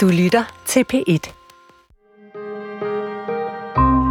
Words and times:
Du 0.00 0.08
lytter 0.08 0.62
til 0.66 0.84
P1. 0.92 1.32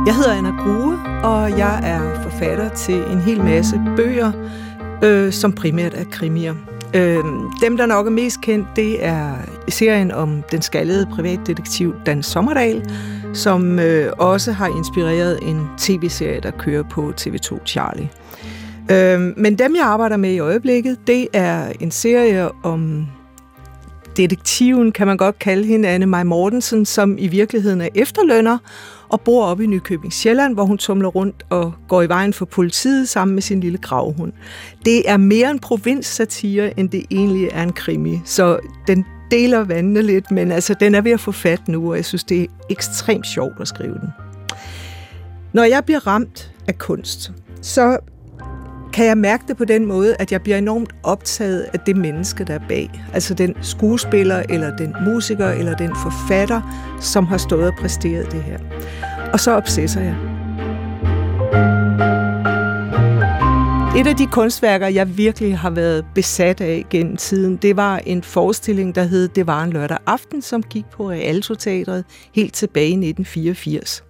Jeg 0.05 0.15
hedder 0.15 0.33
Anna 0.33 0.49
Grue, 0.49 0.99
og 1.23 1.57
jeg 1.57 1.79
er 1.83 2.21
forfatter 2.23 2.69
til 2.69 2.95
en 2.95 3.21
hel 3.21 3.43
masse 3.43 3.81
bøger, 3.95 4.31
øh, 5.03 5.31
som 5.33 5.53
primært 5.53 5.93
er 5.93 6.03
krimier. 6.11 6.55
Øh, 6.95 7.23
dem, 7.61 7.77
der 7.77 7.85
nok 7.85 8.05
er 8.05 8.09
mest 8.09 8.41
kendt, 8.41 8.67
det 8.75 9.05
er 9.05 9.35
serien 9.69 10.11
om 10.11 10.43
den 10.51 10.61
skaldede 10.61 11.05
privatdetektiv 11.05 11.95
Dan 12.05 12.23
Sommerdal, 12.23 12.91
som 13.33 13.79
øh, 13.79 14.13
også 14.17 14.51
har 14.51 14.67
inspireret 14.77 15.39
en 15.41 15.67
tv-serie, 15.77 16.39
der 16.39 16.51
kører 16.51 16.83
på 16.83 17.13
TV2 17.21 17.65
Charlie. 17.65 18.09
Øh, 18.91 19.37
men 19.37 19.59
dem, 19.59 19.75
jeg 19.75 19.85
arbejder 19.85 20.17
med 20.17 20.31
i 20.31 20.39
øjeblikket, 20.39 20.97
det 21.07 21.27
er 21.33 21.71
en 21.79 21.91
serie 21.91 22.63
om 22.63 23.07
detektiven, 24.17 24.91
kan 24.91 25.07
man 25.07 25.17
godt 25.17 25.39
kalde 25.39 25.65
hende, 25.65 25.89
Anne 25.89 26.05
Maj 26.05 26.23
Mortensen, 26.23 26.85
som 26.85 27.17
i 27.17 27.27
virkeligheden 27.27 27.81
er 27.81 27.89
efterlønner 27.95 28.57
og 29.09 29.21
bor 29.21 29.45
oppe 29.45 29.63
i 29.63 29.67
Nykøbing 29.67 30.13
Sjælland, 30.13 30.53
hvor 30.53 30.65
hun 30.65 30.77
tumler 30.77 31.09
rundt 31.09 31.45
og 31.49 31.73
går 31.87 32.01
i 32.01 32.09
vejen 32.09 32.33
for 32.33 32.45
politiet 32.45 33.09
sammen 33.09 33.35
med 33.35 33.41
sin 33.41 33.59
lille 33.59 33.77
gravhund. 33.77 34.33
Det 34.85 35.09
er 35.09 35.17
mere 35.17 35.51
en 35.51 35.59
provinssatire, 35.59 36.79
end 36.79 36.89
det 36.89 37.05
egentlig 37.11 37.49
er 37.51 37.63
en 37.63 37.73
krimi, 37.73 38.21
så 38.25 38.59
den 38.87 39.05
deler 39.31 39.63
vandene 39.63 40.01
lidt, 40.01 40.31
men 40.31 40.51
altså, 40.51 40.75
den 40.79 40.95
er 40.95 41.01
ved 41.01 41.11
at 41.11 41.19
få 41.19 41.31
fat 41.31 41.67
nu, 41.67 41.89
og 41.89 41.95
jeg 41.95 42.05
synes, 42.05 42.23
det 42.23 42.41
er 42.41 42.45
ekstremt 42.69 43.27
sjovt 43.27 43.61
at 43.61 43.67
skrive 43.67 43.93
den. 43.93 44.09
Når 45.53 45.63
jeg 45.63 45.85
bliver 45.85 46.07
ramt 46.07 46.51
af 46.67 46.77
kunst, 46.77 47.31
så 47.61 47.97
kan 48.93 49.05
jeg 49.05 49.17
mærke 49.17 49.43
det 49.47 49.57
på 49.57 49.65
den 49.65 49.85
måde, 49.85 50.15
at 50.19 50.31
jeg 50.31 50.41
bliver 50.41 50.57
enormt 50.57 50.95
optaget 51.03 51.65
af 51.73 51.79
det 51.79 51.97
menneske, 51.97 52.43
der 52.43 52.53
er 52.53 52.67
bag. 52.69 52.89
Altså 53.13 53.33
den 53.33 53.55
skuespiller, 53.61 54.43
eller 54.49 54.77
den 54.77 54.95
musiker, 55.05 55.47
eller 55.47 55.75
den 55.75 55.91
forfatter, 56.03 56.61
som 57.01 57.25
har 57.25 57.37
stået 57.37 57.67
og 57.67 57.73
præsteret 57.79 58.31
det 58.31 58.43
her. 58.43 58.59
Og 59.33 59.39
så 59.39 59.55
obsesser 59.55 60.01
jeg. 60.01 60.15
Et 63.97 64.07
af 64.07 64.15
de 64.15 64.27
kunstværker, 64.27 64.87
jeg 64.87 65.17
virkelig 65.17 65.57
har 65.57 65.69
været 65.69 66.05
besat 66.15 66.61
af 66.61 66.85
gennem 66.89 67.17
tiden, 67.17 67.57
det 67.57 67.77
var 67.77 67.97
en 67.97 68.23
forestilling, 68.23 68.95
der 68.95 69.03
hed 69.03 69.27
Det 69.27 69.47
var 69.47 69.63
en 69.63 69.73
lørdag 69.73 69.97
aften, 70.05 70.41
som 70.41 70.63
gik 70.63 70.85
på 70.85 71.09
Rialto 71.09 71.55
Teatret 71.55 72.05
helt 72.35 72.53
tilbage 72.53 72.87
i 72.87 73.09
1984. 73.09 74.03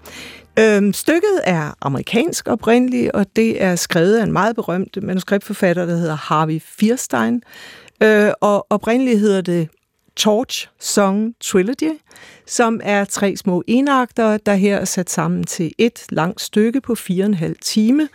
Øhm, 0.59 0.93
stykket 0.93 1.41
er 1.43 1.73
amerikansk 1.81 2.47
oprindeligt, 2.47 3.11
og 3.11 3.25
det 3.35 3.63
er 3.63 3.75
skrevet 3.75 4.17
af 4.17 4.23
en 4.23 4.31
meget 4.31 4.55
berømt 4.55 5.03
manuskriptforfatter, 5.03 5.85
der 5.85 5.95
hedder 5.95 6.15
Harvey 6.15 6.61
Fierstein. 6.61 7.43
Øh, 8.03 8.31
og 8.41 8.67
oprindeligt 8.69 9.19
hedder 9.19 9.41
det 9.41 9.69
Torch 10.15 10.67
Song 10.79 11.35
Trilogy, 11.39 11.91
som 12.47 12.79
er 12.83 13.05
tre 13.05 13.35
små 13.35 13.63
enakter, 13.67 14.37
der 14.37 14.53
her 14.53 14.77
er 14.77 14.85
sat 14.85 15.09
sammen 15.09 15.43
til 15.43 15.71
et 15.77 16.05
langt 16.09 16.41
stykke 16.41 16.81
på 16.81 16.95
fire 16.95 17.23
og 17.23 17.27
en 17.27 17.33
halv 17.33 17.55
time. 17.61 18.09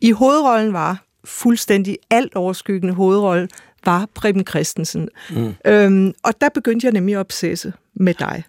I 0.00 0.10
hovedrollen 0.10 0.72
var 0.72 1.04
fuldstændig 1.24 1.98
alt 2.10 2.34
overskyggende 2.34 2.94
hovedrolle 2.94 3.48
var 3.84 4.08
Preben 4.14 4.46
Christensen. 4.46 5.08
Mm. 5.30 5.54
Øhm, 5.66 6.14
og 6.22 6.40
der 6.40 6.48
begyndte 6.48 6.84
jeg 6.84 6.92
nemlig 6.92 7.14
at 7.14 7.20
obsesse 7.20 7.72
med 7.94 8.14
dig. 8.14 8.44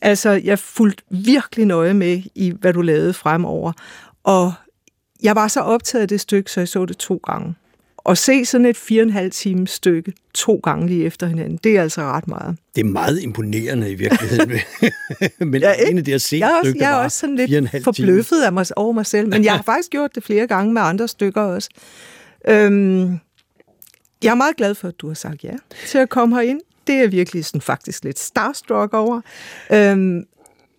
Altså, 0.00 0.30
jeg 0.30 0.58
fulgte 0.58 1.02
virkelig 1.10 1.66
nøje 1.66 1.94
med 1.94 2.22
i, 2.34 2.52
hvad 2.60 2.72
du 2.72 2.80
lavede 2.80 3.12
fremover. 3.12 3.72
Og 4.24 4.52
jeg 5.22 5.34
var 5.36 5.48
så 5.48 5.60
optaget 5.60 6.02
af 6.02 6.08
det 6.08 6.20
stykke, 6.20 6.50
så 6.50 6.60
jeg 6.60 6.68
så 6.68 6.86
det 6.86 6.96
to 6.96 7.20
gange. 7.26 7.54
Og 7.96 8.18
se 8.18 8.44
sådan 8.44 8.66
et 8.66 8.76
fire 8.76 9.02
og 9.02 9.06
en 9.06 9.10
halv 9.10 9.30
time 9.30 9.66
stykke 9.66 10.12
to 10.34 10.60
gange 10.62 10.86
lige 10.86 11.04
efter 11.04 11.26
hinanden, 11.26 11.58
det 11.64 11.76
er 11.76 11.82
altså 11.82 12.02
ret 12.02 12.28
meget. 12.28 12.56
Det 12.74 12.80
er 12.80 12.84
meget 12.84 13.22
imponerende 13.22 13.90
i 13.90 13.94
virkeligheden. 13.94 14.50
men 15.50 15.62
ja, 15.62 15.72
en 15.72 15.98
af 15.98 16.04
de 16.04 16.10
her 16.10 16.18
se 16.18 16.36
jeg 16.36 16.50
er 16.50 16.58
også, 16.58 16.74
jeg 16.76 16.90
er 16.90 16.94
også 16.94 17.18
sådan 17.18 17.36
lidt 17.36 17.84
forbløffet 17.84 18.42
af 18.42 18.52
mig, 18.52 18.66
over 18.76 18.92
mig 18.92 19.06
selv, 19.06 19.28
men 19.28 19.44
jeg 19.44 19.52
har 19.52 19.62
faktisk 19.72 19.90
gjort 19.90 20.14
det 20.14 20.24
flere 20.24 20.46
gange 20.46 20.72
med 20.72 20.82
andre 20.82 21.08
stykker 21.08 21.40
også. 21.40 21.68
Øhm, 22.48 23.18
jeg 24.24 24.30
er 24.30 24.34
meget 24.34 24.56
glad 24.56 24.74
for, 24.74 24.88
at 24.88 24.94
du 24.98 25.08
har 25.08 25.14
sagt 25.14 25.44
ja 25.44 25.52
til 25.86 25.98
at 25.98 26.08
komme 26.08 26.36
herind 26.36 26.60
det 26.86 26.94
er 26.94 27.08
virkelig 27.08 27.44
sådan 27.44 27.60
faktisk 27.60 28.04
lidt 28.04 28.18
starstruck 28.18 28.94
over. 28.94 29.20
Øhm, 29.72 30.24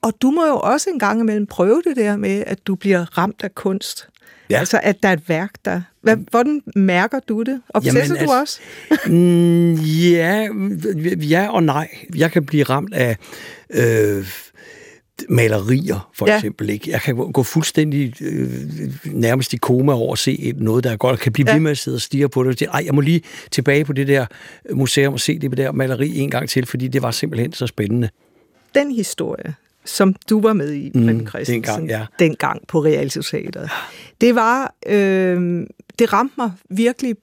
og 0.01 0.13
du 0.21 0.31
må 0.31 0.45
jo 0.45 0.59
også 0.59 0.89
en 0.89 0.99
gang 0.99 1.19
imellem 1.19 1.45
prøve 1.45 1.81
det 1.87 1.95
der 1.95 2.17
med, 2.17 2.43
at 2.47 2.67
du 2.67 2.75
bliver 2.75 3.17
ramt 3.17 3.43
af 3.43 3.55
kunst. 3.55 4.07
Ja. 4.49 4.59
Altså, 4.59 4.79
at 4.83 5.03
der 5.03 5.09
er 5.09 5.13
et 5.13 5.29
værk, 5.29 5.51
der... 5.65 5.81
Hvad, 6.01 6.17
hvordan 6.31 6.61
mærker 6.75 7.19
du 7.19 7.43
det? 7.43 7.61
Obsesser 7.69 7.99
Jamen, 7.99 8.27
du 8.27 8.33
altså, 8.33 8.39
også? 8.39 8.59
mm, 9.13 9.73
ja, 9.73 10.47
ja 11.15 11.47
og 11.51 11.63
nej. 11.63 11.87
Jeg 12.15 12.31
kan 12.31 12.45
blive 12.45 12.63
ramt 12.63 12.93
af... 12.93 13.17
Øh, 13.69 14.25
malerier, 15.29 16.09
for 16.13 16.27
ja. 16.27 16.35
eksempel. 16.35 16.69
Ikke? 16.69 16.91
Jeg 16.91 17.01
kan 17.01 17.15
gå 17.15 17.43
fuldstændig 17.43 18.13
øh, 18.21 18.49
nærmest 19.05 19.53
i 19.53 19.57
koma 19.57 19.93
over 19.93 20.13
at 20.13 20.19
se 20.19 20.53
noget, 20.57 20.83
der 20.83 20.91
er 20.91 20.97
godt, 20.97 21.13
og 21.13 21.19
kan 21.19 21.33
blive 21.33 21.49
ja. 21.49 21.53
ved 21.53 21.61
med 21.61 21.71
at 21.71 21.77
sidde 21.77 21.95
og 21.95 22.01
stige 22.01 22.29
på 22.29 22.43
det. 22.43 22.61
Ej, 22.61 22.83
jeg 22.85 22.95
må 22.95 23.01
lige 23.01 23.21
tilbage 23.51 23.85
på 23.85 23.93
det 23.93 24.07
der 24.07 24.25
museum 24.73 25.13
og 25.13 25.19
se 25.19 25.39
det 25.39 25.57
der 25.57 25.71
maleri 25.71 26.17
en 26.17 26.31
gang 26.31 26.49
til, 26.49 26.65
fordi 26.65 26.87
det 26.87 27.01
var 27.01 27.11
simpelthen 27.11 27.53
så 27.53 27.67
spændende. 27.67 28.09
Den 28.75 28.91
historie, 28.91 29.55
som 29.85 30.15
du 30.29 30.41
var 30.41 30.53
med 30.53 30.73
i, 30.73 30.91
mm, 30.95 31.27
Christensen, 31.27 31.53
dengang, 31.53 31.87
ja. 31.87 32.05
dengang 32.19 32.67
på 32.67 32.83
Realsociatet, 32.83 33.69
det 34.21 34.35
var, 34.35 34.75
øh, 34.85 35.65
det 35.99 36.13
ramte 36.13 36.33
mig 36.37 36.51
virkelig 36.69 37.15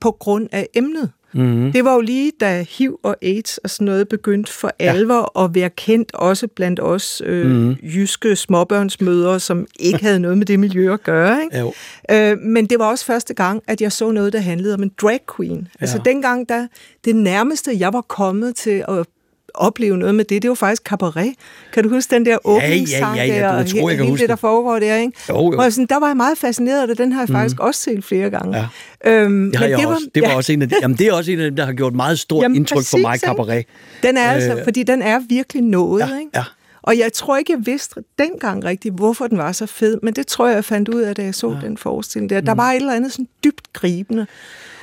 på 0.00 0.10
grund 0.10 0.48
af 0.52 0.68
emnet. 0.74 1.10
Mm-hmm. 1.34 1.72
Det 1.72 1.84
var 1.84 1.94
jo 1.94 2.00
lige, 2.00 2.32
da 2.40 2.64
HIV 2.78 2.98
og 3.02 3.16
AIDS 3.22 3.58
og 3.58 3.70
sådan 3.70 3.84
noget 3.84 4.08
begyndte 4.08 4.52
for 4.52 4.72
alvor 4.78 5.32
ja. 5.36 5.44
at 5.44 5.54
være 5.54 5.70
kendt, 5.70 6.14
også 6.14 6.46
blandt 6.46 6.80
os 6.80 7.22
øh, 7.24 7.46
mm-hmm. 7.46 7.76
jyske 7.82 8.36
småbørnsmødre, 8.36 9.40
som 9.40 9.66
ikke 9.78 10.02
havde 10.02 10.20
noget 10.20 10.38
med 10.38 10.46
det 10.46 10.60
miljø 10.60 10.92
at 10.92 11.02
gøre. 11.02 11.42
Ikke? 11.42 11.58
Jo. 11.58 11.72
Øh, 12.10 12.38
men 12.38 12.66
det 12.66 12.78
var 12.78 12.90
også 12.90 13.04
første 13.04 13.34
gang, 13.34 13.62
at 13.66 13.80
jeg 13.80 13.92
så 13.92 14.10
noget, 14.10 14.32
der 14.32 14.38
handlede 14.38 14.74
om 14.74 14.82
en 14.82 14.90
drag 15.02 15.20
queen. 15.36 15.58
Ja. 15.58 15.68
Altså 15.80 16.00
dengang, 16.04 16.48
der 16.48 16.66
det 17.04 17.16
nærmeste, 17.16 17.76
jeg 17.78 17.92
var 17.92 18.00
kommet 18.00 18.56
til 18.56 18.84
at 18.88 19.06
opleve 19.54 19.96
noget 19.96 20.14
med 20.14 20.24
det. 20.24 20.42
Det 20.42 20.48
var 20.48 20.54
faktisk 20.54 20.82
cabaret. 20.82 21.34
Kan 21.72 21.82
du 21.82 21.88
huske 21.88 22.14
den 22.14 22.26
der 22.26 22.38
åbningssang 22.44 23.16
ja, 23.16 23.24
ja, 23.24 23.34
ja, 23.34 23.40
ja, 23.40 23.42
der, 23.42 23.58
og 23.58 23.66
tror, 23.66 23.88
jeg 23.88 23.98
kan 23.98 24.06
hele 24.06 24.18
det, 24.18 24.28
der 24.28 24.36
foregår 24.36 24.78
der, 24.78 24.96
ikke? 24.96 25.12
Jo, 25.28 25.52
jo. 25.52 25.58
Og 25.58 25.72
sådan, 25.72 25.86
der 25.86 26.00
var 26.00 26.06
jeg 26.06 26.16
meget 26.16 26.38
fascineret, 26.38 26.90
og 26.90 26.98
den 26.98 27.12
har 27.12 27.20
jeg 27.20 27.28
mm. 27.28 27.34
faktisk 27.34 27.60
også 27.60 27.80
set 27.80 28.04
flere 28.04 28.30
gange. 28.30 28.58
Ja. 28.58 28.66
Øhm, 29.10 29.50
det, 29.50 29.56
har 29.56 29.64
men 29.64 29.70
jeg 29.70 29.78
det, 29.78 29.86
var, 29.86 29.94
også. 29.94 30.06
det 30.14 30.22
var 30.22 30.28
ja. 30.28 30.36
også 30.36 30.52
en 30.52 30.62
af 30.62 30.68
de, 30.68 30.74
jamen, 30.82 30.98
det 30.98 31.06
er 31.06 31.12
også 31.12 31.32
en 31.32 31.38
af 31.40 31.44
dem, 31.44 31.56
der 31.56 31.64
har 31.64 31.72
gjort 31.72 31.94
meget 31.94 32.18
stort 32.18 32.42
jamen, 32.42 32.56
indtryk 32.56 32.76
præcis, 32.76 32.90
for 32.90 32.98
mig, 32.98 33.18
cabaret. 33.18 33.64
Den 34.02 34.16
er 34.16 34.30
altså, 34.30 34.56
øh, 34.56 34.64
fordi 34.64 34.82
den 34.82 35.02
er 35.02 35.20
virkelig 35.28 35.62
noget, 35.62 36.00
ja, 36.00 36.18
ikke? 36.18 36.30
Ja. 36.34 36.44
Og 36.82 36.98
jeg 36.98 37.12
tror 37.12 37.36
ikke, 37.36 37.52
jeg 37.52 37.66
vidste 37.66 38.00
dengang 38.18 38.64
rigtigt, 38.64 38.94
hvorfor 38.94 39.26
den 39.26 39.38
var 39.38 39.52
så 39.52 39.66
fed, 39.66 39.98
men 40.02 40.14
det 40.14 40.26
tror 40.26 40.46
jeg, 40.46 40.54
jeg 40.54 40.64
fandt 40.64 40.88
ud 40.88 41.00
af, 41.00 41.14
da 41.14 41.22
jeg 41.22 41.34
så 41.34 41.50
ja. 41.50 41.66
den 41.66 41.78
forestilling 41.78 42.30
der. 42.30 42.40
Der 42.40 42.54
mm. 42.54 42.58
var 42.58 42.70
et 42.70 42.76
eller 42.76 42.92
andet 42.92 43.12
sådan 43.12 43.28
dybt 43.44 43.72
gribende. 43.72 44.26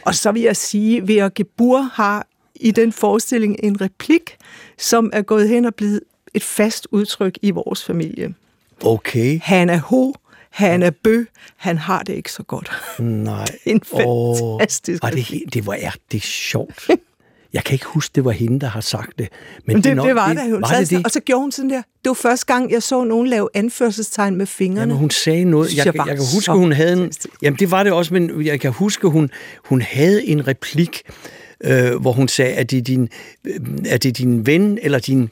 Og 0.06 0.16
så 0.16 0.32
vil 0.32 0.42
jeg 0.42 0.56
sige, 0.56 1.18
at 1.18 1.26
at 1.26 1.34
Gebur 1.34 1.90
har 1.94 2.28
i 2.56 2.72
den 2.72 2.92
forestilling 2.92 3.56
en 3.64 3.82
replik, 3.82 4.38
som 4.81 5.09
er 5.14 5.22
gået 5.22 5.50
hen 5.50 5.66
og 5.66 5.75
blevet 5.75 6.02
et 6.34 6.44
fast 6.44 6.88
udtryk 6.92 7.38
i 7.42 7.52
vores 7.52 7.84
familie. 7.84 8.34
Okay. 8.84 9.40
Han 9.44 9.69
er 9.69 9.80
ho, 9.80 10.14
han 10.50 10.84
er 10.84 10.92
bø, 11.03 11.24
han 11.56 11.78
har 11.78 12.03
det 12.03 12.14
ikke 12.14 12.31
så 12.31 12.44
godt. 12.44 12.72
Nej. 13.00 13.46
det 13.52 13.59
er 13.66 13.72
en 13.72 13.81
fantastisk 13.84 15.03
oh, 15.03 15.12
det, 15.12 15.53
det 15.53 15.66
var 15.66 15.78
er 15.80 15.91
det 16.12 16.24
sjovt. 16.24 16.90
Jeg 17.53 17.64
kan 17.64 17.74
ikke 17.74 17.86
huske, 17.86 18.12
det 18.16 18.25
var 18.25 18.31
hende, 18.31 18.59
der 18.59 18.68
har 18.68 18.81
sagt 18.81 19.20
det. 19.20 19.28
Men, 19.30 19.64
men 19.66 19.75
det, 19.75 19.84
det, 19.84 19.96
nok, 19.96 20.08
det 20.08 20.16
var 20.16 20.34
det. 20.34 20.44
Hun 20.44 20.62
var 20.62 20.80
det, 20.80 20.90
det? 20.90 21.06
Og 21.06 21.12
så 21.12 21.20
gjorde 21.20 21.41
hun 21.41 21.52
sådan 21.52 21.70
der. 21.70 21.81
Det 22.03 22.09
var 22.09 22.14
første 22.14 22.46
gang, 22.46 22.72
jeg 22.72 22.84
så 22.84 23.03
nogen 23.03 23.28
lave 23.28 23.50
anførselstegn 23.53 24.36
med 24.36 24.46
fingrene. 24.46 24.81
Jamen, 24.81 24.96
hun 24.97 25.09
sagde 25.09 25.46
noget. 25.46 25.78
Jeg, 25.78 25.86
jeg, 25.86 25.96
jeg 25.96 26.16
kan 26.16 26.25
huske, 26.34 26.52
hun 26.52 26.72
havde 26.72 26.94
en... 26.94 27.12
Jamen, 27.41 27.59
det 27.59 27.72
var 27.72 27.84
det 27.84 27.91
også, 27.91 28.14
men 28.14 28.46
jeg 28.46 28.59
kan 28.59 28.72
huske, 28.72 29.08
hun, 29.08 29.30
hun 29.66 29.81
havde 29.81 30.25
en 30.25 30.47
replik, 30.47 31.02
øh, 31.64 31.96
hvor 31.96 32.12
hun 32.12 32.28
sagde, 32.28 32.54
at 32.54 32.72
det 32.72 32.78
er 32.78 32.82
din, 32.82 33.10
øh, 33.46 33.60
er 33.86 33.98
det 33.98 34.18
din 34.18 34.46
ven, 34.46 34.80
eller 34.82 35.00
din... 35.00 35.30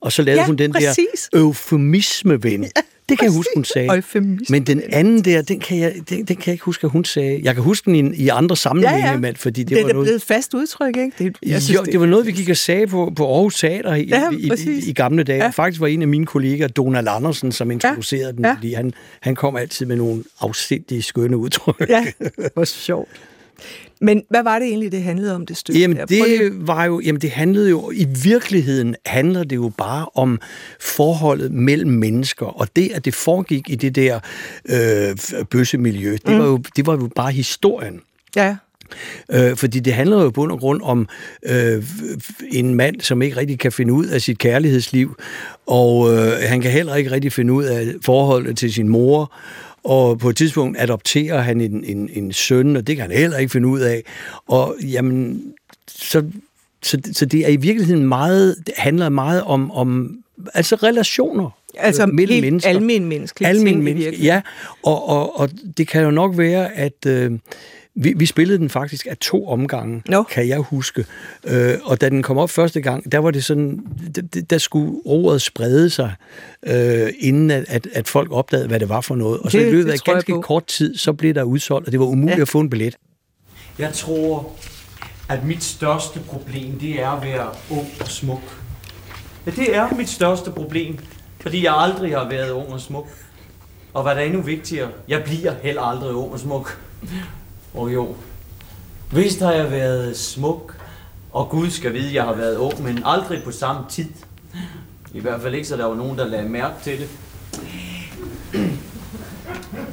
Og 0.00 0.12
så 0.12 0.22
lavede 0.22 0.40
ja, 0.40 0.46
hun 0.46 0.56
den 0.56 0.72
præcis. 0.72 1.28
der 1.32 1.38
eufemisme-ven. 1.38 2.62
Ja, 2.62 2.82
det 3.08 3.18
kan 3.18 3.24
jeg 3.24 3.32
huske, 3.32 3.50
hun 3.54 3.64
sagde. 3.64 3.96
Eufemisme. 3.96 4.46
Men 4.54 4.66
den 4.66 4.82
anden 4.92 5.24
der, 5.24 5.42
den 5.42 5.60
kan, 5.60 5.78
jeg, 5.78 5.94
den, 6.08 6.24
den 6.24 6.36
kan 6.36 6.42
jeg 6.46 6.52
ikke 6.52 6.64
huske, 6.64 6.84
at 6.84 6.90
hun 6.90 7.04
sagde. 7.04 7.40
Jeg 7.42 7.54
kan 7.54 7.62
huske 7.62 7.90
den 7.90 8.14
i, 8.14 8.16
i 8.16 8.28
andre 8.28 8.56
sammenhænge, 8.56 9.06
ja, 9.06 9.12
ja. 9.12 9.18
Men, 9.18 9.36
fordi 9.36 9.62
det, 9.62 9.76
det 9.76 9.86
var 9.86 9.92
noget... 9.92 10.06
Blevet 10.06 10.22
fast 10.22 10.54
udtryk, 10.54 10.96
ikke? 10.96 11.12
Det, 11.18 11.36
jeg 11.46 11.62
synes, 11.62 11.78
jo, 11.78 11.84
det, 11.84 11.92
det 11.92 12.00
var 12.00 12.06
noget, 12.06 12.26
vi 12.26 12.32
gik 12.32 12.48
og 12.48 12.56
sagde 12.56 12.86
på, 12.86 13.12
på 13.16 13.34
Aarhus 13.34 13.58
Teater 13.58 13.94
i, 13.94 14.06
ja, 14.08 14.30
i, 14.30 14.50
i, 14.66 14.88
i 14.88 14.92
gamle 14.92 15.22
dage. 15.22 15.44
Ja. 15.44 15.50
Faktisk 15.50 15.80
var 15.80 15.86
en 15.86 16.02
af 16.02 16.08
mine 16.08 16.26
kolleger, 16.26 16.68
Donald 16.68 17.08
Andersen, 17.10 17.52
som 17.52 17.70
introducerede 17.70 18.34
ja. 18.42 18.48
den, 18.48 18.56
fordi 18.56 18.74
han, 18.74 18.92
han 19.20 19.34
kom 19.34 19.56
altid 19.56 19.86
med 19.86 19.96
nogle 19.96 20.24
afsindige 20.40 21.02
skønne 21.02 21.36
udtryk. 21.36 21.88
Ja, 21.88 22.06
hvor 22.54 22.64
sjovt. 22.64 23.08
Men 24.04 24.22
hvad 24.30 24.42
var 24.42 24.58
det 24.58 24.68
egentlig, 24.68 24.92
det 24.92 25.02
handlede 25.02 25.34
om, 25.34 25.46
det 25.46 25.56
stykke? 25.56 25.80
Jamen, 25.80 25.96
det 25.96 26.52
var 26.66 26.84
jo, 26.84 27.00
jamen, 27.00 27.20
det 27.20 27.30
handlede 27.30 27.70
jo, 27.70 27.90
i 27.90 28.06
virkeligheden 28.22 28.96
handler 29.06 29.44
det 29.44 29.56
jo 29.56 29.72
bare 29.78 30.06
om 30.14 30.40
forholdet 30.80 31.52
mellem 31.52 31.90
mennesker, 31.90 32.46
og 32.46 32.68
det, 32.76 32.90
at 32.94 33.04
det 33.04 33.14
foregik 33.14 33.70
i 33.70 33.74
det 33.74 33.94
der 33.94 34.20
øh, 34.68 35.44
bøssemiljø, 35.50 36.12
det, 36.12 36.28
mm. 36.28 36.38
var 36.38 36.46
jo, 36.46 36.62
det 36.76 36.86
var 36.86 36.92
jo 36.92 37.08
bare 37.16 37.32
historien. 37.32 38.00
Ja. 38.36 38.56
Øh, 39.32 39.56
fordi 39.56 39.80
det 39.80 39.92
handler 39.92 40.22
jo 40.22 40.28
i 40.28 40.32
bund 40.32 40.52
og 40.52 40.58
grund 40.58 40.80
om 40.82 41.08
øh, 41.46 41.84
en 42.52 42.74
mand, 42.74 43.00
som 43.00 43.22
ikke 43.22 43.36
rigtig 43.36 43.58
kan 43.58 43.72
finde 43.72 43.92
ud 43.92 44.06
af 44.06 44.20
sit 44.20 44.38
kærlighedsliv, 44.38 45.16
og 45.66 46.12
øh, 46.12 46.32
han 46.42 46.60
kan 46.60 46.70
heller 46.70 46.94
ikke 46.94 47.10
rigtig 47.10 47.32
finde 47.32 47.52
ud 47.52 47.64
af 47.64 47.94
forholdet 48.02 48.56
til 48.56 48.72
sin 48.72 48.88
mor, 48.88 49.32
og 49.84 50.18
på 50.18 50.28
et 50.28 50.36
tidspunkt 50.36 50.80
adopterer 50.80 51.40
han 51.40 51.60
en, 51.60 51.84
en, 51.84 52.10
en 52.12 52.32
søn, 52.32 52.76
og 52.76 52.86
det 52.86 52.96
kan 52.96 53.02
han 53.02 53.16
heller 53.18 53.38
ikke 53.38 53.52
finde 53.52 53.68
ud 53.68 53.80
af. 53.80 54.02
Og 54.46 54.76
jamen, 54.82 55.42
så, 55.88 56.24
så, 56.82 56.98
så 57.12 57.26
det 57.26 57.40
er 57.40 57.48
i 57.48 57.56
virkeligheden 57.56 58.08
meget, 58.08 58.56
det 58.66 58.74
handler 58.76 59.08
meget 59.08 59.42
om, 59.42 59.70
om 59.70 60.18
altså 60.54 60.76
relationer. 60.76 61.50
Altså 61.78 62.02
øh, 62.02 62.08
mellem 62.08 62.32
helt 62.34 62.44
mennesker. 62.44 62.70
almen 62.70 63.04
menneskelige 63.04 63.48
Almen 63.48 63.66
ting 63.66 63.82
menneske, 63.82 64.22
ja. 64.22 64.40
Og, 64.82 65.08
og, 65.08 65.40
og 65.40 65.50
det 65.76 65.88
kan 65.88 66.02
jo 66.02 66.10
nok 66.10 66.38
være, 66.38 66.72
at 66.72 67.06
øh, 67.06 67.32
vi, 67.96 68.12
vi 68.16 68.26
spillede 68.26 68.58
den 68.58 68.70
faktisk 68.70 69.06
af 69.10 69.16
to 69.16 69.48
omgange, 69.48 70.02
Nå. 70.08 70.22
kan 70.22 70.48
jeg 70.48 70.58
huske. 70.58 71.04
Øh, 71.44 71.74
og 71.84 72.00
da 72.00 72.08
den 72.08 72.22
kom 72.22 72.38
op 72.38 72.50
første 72.50 72.80
gang, 72.80 73.12
der 73.12 73.18
var 73.18 73.30
det 73.30 73.44
sådan, 73.44 73.80
der, 74.14 74.42
der 74.50 74.58
skulle 74.58 75.00
ordet 75.04 75.42
sprede 75.42 75.90
sig, 75.90 76.12
øh, 76.66 77.08
inden 77.20 77.50
at, 77.50 77.64
at, 77.68 77.86
at 77.92 78.08
folk 78.08 78.32
opdagede, 78.32 78.68
hvad 78.68 78.80
det 78.80 78.88
var 78.88 79.00
for 79.00 79.14
noget. 79.16 79.40
Og 79.40 79.50
så 79.50 79.58
Det- 79.58 79.66
i 79.66 79.70
løbet 79.70 79.90
af 79.92 79.98
ganske 79.98 80.42
kort 80.42 80.66
tid, 80.66 80.96
så 80.96 81.12
blev 81.12 81.34
der 81.34 81.42
udsolgt, 81.42 81.86
og 81.86 81.92
det 81.92 82.00
var 82.00 82.06
umuligt 82.06 82.36
ja. 82.36 82.42
at 82.42 82.48
få 82.48 82.60
en 82.60 82.70
billet. 82.70 82.96
Jeg 83.78 83.92
tror, 83.92 84.50
at 85.28 85.44
mit 85.46 85.64
største 85.64 86.20
problem, 86.20 86.78
det 86.78 87.00
er 87.02 87.08
at 87.10 87.22
være 87.22 87.48
ung 87.70 87.86
og 88.00 88.08
smuk. 88.08 88.42
Ja, 89.46 89.50
det 89.50 89.76
er 89.76 89.94
mit 89.96 90.08
største 90.08 90.50
problem, 90.50 90.98
fordi 91.40 91.64
jeg 91.64 91.74
aldrig 91.76 92.10
har 92.16 92.28
været 92.28 92.50
ung 92.50 92.68
og 92.72 92.80
smuk. 92.80 93.08
Og 93.94 94.02
hvad 94.02 94.14
der 94.14 94.20
er 94.20 94.24
endnu 94.24 94.40
vigtigere, 94.40 94.88
jeg 95.08 95.22
bliver 95.24 95.52
heller 95.62 95.82
aldrig 95.82 96.14
ung 96.14 96.32
og 96.32 96.40
smuk. 96.40 96.78
Og 97.74 97.94
jo, 97.94 98.08
vist 99.12 99.40
har 99.40 99.52
jeg 99.52 99.70
været 99.70 100.16
smuk, 100.16 100.76
og 101.32 101.48
Gud 101.48 101.70
skal 101.70 101.92
vide, 101.92 102.14
jeg 102.14 102.24
har 102.24 102.34
været 102.34 102.56
ung, 102.56 102.82
men 102.82 103.02
aldrig 103.04 103.42
på 103.44 103.50
samme 103.52 103.82
tid. 103.88 104.08
I 105.14 105.20
hvert 105.20 105.42
fald 105.42 105.54
ikke, 105.54 105.68
så 105.68 105.76
der 105.76 105.84
var 105.84 105.94
nogen, 105.94 106.18
der 106.18 106.26
lagde 106.26 106.48
mærke 106.48 106.74
til 106.82 106.98
det. 106.98 107.08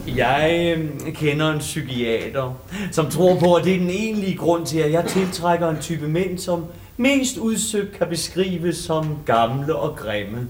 Jeg 0.08 0.76
øh, 0.78 1.14
kender 1.14 1.52
en 1.52 1.60
psykiater, 1.60 2.54
som 2.92 3.10
tror 3.10 3.40
på, 3.40 3.54
at 3.54 3.64
det 3.64 3.76
er 3.76 3.80
den 3.80 3.90
egentlige 3.90 4.38
grund 4.38 4.66
til, 4.66 4.80
at 4.80 4.92
jeg 4.92 5.06
tiltrækker 5.06 5.70
en 5.70 5.82
type 5.82 6.08
mænd, 6.08 6.38
som 6.38 6.66
mest 6.98 7.38
udsøgt 7.38 7.98
kan 7.98 8.08
beskrives 8.08 8.78
som 8.78 9.18
gamle 9.26 9.76
og 9.76 9.96
grimme. 9.96 10.48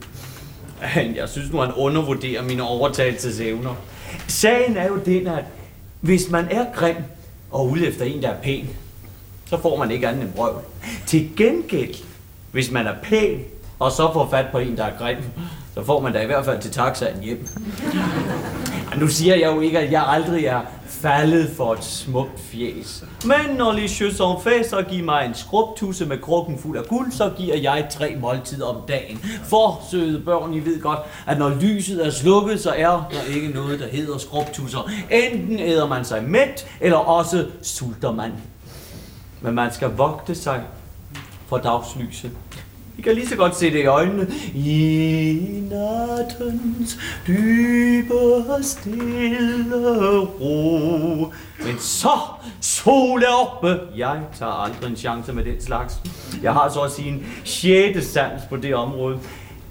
Men 0.96 1.16
jeg 1.16 1.30
synes 1.30 1.52
nu, 1.52 1.58
han 1.58 1.74
undervurderer 1.74 2.44
mine 2.44 2.64
overtagelsesevner. 2.64 3.76
Sagen 4.28 4.78
er 4.78 4.88
jo 4.88 5.00
den, 5.06 5.28
at 5.28 5.44
hvis 6.02 6.30
man 6.30 6.48
er 6.52 6.66
grim 6.76 6.96
og 7.52 7.70
ude 7.70 7.88
efter 7.88 8.06
en, 8.06 8.22
der 8.22 8.30
er 8.30 8.42
pæn, 8.42 8.70
så 9.46 9.62
får 9.62 9.78
man 9.78 9.92
ikke 9.92 10.08
andet 10.08 10.24
end 10.24 10.34
brøv. 10.34 10.62
Til 11.06 11.30
gengæld, 11.38 11.96
hvis 12.52 12.72
man 12.72 12.88
er 12.88 12.96
pæn, 13.04 13.40
og 13.80 13.92
så 13.92 14.14
får 14.14 14.28
fat 14.32 14.46
på 14.52 14.58
en, 14.58 14.78
der 14.78 14.84
er 14.84 14.98
grim, 14.98 15.18
så 15.74 15.84
får 15.84 16.00
man 16.00 16.14
da 16.14 16.22
i 16.22 16.26
hvert 16.26 16.46
fald 16.46 16.62
til 16.62 16.72
taxaen 16.72 17.24
hjem. 17.24 17.48
Nu 18.98 19.08
siger 19.08 19.36
jeg 19.36 19.56
jo 19.56 19.60
ikke, 19.60 19.80
at 19.80 19.92
jeg 19.92 20.06
aldrig 20.08 20.46
er 20.46 20.62
faldet 20.88 21.50
for 21.58 21.74
et 21.74 21.84
smukt 21.84 22.40
fjes. 22.40 23.04
Men 23.26 23.56
når 23.58 23.72
les 23.72 24.02
en 24.02 24.14
sont 24.14 24.44
faits, 24.44 24.70
så 24.70 24.82
giv 24.82 25.04
mig 25.04 25.26
en 25.26 25.34
skrubtusse 25.34 26.06
med 26.06 26.18
krukken 26.18 26.60
fuld 26.60 26.78
af 26.78 26.86
guld, 26.86 27.12
så 27.12 27.32
giver 27.38 27.56
jeg 27.56 27.88
tre 27.92 28.16
måltider 28.20 28.66
om 28.66 28.78
dagen. 28.88 29.18
For, 29.44 29.82
søde 29.92 30.20
børn, 30.20 30.54
I 30.54 30.60
ved 30.60 30.82
godt, 30.82 31.00
at 31.28 31.38
når 31.40 31.50
lyset 31.50 32.06
er 32.06 32.10
slukket, 32.10 32.60
så 32.60 32.70
er 32.70 33.10
der 33.12 33.36
ikke 33.36 33.48
noget, 33.48 33.80
der 33.80 33.88
hedder 33.88 34.18
skrubtusser. 34.18 34.90
Enten 35.12 35.60
æder 35.60 35.88
man 35.88 36.06
sig 36.06 36.24
mæt, 36.24 36.68
eller 36.82 36.98
også 36.98 37.46
sulter 37.62 38.12
man. 38.12 38.32
Men 39.42 39.56
man 39.56 39.74
skal 39.74 39.90
vogte 39.90 40.36
sig 40.36 40.62
for 41.48 41.58
dagslyset. 41.58 42.32
I 42.98 43.02
kan 43.02 43.16
lige 43.16 43.28
så 43.28 43.36
godt 43.36 43.56
se 43.56 43.72
det 43.72 43.80
i 43.80 43.86
øjnene. 43.86 44.28
I 44.56 45.64
nattens 45.70 46.98
dybe 47.28 48.14
og 48.14 48.64
stille 48.64 50.20
ro. 50.20 51.34
Men 51.66 51.80
så, 51.80 52.12
sol 52.62 53.24
er 53.24 53.34
oppe. 53.42 53.80
Jeg 53.98 54.20
tager 54.40 54.52
aldrig 54.52 54.90
en 54.90 54.96
chance 54.96 55.34
med 55.34 55.44
den 55.44 55.62
slags. 55.62 56.00
Jeg 56.44 56.54
har 56.54 56.70
så 56.70 56.82
at 56.82 56.92
sige 56.92 57.08
en 57.08 57.26
sjette 57.44 58.06
sans 58.06 58.42
på 58.50 58.58
det 58.58 58.76
område. 58.76 59.18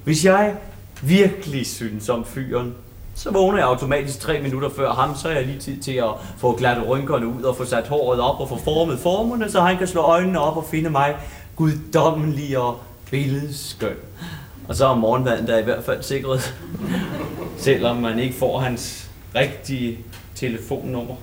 Hvis 0.05 0.25
jeg 0.25 0.55
virkelig 1.03 1.67
synes 1.67 2.09
om 2.09 2.25
fyren, 2.25 2.75
så 3.15 3.31
vågner 3.31 3.59
jeg 3.59 3.67
automatisk 3.67 4.21
tre 4.21 4.41
minutter 4.43 4.69
før 4.77 4.93
ham, 4.93 5.17
så 5.17 5.29
er 5.29 5.33
jeg 5.33 5.47
lige 5.47 5.59
tid 5.59 5.83
til 5.83 5.93
at 5.93 6.11
få 6.39 6.53
glatte 6.57 6.83
rynkerne 6.83 7.27
ud 7.27 7.43
og 7.43 7.57
få 7.57 7.65
sat 7.65 7.89
håret 7.89 8.21
op 8.21 8.41
og 8.41 8.49
få 8.49 8.59
formet 8.65 8.99
formerne, 8.99 9.51
så 9.51 9.61
han 9.61 9.79
kan 9.79 9.87
slå 9.87 10.01
øjnene 10.01 10.41
op 10.41 10.57
og 10.57 10.65
finde 10.71 10.91
mig 10.91 11.17
guddommelig 11.57 12.59
og 12.59 12.79
billedskøn. 13.11 13.97
Og 14.69 14.77
så 14.77 14.87
er 14.87 14.95
morgenmaden 14.95 15.47
der 15.47 15.59
i 15.59 15.63
hvert 15.63 15.85
fald 15.85 16.03
sikret, 16.03 16.55
selvom 17.59 17.97
man 17.97 18.19
ikke 18.19 18.35
får 18.35 18.59
hans 18.59 19.11
rigtige 19.35 19.99
telefonnummer. 20.35 21.17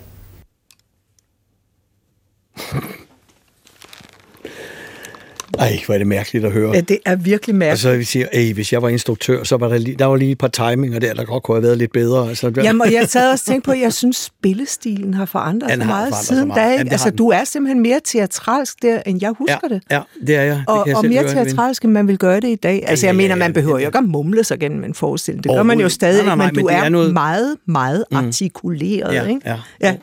Ej, 5.59 5.80
hvor 5.86 5.94
er 5.94 5.98
det 5.98 6.07
mærkeligt 6.07 6.45
at 6.45 6.51
høre. 6.51 6.71
Ja, 6.74 6.80
det 6.81 6.98
er 7.06 7.15
virkelig 7.15 7.54
Og 7.54 7.57
mærkeligt. 7.57 7.81
så 7.81 7.89
vil 7.89 7.98
jeg 7.98 8.07
sige, 8.07 8.27
ey, 8.33 8.54
hvis 8.54 8.74
jeg 8.74 8.81
var 8.81 8.89
instruktør, 8.89 9.44
så 9.44 9.57
var 9.57 9.68
der 9.68 9.77
lige, 9.77 9.95
der 10.00 10.06
var 10.06 10.15
lige 10.15 10.31
et 10.31 10.38
par 10.38 10.48
timinger 10.48 11.00
der, 11.00 11.13
der 11.13 11.24
godt 11.25 11.44
kunne 11.44 11.56
have 11.56 11.63
været 11.63 11.77
lidt 11.77 11.92
bedre. 11.92 12.30
Altså, 12.30 12.51
Jamen, 12.63 12.81
og 12.81 12.94
jeg 12.94 13.07
sad 13.09 13.31
også 13.31 13.44
og 13.44 13.51
tænkte 13.54 13.65
på, 13.65 13.71
at 13.71 13.80
jeg 13.80 13.94
synes, 13.94 14.18
spillestilen 14.18 15.13
har 15.13 15.25
forandret 15.25 15.69
sig 15.71 15.77
meget 15.80 15.89
forandret 15.89 16.25
siden 16.25 16.50
da. 16.50 16.71
Ikke? 16.71 16.83
det 16.83 16.92
Altså, 16.92 17.09
du 17.12 17.30
er 17.30 17.44
simpelthen 17.44 17.81
mere 17.81 18.00
teatralsk 18.06 18.81
der, 18.81 19.01
end 19.06 19.19
jeg 19.21 19.31
husker 19.38 19.57
ja, 19.69 19.75
det. 19.75 19.81
Ja, 19.92 20.01
det 20.27 20.36
er 20.36 20.42
jeg. 20.42 20.56
Det 20.57 20.63
Og, 20.68 20.88
jeg 20.88 20.95
og 20.98 21.06
mere 21.06 21.24
teatralsk, 21.24 21.83
end 21.83 21.92
man 21.92 22.07
vil 22.07 22.18
gøre 22.18 22.39
det 22.39 22.48
i 22.50 22.56
dag. 22.56 22.83
Altså, 22.88 23.06
ja, 23.06 23.09
jeg 23.09 23.13
ja, 23.15 23.18
mener, 23.18 23.36
ja, 23.36 23.39
man 23.39 23.54
behøver 23.54 23.75
det- 23.77 23.83
jo 23.83 23.88
ikke 23.88 23.98
at 23.98 24.04
mumle 24.04 24.44
sig 24.44 24.59
gennem 24.59 24.83
en 24.83 24.94
forestilling. 24.94 25.44
Det 25.44 25.51
gør 25.51 25.63
man 25.63 25.80
jo 25.80 25.89
stadig, 25.89 26.25
Nej, 26.25 26.36
nej, 26.36 26.45
men 26.45 26.56
du 26.56 26.59
men 26.62 26.68
det 26.69 26.75
er, 26.75 26.83
er 26.83 26.89
noget- 26.89 27.13
meget, 27.13 27.56
meget 27.68 28.04
artikuleret, 28.12 29.13
Ja, 29.13 29.25
ikke? 29.25 29.42
ja. 29.45 29.56
ja. 29.81 29.92
Jo, 29.92 29.98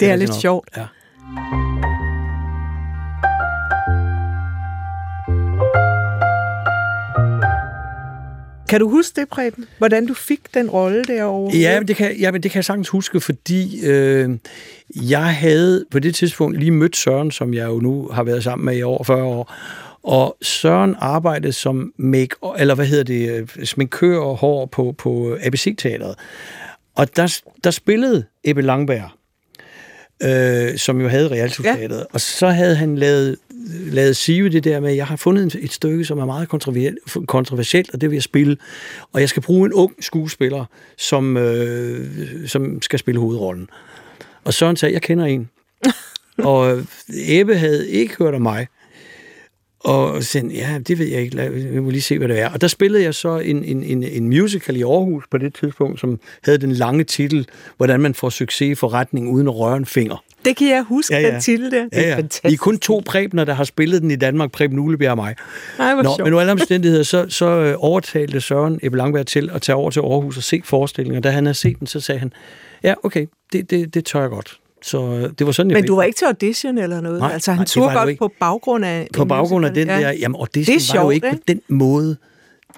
Det 0.00 0.08
er 0.08 0.12
rigtigt 0.12 0.30
lidt 0.30 0.40
sjovt. 0.40 0.68
Ja. 0.76 0.82
Kan 8.68 8.80
du 8.80 8.88
huske 8.88 9.20
det, 9.20 9.28
Preben? 9.28 9.64
Hvordan 9.78 10.06
du 10.06 10.14
fik 10.14 10.40
den 10.54 10.70
rolle 10.70 11.04
derovre? 11.04 11.56
Ja, 11.56 11.80
men 11.80 11.88
det 11.88 11.96
kan, 11.96 12.16
ja, 12.16 12.30
men 12.30 12.42
det 12.42 12.50
kan 12.50 12.58
jeg 12.58 12.64
sagtens 12.64 12.88
huske, 12.88 13.20
fordi 13.20 13.86
øh, 13.86 14.30
jeg 14.94 15.34
havde 15.34 15.84
på 15.90 15.98
det 15.98 16.14
tidspunkt 16.14 16.58
lige 16.58 16.70
mødt 16.70 16.96
Søren, 16.96 17.30
som 17.30 17.54
jeg 17.54 17.66
jo 17.66 17.80
nu 17.80 18.08
har 18.12 18.22
været 18.22 18.44
sammen 18.44 18.66
med 18.66 18.76
i 18.76 18.82
over 18.82 19.04
40 19.04 19.22
år. 19.22 19.54
Og 20.02 20.36
Søren 20.42 20.96
arbejdede 20.98 21.52
som 21.52 21.92
make, 21.96 22.36
eller 22.58 22.74
hvad 22.74 22.86
hedder 22.86 23.04
det, 23.04 23.30
øh, 23.30 23.66
sminkør 23.66 24.18
og 24.18 24.36
hår 24.36 24.66
på, 24.66 24.94
på 24.98 25.36
ABC-teateret. 25.42 26.14
Og 26.94 27.16
der, 27.16 27.40
der 27.64 27.70
spillede 27.70 28.24
Ebbe 28.44 28.62
Langberg, 28.62 29.10
øh, 30.22 30.78
som 30.78 31.00
jo 31.00 31.08
havde 31.08 31.28
Realteateret. 31.28 31.98
Ja. 31.98 32.04
Og 32.12 32.20
så 32.20 32.48
havde 32.48 32.76
han 32.76 32.96
lavet, 32.96 33.36
lavet 33.66 34.16
Sive 34.16 34.48
det 34.48 34.64
der 34.64 34.80
med, 34.80 34.90
at 34.90 34.96
jeg 34.96 35.06
har 35.06 35.16
fundet 35.16 35.56
et 35.60 35.72
stykke, 35.72 36.04
som 36.04 36.18
er 36.18 36.24
meget 36.24 36.48
kontroversielt, 37.26 37.90
og 37.94 38.00
det 38.00 38.10
vil 38.10 38.16
jeg 38.16 38.22
spille. 38.22 38.56
Og 39.12 39.20
jeg 39.20 39.28
skal 39.28 39.42
bruge 39.42 39.66
en 39.66 39.72
ung 39.72 39.94
skuespiller, 40.00 40.64
som, 40.96 41.36
øh, 41.36 42.48
som 42.48 42.82
skal 42.82 42.98
spille 42.98 43.20
hovedrollen. 43.20 43.68
Og 44.44 44.54
Søren 44.54 44.76
sagde, 44.76 44.92
jeg 44.92 45.02
kender 45.02 45.24
en. 45.24 45.50
og 46.50 46.82
Ebbe 47.08 47.56
havde 47.56 47.90
ikke 47.90 48.16
hørt 48.18 48.34
om 48.34 48.42
mig. 48.42 48.66
Og 49.86 50.24
sagde, 50.24 50.48
ja, 50.54 50.78
det 50.88 50.98
ved 50.98 51.06
jeg 51.06 51.20
ikke, 51.20 51.36
Lad- 51.36 51.50
vi 51.50 51.80
må 51.80 51.90
lige 51.90 52.02
se, 52.02 52.18
hvad 52.18 52.28
det 52.28 52.40
er. 52.40 52.48
Og 52.50 52.60
der 52.60 52.66
spillede 52.68 53.02
jeg 53.04 53.14
så 53.14 53.38
en, 53.38 53.64
en, 53.64 53.82
en, 53.82 54.02
en 54.02 54.28
musical 54.28 54.76
i 54.76 54.82
Aarhus 54.82 55.24
på 55.30 55.38
det 55.38 55.54
tidspunkt, 55.54 56.00
som 56.00 56.20
havde 56.42 56.58
den 56.58 56.72
lange 56.72 57.04
titel, 57.04 57.48
hvordan 57.76 58.00
man 58.00 58.14
får 58.14 58.28
succes 58.30 58.68
i 58.68 58.74
forretning 58.74 59.28
uden 59.30 59.48
at 59.48 59.56
røre 59.56 59.76
en 59.76 59.86
finger. 59.86 60.24
Det 60.44 60.56
kan 60.56 60.68
jeg 60.68 60.82
huske, 60.88 61.14
Ja, 61.14 61.20
ja. 61.20 61.30
den 61.32 61.40
titel 61.40 61.70
der. 61.70 61.82
Det 61.84 61.88
er 61.92 62.00
Ja, 62.02 62.08
ja. 62.08 62.16
fantastisk. 62.16 62.44
Vi 62.44 62.52
er 62.52 62.56
kun 62.56 62.78
to 62.78 63.02
Prebener, 63.06 63.44
der 63.44 63.54
har 63.54 63.64
spillet 63.64 64.02
den 64.02 64.10
i 64.10 64.16
Danmark, 64.16 64.52
Preben 64.52 64.78
Ulebjerg 64.78 65.10
og 65.10 65.16
mig. 65.16 65.34
Nej, 65.78 65.94
Nå, 65.94 66.02
sjovt. 66.02 66.18
men 66.18 66.26
under 66.26 66.40
alle 66.40 66.52
omstændigheder, 66.52 67.02
så, 67.02 67.26
så 67.28 67.46
øh, 67.46 67.74
overtalte 67.78 68.40
Søren 68.40 68.80
Ebbe 68.82 68.98
Langberg 68.98 69.26
til 69.26 69.50
at 69.54 69.62
tage 69.62 69.76
over 69.76 69.90
til 69.90 70.00
Aarhus 70.00 70.36
og 70.36 70.42
se 70.42 70.60
forestillingen. 70.64 71.16
Og 71.16 71.24
da 71.24 71.30
han 71.30 71.46
havde 71.46 71.54
set 71.54 71.78
den, 71.78 71.86
så 71.86 72.00
sagde 72.00 72.18
han, 72.18 72.32
ja, 72.84 72.94
okay, 73.02 73.26
det, 73.52 73.70
det, 73.70 73.94
det 73.94 74.04
tør 74.04 74.20
jeg 74.20 74.30
godt. 74.30 74.58
Så 74.86 75.02
øh, 75.06 75.30
det 75.38 75.46
var 75.46 75.52
sådan, 75.52 75.72
Men 75.72 75.86
du 75.86 75.96
var 75.96 76.02
ikke 76.02 76.16
til 76.18 76.24
audition 76.24 76.78
eller 76.78 77.00
noget? 77.00 77.18
Nej, 77.20 77.32
altså, 77.32 77.52
han 77.52 77.66
nej, 77.76 77.86
jo 77.94 77.98
godt 77.98 78.18
på 78.18 78.32
baggrund 78.40 78.84
af... 78.84 79.08
På 79.14 79.24
baggrund 79.24 79.66
af 79.66 79.74
den 79.74 79.86
musical. 79.86 80.02
der, 80.04 80.10
jamen 80.12 80.36
audition 80.40 80.76
Det 80.76 80.90
er 80.90 80.92
var 80.98 81.02
jo 81.02 81.02
sjovt, 81.02 81.14
ikke, 81.14 81.26
ikke? 81.26 81.36
på 81.36 81.42
den 81.48 81.60
måde. 81.68 82.16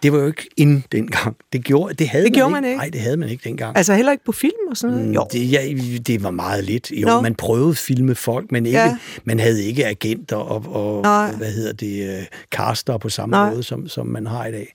Det 0.02 0.12
var 0.12 0.18
jo 0.18 0.26
ikke 0.26 0.48
inden 0.56 0.84
dengang. 0.92 1.36
Det, 1.52 1.64
gjorde, 1.64 1.94
det 1.94 2.08
havde 2.08 2.24
Det 2.24 2.32
man 2.32 2.38
gjorde 2.38 2.48
ikke. 2.50 2.60
man 2.60 2.64
ikke? 2.64 2.76
Nej, 2.78 2.88
det 2.92 3.00
havde 3.00 3.16
man 3.16 3.28
ikke 3.28 3.48
dengang. 3.48 3.76
Altså 3.76 3.94
heller 3.94 4.12
ikke 4.12 4.24
på 4.24 4.32
film 4.32 4.52
og 4.70 4.76
sådan 4.76 4.96
noget? 4.96 5.14
Jo. 5.14 5.20
Mm, 5.22 5.28
Det, 5.32 5.52
ja, 5.52 5.62
det 6.06 6.22
var 6.22 6.30
meget 6.30 6.64
lidt. 6.64 6.90
Jo, 6.90 7.06
Nå. 7.08 7.20
man 7.20 7.34
prøvede 7.34 7.70
at 7.70 7.76
filme 7.76 8.14
folk, 8.14 8.52
men 8.52 8.66
ikke, 8.66 8.78
Ja. 8.78 8.84
ja. 8.86 8.96
man 9.24 9.40
havde 9.40 9.64
ikke 9.64 9.86
agenter 9.86 10.36
og, 10.36 10.64
og 10.84 11.02
Nej. 11.02 11.32
hvad 11.32 11.52
hedder 11.52 11.72
det, 11.72 12.18
uh, 12.18 12.24
caster 12.54 12.98
på 12.98 13.08
samme 13.08 13.36
Nej. 13.36 13.50
måde, 13.50 13.62
som, 13.62 13.88
som 13.88 14.06
man 14.06 14.26
har 14.26 14.46
i 14.46 14.52
dag. 14.52 14.72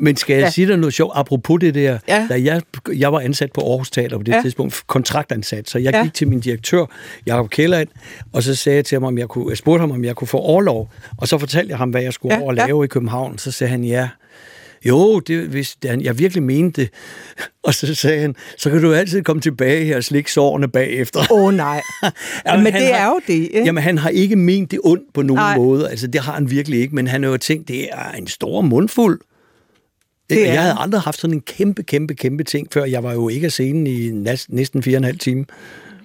Men 0.00 0.16
skal 0.16 0.34
jeg 0.34 0.42
ja. 0.44 0.50
sige 0.50 0.66
dig 0.66 0.76
noget 0.76 0.94
sjovt, 0.94 1.12
apropos 1.14 1.60
det 1.60 1.74
der, 1.74 1.98
Ja. 2.08 2.26
da 2.30 2.42
jeg, 2.42 2.62
jeg 2.96 3.12
var 3.12 3.20
ansat 3.20 3.52
på 3.52 3.60
Aarhus 3.60 3.90
Teater 3.90 4.16
på 4.16 4.22
det 4.22 4.32
Ja. 4.32 4.36
ja. 4.36 4.42
tidspunkt, 4.42 4.82
kontraktansat, 4.86 5.70
så 5.70 5.78
jeg 5.78 5.94
Ja. 5.94 6.02
gik 6.02 6.14
til 6.14 6.28
min 6.28 6.40
direktør, 6.40 6.84
Jacob 7.26 7.50
Kelland, 7.50 7.88
og 8.32 8.42
så 8.42 8.54
sagde 8.54 8.76
jeg 8.76 8.84
til 8.84 8.96
ham, 8.96 9.04
om 9.04 9.18
jeg, 9.18 9.28
kunne, 9.28 9.46
jeg 9.50 9.56
spurgte 9.56 9.80
ham, 9.80 9.90
om 9.90 10.04
jeg 10.04 10.16
kunne 10.16 10.28
få 10.28 10.38
overlov, 10.38 10.90
og 11.18 11.28
så 11.28 11.38
fortalte 11.38 11.70
jeg 11.70 11.78
ham, 11.78 11.90
hvad 11.90 12.02
jeg 12.02 12.12
skulle 12.12 12.34
Ja, 12.34 12.38
ja. 12.38 12.42
over 12.42 12.52
og 12.52 12.56
ja. 12.56 12.66
lave 12.66 12.84
i 12.84 12.88
København, 12.88 13.38
så 13.38 13.50
sagde 13.50 13.70
han 13.70 13.84
ja. 13.84 14.08
Jo, 14.84 15.20
det, 15.20 15.46
hvis 15.48 15.76
han- 15.84 16.00
jeg 16.02 16.18
virkelig 16.18 16.42
mente 16.42 16.80
det. 16.82 16.90
Og 17.64 17.74
så 17.74 17.94
sagde 17.94 18.20
han, 18.20 18.34
så 18.58 18.70
kan 18.70 18.82
du 18.82 18.92
altid 18.92 19.22
komme 19.22 19.42
tilbage 19.42 19.84
her 19.84 19.96
og 19.96 20.04
slikke 20.04 20.32
sårene 20.32 20.68
bagefter. 20.68 21.20
Åh 21.32 21.42
oh, 21.42 21.54
nej. 21.54 21.80
Jamen, 22.46 22.64
men 22.64 22.72
det 22.72 22.82
har- 22.82 22.92
er 22.94 23.06
jo 23.06 23.20
det, 23.26 23.32
ikke? 23.32 23.62
Jamen, 23.64 23.82
han 23.82 23.98
har 23.98 24.08
ikke 24.08 24.36
ment 24.36 24.70
det 24.70 24.78
ondt 24.84 25.02
på 25.14 25.22
nogen. 25.22 25.38
Nej. 25.38 25.56
måde. 25.56 25.90
Altså, 25.90 26.06
det 26.06 26.20
har 26.20 26.32
han 26.32 26.50
virkelig 26.50 26.80
ikke, 26.80 26.94
men 26.94 27.06
han 27.06 27.22
har 27.22 27.30
jo 27.30 27.36
tænkt, 27.36 27.68
det 27.68 27.88
er 27.92 28.10
en 28.18 28.26
stor 28.26 28.60
mundfuld. 28.60 29.20
Det 30.30 30.48
er 30.48 30.52
jeg 30.52 30.62
havde 30.62 30.76
aldrig 30.78 31.00
haft 31.00 31.20
sådan 31.20 31.34
en 31.34 31.40
kæmpe, 31.40 31.82
kæmpe, 31.82 32.14
kæmpe 32.14 32.44
ting 32.44 32.68
før. 32.72 32.84
Jeg 32.84 33.02
var 33.02 33.12
jo 33.12 33.28
ikke 33.28 33.44
af 33.44 33.52
scenen 33.52 33.86
i 33.86 34.10
næsten, 34.10 34.56
næsten 34.56 34.82
fire 34.82 34.96
og 34.96 34.98
en 34.98 35.04
halv 35.04 35.18
time. 35.18 35.44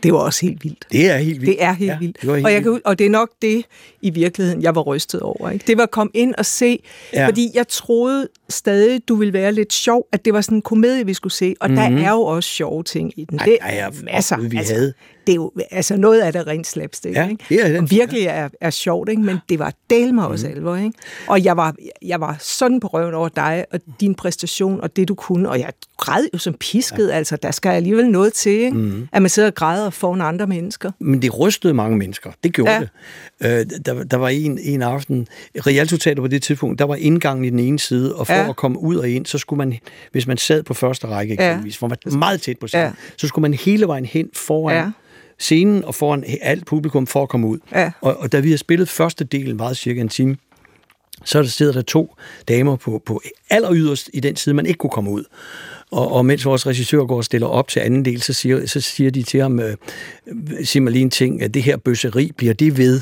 Det 0.04 0.14
var 0.14 0.20
også 0.20 0.46
helt 0.46 0.64
vildt. 0.64 0.86
Det 0.92 1.10
er 1.12 1.18
helt 1.18 1.42
vildt. 1.42 1.58
Det 1.58 1.64
er 1.64 1.72
helt 1.74 1.92
ja, 1.92 1.98
vildt. 2.00 2.22
Det 2.22 2.32
helt 2.34 2.46
og, 2.46 2.52
jeg 2.54 2.64
kan, 2.64 2.82
og 2.86 3.00
det 3.00 3.06
er 3.06 3.10
nok 3.10 3.30
det, 3.42 3.66
i 4.02 4.10
virkeligheden, 4.10 4.62
jeg 4.62 4.76
var 4.76 4.82
rystet 4.82 5.22
over. 5.22 5.50
Ikke? 5.50 5.64
Det 5.68 5.78
var 5.78 5.84
at 5.84 5.92
komme 5.92 6.12
ind 6.14 6.36
og 6.38 6.46
se, 6.46 6.80
ja. 7.14 7.20
Ja. 7.22 7.28
fordi 7.28 7.52
jeg 7.54 7.68
troede 7.68 8.28
stadig, 8.50 9.02
du 9.08 9.16
ville 9.16 9.34
være 9.34 9.52
lidt 9.52 9.74
sjov, 9.74 10.08
at 10.12 10.26
det 10.26 10.34
var 10.34 10.42
sådan 10.42 10.58
en 10.58 10.62
komedie, 10.62 11.06
vi 11.06 11.14
skulle 11.14 11.34
se. 11.34 11.56
Og 11.60 11.70
mm-hmm. 11.70 11.96
der 11.96 12.06
er 12.08 12.12
jo 12.12 12.22
også 12.22 12.50
sjove 12.50 12.84
ting 12.84 13.14
i 13.18 13.26
den. 13.30 13.40
Ej, 13.40 13.46
Det 13.46 13.58
ja, 13.70 13.88
masser. 14.04 14.38
Vi 14.38 14.58
altså, 14.58 14.74
havde. 14.74 14.94
Det 15.28 15.34
er 15.34 15.36
jo, 15.36 15.52
altså 15.72 15.98
noget 15.98 16.22
af 16.22 16.34
det 16.34 16.48
rent 16.48 16.68
slapstick, 16.68 17.16
Ja, 17.16 17.30
ikke? 17.30 17.44
det 17.50 17.62
er 17.66 17.68
den. 17.68 17.78
Og 17.84 17.92
virkelig 17.92 18.24
er, 18.24 18.50
er 18.62 18.70
sjovt, 18.70 19.10
ikke? 19.10 19.22
men 19.22 19.38
det 19.50 19.60
var 19.60 19.74
del 19.90 20.14
mig 20.14 20.28
også 20.28 20.48
Mhm. 20.48 20.56
alvor. 20.58 20.76
Ikke? 20.76 20.92
Og 21.28 21.44
jeg 21.44 21.58
var, 21.58 21.76
jeg 22.02 22.22
var 22.22 22.38
sådan 22.40 22.80
på 22.80 22.88
røven 22.88 23.14
over 23.14 23.30
dig, 23.30 23.66
og 23.72 23.80
din 24.02 24.16
præstation, 24.16 24.82
og 24.82 24.96
det 24.96 25.08
du 25.08 25.16
kunne, 25.16 25.50
og 25.50 25.60
jeg 25.60 25.70
græd 25.98 26.28
jo 26.34 26.38
som 26.40 26.54
pisket, 26.54 27.08
ja. 27.08 27.14
altså 27.14 27.36
der 27.36 27.52
skal 27.52 27.70
alligevel 27.70 28.10
noget 28.10 28.34
til, 28.34 28.52
ikke? 28.52 28.72
Mhm. 28.78 28.86
Mm. 28.96 29.08
at 29.14 29.22
man 29.22 29.30
sidder 29.30 29.50
og 29.50 29.56
græder 29.56 29.87
foran 29.90 30.22
andre 30.22 30.48
mennesker. 30.48 30.92
Men 31.00 31.22
det 31.22 31.40
rystede 31.40 31.74
mange 31.74 31.98
mennesker. 31.98 32.32
Det 32.44 32.54
gjorde 32.54 32.72
Ja. 32.72 32.82
ja. 33.42 33.60
det. 33.60 33.70
Øh, 33.78 33.82
der, 33.86 34.04
der 34.04 34.18
var 34.18 34.30
en, 34.30 34.60
en 34.62 34.82
aften, 34.82 35.28
Rialto 35.68 35.98
Teater 35.98 36.22
på 36.22 36.28
det 36.28 36.44
tidspunkt, 36.44 36.80
der 36.80 36.86
var 36.86 36.96
indgangen 36.96 37.46
i 37.46 37.50
den 37.50 37.60
ene 37.60 37.80
side, 37.80 38.16
og 38.16 38.28
for 38.28 38.34
Ja. 38.34 38.42
ja. 38.44 38.50
at 38.50 38.56
komme 38.56 38.80
ud 38.80 38.96
og 38.96 39.10
ind, 39.10 39.26
så 39.26 39.38
skulle 39.38 39.58
man, 39.58 39.74
hvis 40.12 40.28
man 40.28 40.38
sad 40.38 40.64
på 40.64 40.74
første 40.74 41.08
række 41.08 41.36
Ja. 41.40 41.48
eksempelvis, 41.50 41.78
hvor 41.78 41.88
man 41.88 41.98
var 42.06 42.18
meget 42.18 42.42
tæt 42.42 42.58
på 42.60 42.68
scenen, 42.68 42.82
Ja. 42.84 42.88
ja. 42.88 42.94
så 43.18 43.28
skulle 43.28 43.44
man 43.44 43.54
hele 43.54 43.88
vejen 43.88 44.06
hen 44.06 44.30
foran 44.36 44.76
Ja. 44.76 44.82
ja. 44.82 44.92
scenen 45.40 45.84
og 45.86 45.96
foran 45.96 46.24
alt 46.42 46.66
publikum 46.66 47.08
for 47.08 47.24
at 47.24 47.30
komme 47.30 47.48
ud. 47.48 47.60
Ja. 47.72 47.92
Og, 48.02 48.18
og 48.20 48.32
da 48.32 48.40
vi 48.40 48.50
har 48.50 48.58
spillet 48.58 48.90
første 48.90 49.24
del, 49.24 49.56
meget 49.56 49.78
cirka 49.78 50.02
en 50.02 50.10
time, 50.10 50.36
så 51.26 51.42
der 51.42 51.48
sidder 51.48 51.72
der 51.72 51.82
to 51.82 52.16
damer 52.48 52.76
på, 52.76 53.02
på 53.06 53.22
aller 53.50 53.74
yderst 53.74 54.10
i 54.14 54.20
den 54.20 54.36
side, 54.36 54.56
man 54.56 54.66
ikke 54.66 54.78
kunne 54.78 54.90
komme 54.90 55.12
ud. 55.12 55.24
Og, 55.92 56.12
og 56.12 56.26
mens 56.26 56.46
vores 56.46 56.68
regissør 56.68 57.06
går 57.06 57.18
og 57.18 57.24
stiller 57.24 57.48
op 57.48 57.68
til 57.68 57.80
anden 57.80 58.06
del, 58.06 58.22
så 58.22 58.34
siger, 58.34 58.66
så 58.66 58.82
siger 58.82 59.12
de 59.12 59.24
til 59.24 59.42
ham, 59.42 59.60
øh, 59.60 59.76
sig 60.64 60.84
mig 60.84 60.94
lige 60.94 61.02
en 61.02 61.10
ting, 61.10 61.42
at 61.42 61.54
det 61.54 61.64
her 61.64 61.78
bøsseri, 61.78 62.32
bliver 62.38 62.54
det 62.54 62.78
ved? 62.78 63.02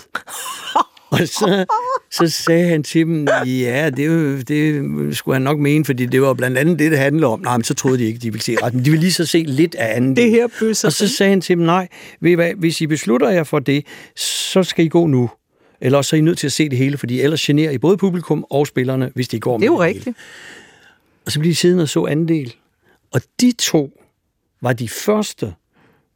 og 1.11 1.19
så, 1.19 1.65
så 2.11 2.29
sagde 2.29 2.69
han 2.69 2.83
til 2.83 3.05
dem, 3.05 3.27
ja, 3.45 3.89
det, 3.89 4.05
er 4.05 4.43
det 4.47 5.17
skulle 5.17 5.35
han 5.35 5.41
nok 5.41 5.59
mene, 5.59 5.85
fordi 5.85 6.05
det 6.05 6.21
var 6.21 6.33
blandt 6.33 6.57
andet 6.57 6.79
det, 6.79 6.91
det 6.91 6.99
handler 6.99 7.27
om. 7.27 7.39
Nej, 7.39 7.57
men 7.57 7.63
så 7.63 7.73
troede 7.73 7.97
de 7.97 8.03
ikke, 8.03 8.19
de 8.19 8.31
ville 8.31 8.43
se 8.43 8.55
retten. 8.63 8.85
De 8.85 8.89
ville 8.89 9.01
lige 9.01 9.13
så 9.13 9.25
se 9.25 9.43
lidt 9.47 9.75
af 9.75 9.95
anden 9.95 10.15
Det 10.15 10.29
her 10.29 10.47
bøsseri. 10.59 10.87
Og 10.87 10.93
så 10.93 11.07
sagde 11.07 11.29
han 11.29 11.41
til 11.41 11.57
dem, 11.57 11.65
nej, 11.65 11.87
ved 12.21 12.31
I 12.31 12.33
hvad, 12.33 12.51
hvis 12.57 12.81
I 12.81 12.87
beslutter 12.87 13.29
jer 13.29 13.43
for 13.43 13.59
det, 13.59 13.85
så 14.15 14.63
skal 14.63 14.85
I 14.85 14.87
gå 14.87 15.07
nu. 15.07 15.29
Eller 15.85 16.01
så 16.01 16.15
er 16.15 16.17
I 16.17 16.21
nødt 16.21 16.37
til 16.37 16.47
at 16.47 16.51
se 16.53 16.69
det 16.69 16.77
hele, 16.77 16.97
fordi 16.97 17.21
ellers 17.21 17.41
generer 17.41 17.71
I 17.71 17.77
både 17.77 17.97
publikum 17.97 18.45
og 18.49 18.67
spillerne, 18.67 19.11
hvis 19.15 19.27
de 19.27 19.39
går 19.39 19.57
Det 19.57 19.63
er 19.63 19.65
jo 19.65 19.77
med 19.77 19.85
hele. 19.85 19.97
rigtigt. 19.97 20.17
Og 21.25 21.31
så 21.31 21.39
blev 21.39 21.49
de 21.51 21.55
siddende 21.55 21.81
og 21.81 21.89
så 21.89 22.05
anden 22.05 22.27
del. 22.27 22.55
Og 23.13 23.21
de 23.41 23.51
to 23.51 23.89
var 24.61 24.73
de 24.73 24.89
første, 24.89 25.53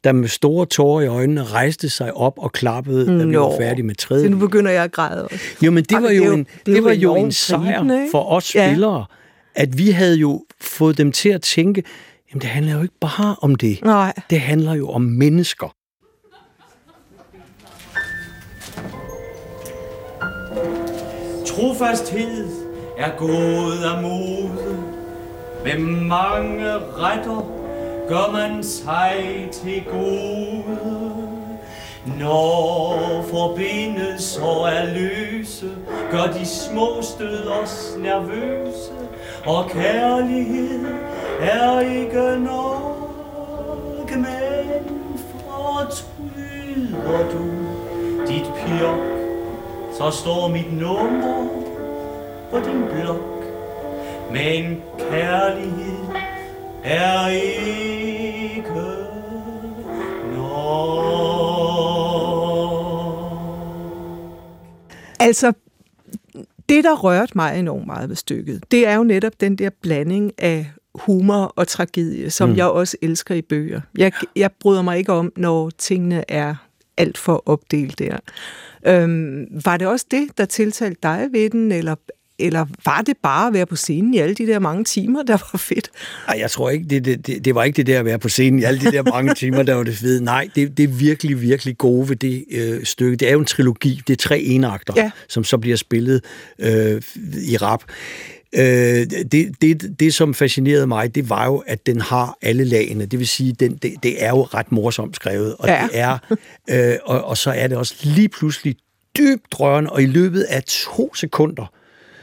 der 0.04 0.12
med 0.12 0.28
store 0.28 0.66
tårer 0.66 1.00
i 1.02 1.06
øjnene 1.06 1.44
rejste 1.44 1.88
sig 1.88 2.14
op 2.14 2.34
og 2.38 2.52
klappede, 2.52 3.18
da 3.18 3.24
vi 3.24 3.36
var 3.38 3.56
færdige 3.60 3.86
med 3.86 3.94
tredje. 3.94 4.24
Så 4.24 4.30
nu 4.30 4.38
begynder 4.38 4.70
jeg 4.70 4.84
at 4.84 4.92
græde 4.92 5.24
også. 5.24 5.38
Jo, 5.62 5.70
men 5.70 5.84
det 5.84 5.92
Ej, 5.92 6.00
var 6.00 6.10
jo 6.10 6.22
det 6.22 6.28
jo- 6.28 6.34
en, 6.34 6.46
det 6.66 6.84
var 6.84 6.92
jo 6.92 7.14
en 7.16 7.32
sejr 7.32 7.82
ikke? 7.82 8.08
for 8.10 8.22
os 8.24 8.54
Ja. 8.54 8.70
spillere, 8.70 9.04
at 9.54 9.78
vi 9.78 9.90
havde 9.90 10.16
jo 10.16 10.44
fået 10.60 10.98
dem 10.98 11.12
til 11.12 11.28
at 11.28 11.42
tænke, 11.42 11.82
jamen 12.30 12.40
det 12.40 12.48
handler 12.50 12.72
jo 12.74 12.82
ikke 12.82 12.94
bare 13.00 13.36
om 13.42 13.54
det. 13.54 13.78
Nej. 13.84 14.12
Det 14.30 14.40
handler 14.40 14.74
jo 14.74 14.88
om 14.90 15.02
mennesker. 15.02 15.74
Trofasthed 21.56 22.48
er 22.98 23.10
gået 23.16 23.84
af 23.94 24.02
mode. 24.02 24.78
Med 25.64 25.78
mange 26.06 26.72
retter 26.74 27.46
gør 28.08 28.32
man 28.32 28.64
sig 28.64 29.14
til 29.52 29.84
gode. 29.90 30.64
Når 32.18 33.24
forbindelser 33.30 34.66
er 34.66 34.94
løse, 34.94 35.70
gør 36.10 36.32
de 36.38 36.46
små 36.46 37.02
stød 37.02 37.48
os 37.48 37.96
nervøse. 37.98 38.92
Og 39.46 39.70
kærlighed 39.70 40.86
er 41.40 41.80
ikke 41.80 42.44
nok, 42.44 44.10
men 44.10 44.26
fortryder 45.46 47.30
du 47.32 47.44
dit 48.28 48.44
pjok, 48.66 49.19
så 50.00 50.10
står 50.10 50.48
mit 50.48 50.72
nummer 50.72 51.48
på 52.50 52.56
din 52.56 52.84
blok. 52.92 53.44
Men 54.32 54.82
kærlighed 54.98 56.04
er 56.84 57.26
ikke 57.28 58.70
nok. 60.36 61.20
Altså, 65.20 65.52
det, 66.68 66.84
der 66.84 66.96
rørte 66.96 67.32
mig 67.34 67.58
enormt 67.58 67.86
meget 67.86 68.08
ved 68.08 68.16
stykket, 68.16 68.64
det 68.70 68.86
er 68.86 68.94
jo 68.94 69.02
netop 69.02 69.32
den 69.40 69.56
der 69.56 69.70
blanding 69.82 70.32
af 70.38 70.70
humor 70.94 71.52
og 71.56 71.68
tragedie, 71.68 72.30
som 72.30 72.48
mm. 72.48 72.56
jeg 72.56 72.66
også 72.66 72.96
elsker 73.02 73.34
i 73.34 73.42
bøger. 73.42 73.80
Jeg, 73.98 74.12
jeg 74.36 74.50
bryder 74.60 74.82
mig 74.82 74.98
ikke 74.98 75.12
om, 75.12 75.32
når 75.36 75.70
tingene 75.70 76.30
er 76.30 76.54
alt 76.96 77.18
for 77.18 77.42
opdelt 77.48 77.98
der. 77.98 78.16
Øhm, 78.86 79.46
var 79.64 79.76
det 79.76 79.86
også 79.86 80.06
det, 80.10 80.28
der 80.38 80.44
tiltalte 80.44 80.98
dig 81.02 81.28
ved 81.32 81.50
den, 81.50 81.72
eller, 81.72 81.94
eller 82.38 82.66
var 82.84 83.02
det 83.06 83.16
bare 83.22 83.46
at 83.46 83.52
være 83.54 83.66
på 83.66 83.76
scenen 83.76 84.14
i 84.14 84.18
alle 84.18 84.34
de 84.34 84.46
der 84.46 84.58
mange 84.58 84.84
timer, 84.84 85.22
der 85.22 85.32
var 85.52 85.58
fedt? 85.58 85.90
Ej, 86.28 86.36
jeg 86.40 86.50
tror 86.50 86.70
ikke, 86.70 86.84
det, 86.90 87.04
det, 87.04 87.26
det, 87.26 87.44
det 87.44 87.54
var 87.54 87.64
ikke 87.64 87.76
det 87.76 87.86
der 87.86 87.98
at 87.98 88.04
være 88.04 88.18
på 88.18 88.28
scenen 88.28 88.58
i 88.60 88.62
alle 88.62 88.80
de 88.80 88.92
der 88.92 89.02
mange 89.02 89.34
timer, 89.34 89.62
der 89.62 89.74
var 89.74 89.82
det 89.82 89.96
fede. 89.96 90.24
Nej, 90.24 90.48
det, 90.54 90.76
det 90.76 90.82
er 90.82 90.88
virkelig, 90.88 91.40
virkelig 91.42 91.78
gode 91.78 92.08
ved 92.08 92.16
det 92.16 92.44
øh, 92.50 92.84
stykke. 92.84 93.16
Det 93.16 93.28
er 93.28 93.32
jo 93.32 93.38
en 93.38 93.44
trilogi. 93.44 94.02
Det 94.06 94.12
er 94.12 94.16
tre 94.16 94.40
enakter, 94.40 94.92
Ja. 94.96 95.10
som 95.28 95.44
så 95.44 95.58
bliver 95.58 95.76
spillet 95.76 96.24
øh, 96.58 97.02
i 97.48 97.56
rap. 97.56 97.84
Øh, 98.54 98.62
det, 99.32 99.54
det, 99.62 100.00
det, 100.00 100.14
som 100.14 100.34
fascinerede 100.34 100.86
mig, 100.86 101.14
det 101.14 101.28
var 101.28 101.46
jo, 101.46 101.56
at 101.66 101.86
den 101.86 102.00
har 102.00 102.38
alle 102.42 102.64
lagene. 102.64 103.06
Det 103.06 103.18
vil 103.18 103.28
sige, 103.28 103.52
den, 103.52 103.76
det, 103.76 103.94
det 104.02 104.24
er 104.24 104.28
jo 104.28 104.42
ret 104.42 104.72
morsomt 104.72 105.16
skrevet. 105.16 105.56
Og, 105.58 105.68
Ja. 105.68 105.88
det 105.92 105.98
er, 105.98 106.18
øh, 106.70 106.96
og, 107.04 107.24
og 107.24 107.36
så 107.38 107.50
er 107.50 107.66
det 107.66 107.76
også 107.76 107.94
lige 108.02 108.28
pludselig 108.28 108.76
dybt 109.18 109.60
rørende, 109.60 109.90
og 109.90 110.02
i 110.02 110.06
løbet 110.06 110.42
af 110.42 110.62
to 110.64 111.14
sekunder, 111.14 111.72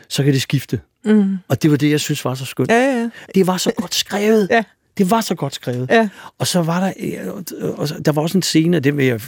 så 0.09 0.23
kan 0.23 0.33
det 0.33 0.41
skifte. 0.41 0.79
Mm. 1.05 1.37
Og 1.47 1.63
det 1.63 1.71
var 1.71 1.77
det, 1.77 1.91
jeg 1.91 1.99
synes 1.99 2.25
var 2.25 2.35
så 2.35 2.45
skønt. 2.45 2.71
Ja, 2.71 2.79
ja. 2.99 3.09
Det 3.35 3.47
var 3.47 3.57
så 3.57 3.71
godt 3.77 3.95
skrevet. 3.95 4.47
Ja. 4.51 4.63
Det 4.97 5.11
var 5.11 5.21
så 5.21 5.35
godt 5.35 5.53
skrevet. 5.55 5.87
Ja. 5.91 6.09
Og 6.37 6.47
så 6.47 6.61
var 6.61 6.79
der, 6.79 6.93
øh, 6.99 7.73
og 7.77 8.05
der 8.05 8.11
var 8.11 8.21
også 8.21 8.37
en 8.37 8.41
scene, 8.41 8.79
det 8.79 8.97
vil 8.97 9.05
jeg 9.05 9.21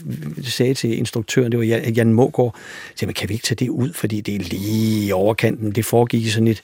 sagde 0.43 0.73
til 0.73 0.97
instruktøren, 0.97 1.51
det 1.51 1.59
var 1.59 1.65
Jan, 1.65 2.13
Mågaard, 2.13 2.55
sagde, 2.95 3.13
kan 3.13 3.29
vi 3.29 3.33
ikke 3.33 3.43
tage 3.45 3.55
det 3.55 3.69
ud, 3.69 3.93
fordi 3.93 4.21
det 4.21 4.35
er 4.35 4.39
lige 4.39 5.05
i 5.07 5.11
overkanten. 5.11 5.71
Det 5.71 5.85
foregik 5.85 6.23
i 6.25 6.29
sådan 6.29 6.47
et, 6.47 6.61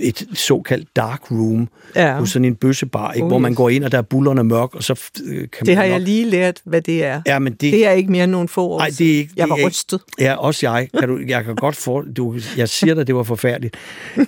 et 0.00 0.26
såkaldt 0.34 0.96
dark 0.96 1.30
room, 1.30 1.68
Ja. 1.96 2.18
hos 2.18 2.30
sådan 2.30 2.44
en 2.44 2.54
bøssebar, 2.54 3.12
ikke, 3.12 3.24
Oh, 3.24 3.28
hvor 3.28 3.38
man 3.38 3.54
går 3.54 3.68
ind, 3.70 3.84
og 3.84 3.92
der 3.92 3.98
er 3.98 4.02
bullerne 4.02 4.44
mørk, 4.44 4.74
og 4.74 4.82
så 4.84 5.00
øh, 5.24 5.36
kan 5.38 5.48
Det 5.60 5.66
man 5.66 5.76
har 5.76 5.82
nok... 5.84 5.92
jeg 5.92 6.00
lige 6.00 6.24
lært, 6.30 6.60
hvad 6.64 6.80
det 6.82 7.04
er. 7.04 7.22
Ja, 7.26 7.38
men 7.38 7.52
det, 7.52 7.72
Det 7.72 7.86
er 7.86 7.90
ikke 7.90 8.12
mere 8.12 8.24
end 8.24 8.32
nogle 8.32 8.48
få 8.48 8.66
år 8.68 8.78
Nej, 8.78 8.88
det 8.98 9.12
er 9.12 9.16
ikke... 9.18 9.32
Jeg 9.36 9.42
det 9.44 9.50
var 9.50 9.54
er 9.56 9.58
ikke- 9.58 9.68
rystet. 9.68 10.00
Ja, 10.20 10.34
også 10.34 10.70
jeg. 10.70 10.88
Kan 10.98 11.08
du, 11.08 11.18
jeg 11.28 11.44
kan 11.44 11.54
godt 11.56 11.76
få... 11.76 12.02
Du, 12.02 12.38
jeg 12.56 12.68
siger 12.68 12.94
dig, 12.94 13.06
det 13.06 13.14
var 13.14 13.22
forfærdeligt. 13.22 13.76
øh, 14.16 14.24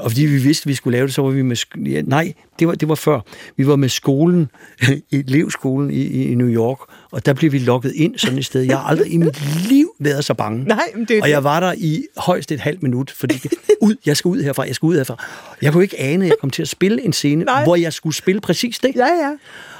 og 0.00 0.10
fordi 0.10 0.22
vi 0.26 0.38
vidste, 0.38 0.62
at 0.62 0.68
vi 0.68 0.74
skulle 0.74 0.96
lave 0.96 1.06
det, 1.06 1.14
så 1.14 1.22
var 1.22 1.30
vi 1.30 1.42
med... 1.42 1.56
Ja, 1.86 2.02
nej, 2.02 2.32
det 2.58 2.68
var, 2.68 2.74
det 2.74 2.88
var 2.88 2.94
før. 2.94 3.20
Vi 3.56 3.66
var 3.66 3.76
med 3.76 3.88
skolen, 3.88 4.50
elevskolen 5.12 5.90
i, 5.90 6.30
i 6.30 6.34
New 6.34 6.48
York, 6.48 6.78
og 7.10 7.26
der 7.26 7.32
blev 7.32 7.52
vi 7.52 7.58
lukket 7.58 7.92
ind 7.94 8.18
sådan 8.18 8.38
et 8.38 8.44
sted. 8.44 8.62
Jeg 8.62 8.78
har 8.78 8.84
aldrig 8.84 9.12
i 9.12 9.16
mit 9.16 9.68
liv 9.68 9.94
været 9.98 10.24
så 10.24 10.34
bange. 10.34 10.64
Nej, 10.68 10.84
men 10.94 11.04
det 11.04 11.22
og 11.22 11.30
jeg 11.30 11.44
var 11.44 11.60
der 11.60 11.74
i 11.76 12.04
højst 12.16 12.52
et 12.52 12.60
halvt 12.60 12.82
minut, 12.82 13.10
fordi 13.10 13.34
ud, 13.80 13.94
jeg 14.06 14.16
skal 14.16 14.28
ud 14.28 14.42
herfra, 14.42 14.62
jeg 14.62 14.74
skal 14.74 14.86
ud 14.86 14.96
herfra. 14.96 15.24
Jeg 15.62 15.72
kunne 15.72 15.82
ikke 15.82 16.00
ane, 16.00 16.24
at 16.24 16.28
jeg 16.28 16.36
kom 16.40 16.50
til 16.50 16.62
at 16.62 16.68
spille 16.68 17.02
en 17.02 17.12
scene, 17.12 17.44
Nej. 17.44 17.64
hvor 17.64 17.76
jeg 17.76 17.92
skulle 17.92 18.16
spille 18.16 18.40
præcis 18.40 18.78
det. 18.78 18.92
Ja, 18.96 19.06
ja. 19.06 19.32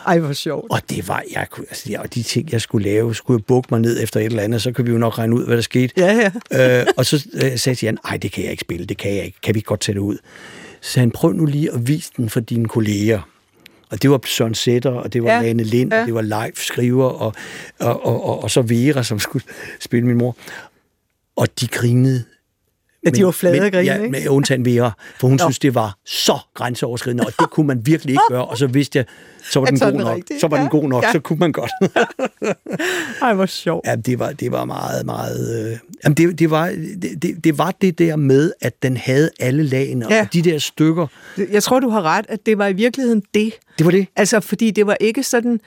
Ej, 0.07 0.19
hvor 0.19 0.33
sjovt. 0.33 0.67
Og 0.71 0.81
det 0.91 1.09
var, 1.09 1.23
jeg 1.33 1.47
kunne, 1.51 1.67
altså, 1.69 1.91
ja, 1.91 2.01
og 2.01 2.15
de 2.15 2.23
ting, 2.23 2.53
jeg 2.53 2.61
skulle 2.61 2.89
lave, 2.89 3.15
skulle 3.15 3.39
jeg 3.39 3.45
bukke 3.45 3.69
mig 3.71 3.81
ned 3.81 4.03
efter 4.03 4.21
et 4.21 4.27
eller 4.27 4.43
andet, 4.43 4.63
så 4.63 4.73
kan 4.73 4.87
vi 4.87 4.91
jo 4.91 4.99
nok 4.99 5.19
regne 5.19 5.37
ud, 5.37 5.47
hvad 5.47 5.57
der 5.57 5.63
skete. 5.63 5.95
Ja, 5.97 6.31
ja. 6.53 6.81
øh, 6.81 6.87
og 6.97 7.07
så 7.07 7.27
øh, 7.35 7.59
sagde 7.59 7.87
jeg, 7.87 7.95
nej, 8.05 8.17
det 8.17 8.33
kan 8.33 8.43
jeg 8.43 8.51
ikke 8.51 8.61
spille, 8.61 8.87
det 8.87 8.97
kan 8.99 9.15
jeg 9.15 9.25
ikke. 9.25 9.41
Kan 9.43 9.55
vi 9.55 9.61
godt 9.61 9.81
tage 9.81 9.95
det 9.95 10.01
ud? 10.01 10.19
Så 10.81 10.91
sagde 10.91 11.03
han, 11.03 11.11
prøv 11.11 11.33
nu 11.33 11.45
lige 11.45 11.73
at 11.73 11.89
vise 11.89 12.11
den 12.17 12.31
for 12.31 12.41
dine 12.41 12.69
kolleger. 12.69 13.21
Og 13.91 14.03
det 14.03 14.11
var 14.11 14.21
Søren 14.27 14.55
Sætter, 14.55 14.91
og 14.91 15.13
det 15.13 15.23
var 15.23 15.33
ja. 15.33 15.43
Lane 15.43 15.63
Lind, 15.63 15.93
ja. 15.93 16.01
og 16.01 16.07
det 16.07 16.15
var 16.15 16.23
live 16.23 16.53
skriver, 16.55 17.05
og, 17.05 17.35
og, 17.79 18.07
og, 18.07 18.25
og, 18.25 18.43
og 18.43 18.51
så 18.51 18.63
Vera, 18.63 19.03
som 19.03 19.19
skulle 19.19 19.45
spille 19.81 20.07
min 20.07 20.17
mor. 20.17 20.37
Og 21.37 21.61
de 21.61 21.67
grinede 21.67 22.25
Ja, 23.07 23.11
de 23.11 23.25
var 23.25 23.31
flade 23.31 23.61
men, 23.61 23.73
grine, 23.73 23.85
ja, 23.85 23.97
ikke? 23.97 24.11
med 24.11 24.29
undtagen 24.29 24.65
Vera, 24.65 24.91
for 25.21 25.29
hun 25.29 25.37
Nå. 25.37 25.45
synes, 25.45 25.59
det 25.59 25.75
var 25.75 25.99
så 26.05 26.39
grænseoverskridende, 26.55 27.25
og 27.27 27.33
det 27.39 27.51
kunne 27.51 27.67
man 27.67 27.87
virkelig 27.87 28.13
ikke 28.13 28.23
gøre, 28.29 28.45
og 28.45 28.59
så 28.59 28.67
vidste 28.67 28.99
jeg, 28.99 29.07
så 29.51 29.61
var 29.61 29.67
den 29.67 29.79
god 29.79 29.93
nok. 29.93 30.19
Så 30.41 30.49
var 30.49 30.57
ja. 30.57 30.63
den 30.63 30.71
god 30.71 30.89
nok, 30.89 31.05
ja. 31.05 31.13
så 31.13 31.21
kunne 31.21 31.39
man 31.39 31.53
godt. 31.53 31.71
Ej, 33.23 33.35
hvor 33.35 33.47
sjovt. 33.47 33.87
Ja, 33.87 33.97
det 33.97 34.19
var, 34.19 34.33
det 34.33 34.53
var 34.53 34.65
meget, 34.65 35.07
meget... 35.07 35.71
Øh, 35.73 35.79
jamen, 36.05 36.17
det, 36.17 36.39
det, 36.39 36.51
var, 36.51 36.67
det, 37.03 37.23
det, 37.23 37.45
det 37.45 37.59
var 37.59 37.75
det 37.81 37.99
der 37.99 38.17
med, 38.17 38.53
at 38.61 38.83
den 38.83 38.97
havde 38.97 39.31
alle 39.41 39.63
lagene, 39.63 40.07
ja. 40.11 40.21
og 40.21 40.33
de 40.33 40.43
der 40.43 40.59
stykker... 40.59 41.07
Jeg 41.53 41.63
tror, 41.63 41.81
du 41.81 41.89
har 41.89 42.03
ret, 42.03 42.27
at 42.29 42.47
det 42.47 42.59
var 42.59 42.67
i 42.67 42.73
virkeligheden 42.73 43.23
det. 43.35 43.53
Det 43.79 43.87
var 43.87 43.93
det? 43.93 44.07
Altså, 44.17 44.41
fordi 44.41 44.71
det 44.71 44.87
var 44.87 44.97
ikke 45.01 45.23
sådan 45.23 45.61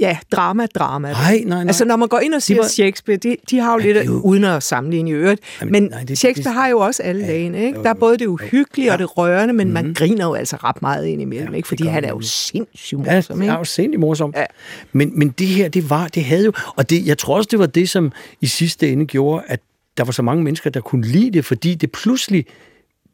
ja, 0.00 0.18
drama, 0.32 0.66
drama. 0.66 1.12
Nej, 1.12 1.42
nej, 1.46 1.58
nej. 1.58 1.66
Altså, 1.66 1.84
når 1.84 1.96
man 1.96 2.08
går 2.08 2.18
ind 2.18 2.34
og 2.34 2.42
siger 2.42 2.60
var... 2.60 2.68
Shakespeare, 2.68 3.18
de, 3.18 3.36
de 3.50 3.58
har 3.58 3.72
jo 3.72 3.78
ja, 3.78 3.92
lidt, 3.92 4.06
jo... 4.06 4.20
uden 4.20 4.44
at 4.44 4.62
sammenligne 4.62 5.10
i 5.10 5.12
øvrigt, 5.12 5.40
Jamen, 5.60 5.72
men 5.72 5.82
nej, 5.82 6.04
det, 6.04 6.18
Shakespeare 6.18 6.54
det, 6.54 6.62
har 6.62 6.68
jo 6.68 6.78
også 6.78 7.02
alle 7.02 7.20
ja, 7.20 7.26
lagene, 7.26 7.64
ikke? 7.64 7.78
Jo, 7.78 7.82
der 7.82 7.90
er 7.90 7.94
både 7.94 8.18
det 8.18 8.26
uhyggelige 8.26 8.86
ja. 8.86 8.92
og 8.92 8.98
det 8.98 9.18
rørende, 9.18 9.54
men 9.54 9.66
mm-hmm. 9.66 9.74
man 9.74 9.84
mhm. 9.84 9.94
griner 9.94 10.24
jo 10.24 10.34
altså 10.34 10.56
ret 10.56 10.82
meget 10.82 11.06
ind 11.06 11.22
imellem, 11.22 11.50
ja, 11.50 11.56
ikke? 11.56 11.68
Fordi 11.68 11.86
han 11.86 12.04
er 12.04 12.08
jo 12.08 12.20
sindssygt 12.20 12.98
morsom, 12.98 13.42
ikke? 13.42 13.50
Ja, 13.50 13.54
er 13.54 13.58
jo 13.58 13.64
sindssygt 13.64 14.00
morsom. 14.00 14.32
Ja. 14.36 14.44
Men, 14.92 15.18
men 15.18 15.28
det 15.28 15.46
her, 15.46 15.68
det 15.68 15.90
var, 15.90 16.08
det 16.08 16.24
havde 16.24 16.44
jo, 16.44 16.52
og 16.76 16.90
det, 16.90 17.06
jeg 17.06 17.18
tror 17.18 17.36
også, 17.36 17.48
det 17.50 17.58
var 17.58 17.66
det, 17.66 17.88
som 17.88 18.12
i 18.40 18.46
sidste 18.46 18.92
ende 18.92 19.06
gjorde, 19.06 19.44
at 19.46 19.60
der 19.96 20.04
var 20.04 20.12
så 20.12 20.22
mange 20.22 20.44
mennesker, 20.44 20.70
der 20.70 20.80
kunne 20.80 21.06
lide 21.06 21.30
det, 21.30 21.44
fordi 21.44 21.74
det 21.74 21.92
pludselig 21.92 22.46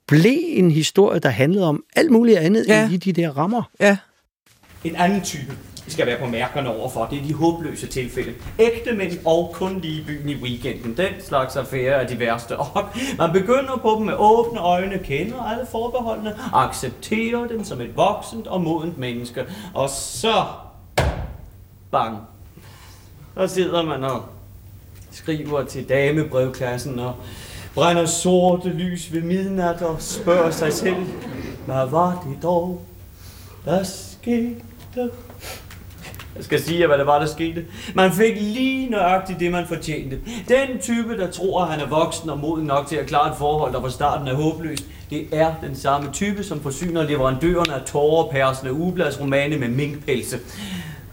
blev 0.08 0.38
en 0.46 0.70
historie, 0.70 1.20
der 1.20 1.28
handlede 1.28 1.68
om 1.68 1.84
alt 1.96 2.10
muligt 2.10 2.38
andet 2.38 2.64
ja. 2.68 2.84
end 2.84 2.92
i 2.92 2.96
de 2.96 3.12
der 3.12 3.30
rammer. 3.30 3.62
Ja. 3.80 3.96
En 4.84 4.96
anden 4.96 5.20
type 5.20 5.52
skal 5.88 6.06
være 6.06 6.18
på 6.18 6.26
mærkerne 6.26 6.76
overfor. 6.76 7.06
Det 7.10 7.18
er 7.18 7.22
de 7.22 7.34
håbløse 7.34 7.86
tilfælde. 7.86 8.34
Ægte 8.58 8.92
mænd 8.92 9.12
og 9.24 9.50
kun 9.54 9.80
lige 9.80 10.04
byen 10.06 10.28
i 10.28 10.34
weekenden. 10.34 10.96
Den 10.96 11.12
slags 11.20 11.56
affære 11.56 12.02
er 12.02 12.06
de 12.06 12.18
værste. 12.18 12.56
Og 12.56 12.84
man 13.18 13.32
begynder 13.32 13.76
på 13.82 13.94
dem 13.98 14.06
med 14.06 14.14
åbne 14.18 14.60
øjne, 14.60 14.98
kender 14.98 15.42
alle 15.42 15.66
forbeholdene, 15.70 16.34
accepterer 16.52 17.46
dem 17.46 17.64
som 17.64 17.80
et 17.80 17.96
voksent 17.96 18.46
og 18.46 18.60
modent 18.60 18.98
menneske. 18.98 19.44
Og 19.74 19.90
så... 19.90 20.44
Bang. 21.90 22.18
Så 23.34 23.46
sidder 23.46 23.82
man 23.82 24.04
og 24.04 24.22
skriver 25.10 25.64
til 25.64 25.88
damebrevklassen 25.88 26.98
og 26.98 27.14
brænder 27.74 28.06
sorte 28.06 28.68
lys 28.68 29.12
ved 29.12 29.22
midnat 29.22 29.82
og 29.82 29.96
spørger 29.98 30.50
sig 30.50 30.72
selv, 30.72 30.96
hvad 31.66 31.86
var 31.86 32.24
det 32.28 32.42
dog, 32.42 32.82
der 33.64 33.82
skete? 33.82 34.60
Jeg 36.36 36.44
skal 36.44 36.62
sige 36.62 36.86
hvad 36.86 36.98
det 36.98 37.06
var, 37.06 37.18
der 37.18 37.26
skete. 37.26 37.64
Man 37.94 38.12
fik 38.12 38.34
lige 38.40 38.90
nøjagtigt 38.90 39.40
det, 39.40 39.52
man 39.52 39.66
fortjente. 39.66 40.18
Den 40.48 40.78
type, 40.80 41.18
der 41.18 41.30
tror, 41.30 41.62
at 41.62 41.68
han 41.68 41.80
er 41.80 41.88
voksen 41.88 42.30
og 42.30 42.38
moden 42.38 42.66
nok 42.66 42.86
til 42.86 42.96
at 42.96 43.06
klare 43.06 43.30
et 43.30 43.36
forhold, 43.38 43.72
der 43.72 43.80
fra 43.80 43.90
starten 43.90 44.28
er 44.28 44.34
håbløst, 44.34 44.84
det 45.10 45.28
er 45.32 45.54
den 45.62 45.76
samme 45.76 46.12
type, 46.12 46.44
som 46.44 46.60
forsyner 46.60 47.02
leverandørerne 47.02 47.74
af 47.74 47.82
tårerpærsende 47.86 48.72
ubladsromane 48.72 49.56
med 49.56 49.68
minkpelse. 49.68 50.38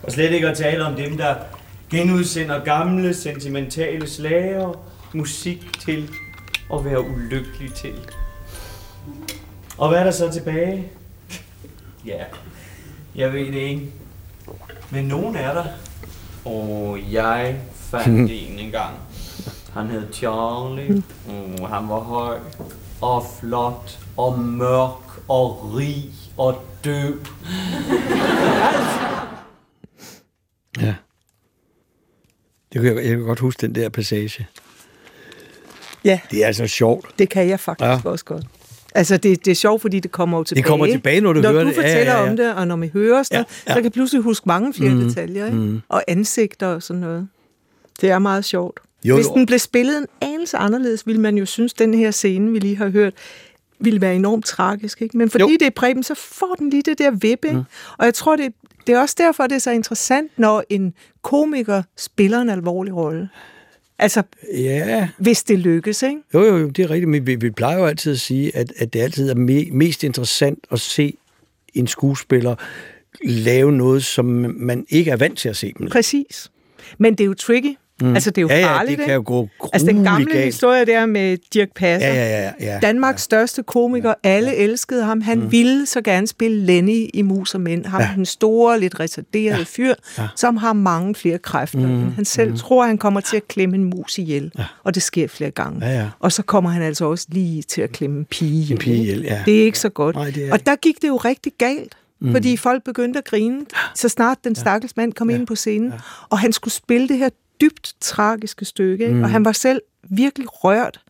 Og 0.04 0.12
slet 0.12 0.32
ikke 0.32 0.48
at 0.48 0.58
tale 0.58 0.86
om 0.86 0.96
dem, 0.96 1.18
der 1.18 1.36
genudsender 1.90 2.64
gamle, 2.64 3.14
sentimentale 3.14 4.08
slager, 4.08 4.80
musik 5.14 5.80
til 5.86 6.10
at 6.74 6.86
være 6.86 7.02
ulykkelig 7.02 7.74
til. 7.74 7.94
Og 9.78 9.90
hvad 9.90 10.00
er 10.00 10.04
der 10.04 10.12
så 10.12 10.32
tilbage? 10.32 10.88
Ja, 12.06 12.24
jeg 13.16 13.34
ved 13.34 13.46
det 13.46 13.56
ikke. 13.56 13.92
Men 14.94 15.06
nogen 15.06 15.36
er 15.36 15.54
der. 15.54 15.66
Og 16.46 17.00
jeg 17.12 17.62
fandt 17.74 18.32
en 18.32 18.60
en 18.60 18.72
gang. 18.72 18.96
Han 19.74 19.88
hed 19.88 20.14
Charlie. 20.14 21.04
Oh, 21.30 21.70
han 21.70 21.90
var 21.90 22.00
høj 22.00 22.40
og 23.02 23.26
flot 23.40 24.00
og 24.18 24.40
mørk 24.40 25.22
og 25.28 25.74
rig 25.76 26.14
og 26.38 26.64
døv. 26.84 27.26
ja. 30.82 30.96
Det 32.74 32.82
kan 32.82 32.86
jeg, 32.86 32.96
jeg 32.96 33.18
kan 33.18 33.22
godt 33.22 33.40
huske 33.40 33.62
den 33.62 33.76
der 33.76 33.90
passage. 33.90 34.48
Ja. 36.04 36.20
Det 36.32 36.44
er 36.44 36.48
altså 36.48 36.68
sjovt. 36.68 37.06
Det 37.20 37.30
kan 37.30 37.48
jeg 37.48 37.60
faktisk 37.60 38.06
ja. 38.06 38.10
også 38.10 38.26
godt. 38.26 38.46
Altså, 38.96 39.18
det, 39.18 39.46
det 39.46 39.52
er 39.52 39.56
sjovt, 39.56 39.82
fordi 39.82 40.00
det 40.00 40.12
kommer 40.12 40.38
jo 40.38 40.44
tilbage. 40.44 40.64
Det 40.64 40.70
kommer 40.70 40.86
tilbage, 40.86 41.22
når 41.22 41.34
du 41.34 41.42
når 41.42 41.52
hører 41.52 41.64
det. 41.64 41.66
Når 41.66 41.72
du 41.72 41.76
fortæller 41.76 42.12
ja, 42.12 42.20
ja, 42.20 42.24
ja. 42.24 42.30
om 42.30 42.38
det, 42.38 42.54
og 42.54 42.68
når 42.68 42.76
vi 42.76 42.90
hører 42.94 43.24
sådan 43.24 43.46
ja, 43.50 43.72
ja. 43.72 43.76
så 43.76 43.82
kan 43.82 43.92
pludselig 43.92 44.24
huske 44.24 44.44
mange 44.48 44.74
flere 44.74 44.94
mm, 44.94 45.00
detaljer, 45.00 45.46
ikke? 45.46 45.58
Mm. 45.58 45.82
og 45.90 46.04
ansigter 46.08 46.68
og 46.68 46.84
sådan 46.84 47.00
noget. 47.00 47.28
Det 48.02 48.10
er 48.10 48.20
meget 48.20 48.46
sjovt. 48.46 48.80
Jo, 49.04 49.16
Hvis 49.16 49.28
den 49.28 49.46
blev 49.46 49.60
spillet 49.60 49.98
en 49.98 50.08
anelse 50.22 50.58
anderledes, 50.58 51.08
ville 51.08 51.22
man 51.22 51.38
jo 51.38 51.46
synes, 51.46 51.74
den 51.74 51.94
her 51.94 52.12
scene, 52.12 52.52
vi 52.52 52.60
lige 52.60 52.78
har 52.78 52.90
hørt, 52.90 53.14
ville 53.80 54.02
være 54.02 54.16
enormt 54.16 54.46
tragisk. 54.46 55.02
Ikke? 55.02 55.18
Men 55.18 55.30
fordi 55.30 55.44
jo. 55.44 55.50
det 55.50 55.62
er 55.62 55.70
Preben, 55.70 56.04
så 56.04 56.16
får 56.16 56.56
den 56.60 56.70
lige 56.70 56.82
det 56.82 57.00
der 57.00 57.12
vippe. 57.12 57.52
Mm. 57.52 57.64
Og 57.98 58.06
jeg 58.06 58.14
tror, 58.14 58.36
det, 58.36 58.54
det 58.88 58.96
er 58.96 59.00
også 59.00 59.16
derfor, 59.18 59.48
det 59.48 59.56
er 59.56 59.60
så 59.60 59.72
interessant, 59.72 60.32
når 60.38 60.64
en 60.70 60.94
komiker 61.22 61.84
spiller 61.98 62.42
en 62.42 62.50
alvorlig 62.50 62.96
rolle. 62.96 63.30
Altså, 64.04 64.24
ja. 64.54 65.10
hvis 65.18 65.44
det 65.44 65.60
lykkes, 65.60 66.04
ikke? 66.04 66.22
Jo, 66.34 66.44
jo, 66.44 66.58
jo, 66.58 66.68
det 66.68 66.84
er 66.86 66.90
rigtigt, 66.90 67.10
men 67.10 67.28
vi, 67.28 67.36
vi 67.36 67.50
plejer 67.50 67.78
jo 67.78 67.86
altid 67.86 68.12
at 68.12 68.20
sige, 68.20 68.56
at, 68.56 68.74
at 68.78 68.94
det 68.94 69.02
altid 69.02 69.30
er 69.30 69.36
me, 69.36 69.66
mest 69.72 70.04
interessant 70.04 70.60
at 70.72 70.80
se 70.80 71.18
en 71.74 71.88
skuespiller 71.88 72.56
lave 73.24 73.72
noget, 73.72 74.04
som 74.04 74.26
man 74.58 74.86
ikke 74.90 75.12
er 75.12 75.18
vant 75.18 75.38
til 75.38 75.50
at 75.50 75.58
se 75.58 75.74
dem. 75.78 75.90
Præcis. 75.90 76.52
Men 76.98 77.16
det 77.16 77.24
er 77.24 77.28
jo 77.28 77.34
tricky, 77.34 77.76
Mm. 78.02 78.14
Altså, 78.14 78.30
det 78.30 78.38
er 78.38 78.42
jo 78.42 78.48
ja, 78.48 78.66
farligt, 78.66 78.92
ja, 78.92 78.98
det 78.98 79.06
kan 79.06 79.16
jo 79.16 79.24
gå 79.26 79.50
Altså, 79.74 79.88
den 79.88 80.04
gamle 80.04 80.32
galt. 80.32 80.46
historie 80.46 80.86
der 80.86 81.06
med 81.06 81.38
Dirk 81.54 81.70
Passer. 81.76 82.08
Ja, 82.08 82.14
ja, 82.14 82.44
ja, 82.44 82.74
ja, 82.74 82.80
Danmarks 82.80 83.22
ja. 83.22 83.24
største 83.24 83.64
komiker. 83.64 84.14
Alle 84.24 84.50
ja. 84.50 84.56
elskede 84.56 85.04
ham. 85.04 85.22
Han 85.22 85.40
mm. 85.40 85.52
ville 85.52 85.86
så 85.86 86.02
gerne 86.02 86.28
spille 86.28 86.66
Lenny 86.66 87.10
i 87.14 87.22
Mus 87.22 87.56
og 87.56 87.62
Mænd. 87.62 87.86
Ham 87.86 88.02
ja. 88.02 88.10
den 88.16 88.26
store, 88.26 88.80
lidt 88.80 89.00
retarderede 89.00 89.58
ja. 89.58 89.64
fyr, 89.68 89.94
ja. 90.18 90.28
som 90.36 90.58
har 90.58 90.74
mange 90.74 91.16
flere 91.16 91.38
kræfter. 91.38 91.88
Mm. 91.88 92.14
Han 92.16 92.26
selv 92.26 92.50
mm. 92.50 92.58
tror, 92.58 92.86
han 92.86 92.98
kommer 92.98 93.20
til 93.20 93.38
at 93.38 93.48
klemme 93.48 93.76
en 93.76 93.84
mus 93.84 94.18
ihjel. 94.18 94.52
Ja. 94.58 94.64
Og 94.84 94.96
det 94.96 95.04
sker 95.04 95.28
flere 95.28 95.52
gange. 95.52 95.86
Ja, 95.86 95.94
ja. 95.94 96.10
Og 96.20 96.32
så 96.32 96.44
kommer 96.44 96.70
han 96.70 96.82
altså 96.82 97.06
også 97.06 97.28
lige 97.30 97.62
til 97.62 97.82
at 97.82 97.92
klemme 97.92 98.20
en 98.20 98.26
pige 98.26 98.62
ihjel. 98.62 98.72
En 98.72 98.78
pige 98.78 98.98
ihjel, 98.98 99.22
ja. 99.22 99.42
Det 99.46 99.60
er 99.60 99.66
ikke 99.66 99.80
så 99.80 99.90
godt. 99.90 100.16
Nej, 100.16 100.30
det 100.30 100.48
er... 100.48 100.52
Og 100.52 100.66
der 100.66 100.76
gik 100.76 101.02
det 101.02 101.08
jo 101.08 101.18
rigtig 101.18 101.52
galt. 101.58 101.96
Mm. 102.22 102.32
Fordi 102.32 102.58
folk 102.58 102.84
begyndte 102.84 103.18
at 103.18 103.26
grine, 103.26 103.62
så 103.96 104.10
snart 104.10 104.38
den 104.44 104.56
stakkels 104.56 104.98
mand 104.98 105.14
kom 105.14 105.30
ja. 105.30 105.36
ind 105.36 105.48
på 105.48 105.56
scenen. 105.56 105.90
Ja. 105.90 105.98
Og 106.30 106.40
han 106.40 106.54
skulle 106.54 106.74
spille 106.74 107.08
det 107.08 107.18
her 107.18 107.30
dybt 107.62 107.94
tragiske 108.00 108.66
stykke, 108.66 109.04
ikke? 109.04 109.16
Mm. 109.16 109.24
og 109.24 109.30
han 109.30 109.46
var 109.46 109.52
selv 109.52 109.82
virkelig 110.10 110.48
rørt, 110.52 111.02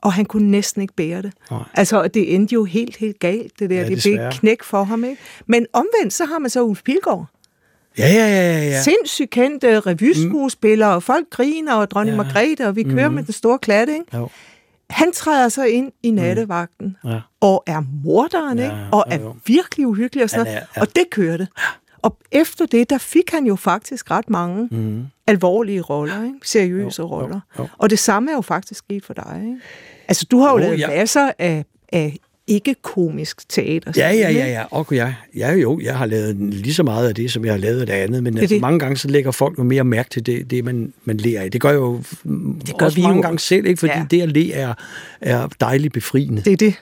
og 0.00 0.12
han 0.12 0.24
kunne 0.24 0.50
næsten 0.50 0.82
ikke 0.82 0.94
bære 0.94 1.22
det. 1.22 1.32
Nej. 1.50 1.60
Altså, 1.74 2.08
det 2.08 2.34
endte 2.34 2.52
jo 2.52 2.64
helt, 2.64 2.96
helt 2.96 3.18
galt, 3.18 3.52
det 3.58 3.70
der. 3.70 3.76
Ja, 3.76 3.88
det 3.88 4.02
blev 4.02 4.18
knæk 4.32 4.62
for 4.62 4.84
ham, 4.84 5.04
ikke? 5.04 5.22
Men 5.46 5.66
omvendt, 5.72 6.12
så 6.12 6.24
har 6.24 6.38
man 6.38 6.50
så 6.50 6.62
Ulf 6.62 6.82
Pilgaard. 6.82 7.26
Ja, 7.98 8.08
ja, 8.08 8.26
ja, 8.26 8.62
ja. 8.62 8.82
Sindssygt 8.82 9.30
kendte 9.30 9.80
revyskuespillere, 9.80 10.90
mm. 10.90 10.96
og 10.96 11.02
folk 11.02 11.30
griner, 11.30 11.74
og 11.74 11.90
dronning 11.90 12.16
ja. 12.16 12.22
Margrethe, 12.22 12.68
og 12.68 12.76
vi 12.76 12.82
kører 12.82 13.08
mm. 13.08 13.14
med 13.14 13.22
den 13.22 13.32
store 13.32 13.58
klat, 13.58 13.88
ikke? 13.88 14.04
Jo. 14.14 14.28
Han 14.90 15.12
træder 15.12 15.48
så 15.48 15.64
ind 15.64 15.92
i 16.02 16.10
mm. 16.10 16.16
nattevagten, 16.16 16.96
mm. 17.04 17.10
ja. 17.10 17.20
og 17.40 17.62
er 17.66 17.82
morderen, 18.04 18.58
ja, 18.58 18.64
ikke? 18.64 18.76
og 18.92 19.04
er 19.10 19.18
jo. 19.20 19.34
virkelig 19.46 19.86
uhyggelig 19.86 20.24
og 20.24 20.30
sådan 20.30 20.44
noget. 20.44 20.58
Ja. 20.76 20.80
Og 20.80 20.96
det 20.96 21.04
kørte. 21.10 21.48
Og 22.06 22.16
efter 22.32 22.66
det, 22.66 22.90
der 22.90 22.98
fik 22.98 23.30
han 23.30 23.46
jo 23.46 23.56
faktisk 23.56 24.10
ret 24.10 24.30
mange 24.30 24.68
mm. 24.70 25.06
alvorlige 25.26 25.80
roller, 25.80 26.24
ikke? 26.24 26.38
seriøse 26.42 27.02
jo, 27.02 27.08
roller. 27.08 27.40
Jo, 27.58 27.62
jo. 27.62 27.68
Og 27.78 27.90
det 27.90 27.98
samme 27.98 28.30
er 28.30 28.34
jo 28.34 28.40
faktisk 28.40 28.78
sket 28.78 29.04
for 29.04 29.14
dig. 29.14 29.42
Ikke? 29.44 29.60
Altså, 30.08 30.26
du 30.30 30.38
har 30.38 30.50
jo, 30.50 30.58
jo 30.58 30.64
lavet 30.64 30.78
ja. 30.78 30.88
masser 30.88 31.32
af, 31.38 31.64
af 31.92 32.18
ikke-komisk 32.46 33.48
teater. 33.48 33.92
Ja, 33.96 34.10
ja, 34.10 34.30
ja, 34.30 34.46
ja. 34.46 34.64
Og 34.70 34.86
ja, 34.90 35.14
ja, 35.36 35.52
jo, 35.52 35.80
jeg 35.82 35.98
har 35.98 36.06
lavet 36.06 36.36
lige 36.36 36.74
så 36.74 36.82
meget 36.82 37.08
af 37.08 37.14
det, 37.14 37.32
som 37.32 37.44
jeg 37.44 37.52
har 37.52 37.58
lavet 37.58 37.80
af 37.80 37.86
det 37.86 37.92
andet, 37.92 38.22
men 38.22 38.34
det 38.34 38.40
altså, 38.40 38.54
det. 38.54 38.60
mange 38.60 38.78
gange 38.78 38.96
så 38.96 39.08
lægger 39.08 39.30
folk 39.30 39.58
jo 39.58 39.62
mere 39.62 39.84
mærke 39.84 40.10
til 40.10 40.26
det, 40.26 40.50
det 40.50 40.64
man, 40.64 40.92
man 41.04 41.16
lærer 41.16 41.42
af. 41.42 41.50
Det 41.50 41.60
gør 41.60 41.72
jo 41.72 42.00
det 42.66 42.78
gør 42.78 42.86
også 42.86 42.96
vi 42.96 43.02
mange 43.02 43.16
jo. 43.16 43.22
gange 43.22 43.38
selv, 43.38 43.66
ikke? 43.66 43.80
fordi 43.80 43.92
ja. 43.96 44.06
det 44.10 44.22
at 44.22 44.28
le 44.28 44.52
er, 44.52 44.74
er 45.20 45.48
dejligt 45.60 45.92
befriende. 45.92 46.42
Det 46.42 46.52
er 46.52 46.56
det. 46.56 46.74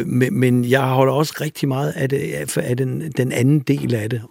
øh, 0.00 0.06
men, 0.06 0.34
men 0.34 0.64
jeg 0.64 0.82
holder 0.82 1.12
også 1.12 1.34
rigtig 1.40 1.68
meget 1.68 1.92
af, 1.96 2.08
det, 2.08 2.56
af 2.56 2.76
den, 2.76 3.12
den 3.16 3.32
anden 3.32 3.58
del 3.58 3.94
af 3.94 4.10
det. 4.10 4.22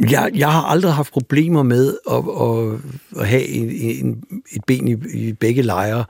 Jeg, 0.00 0.30
jeg 0.34 0.52
har 0.52 0.62
aldrig 0.62 0.92
haft 0.92 1.12
problemer 1.12 1.62
med 1.62 1.96
at, 2.10 2.16
at, 2.16 2.80
at 3.20 3.28
have 3.28 3.46
en, 3.46 3.70
en, 3.70 4.24
et 4.52 4.64
ben 4.66 4.88
i, 4.88 4.96
i 5.14 5.32
begge 5.32 5.62
lejre. 5.62 6.04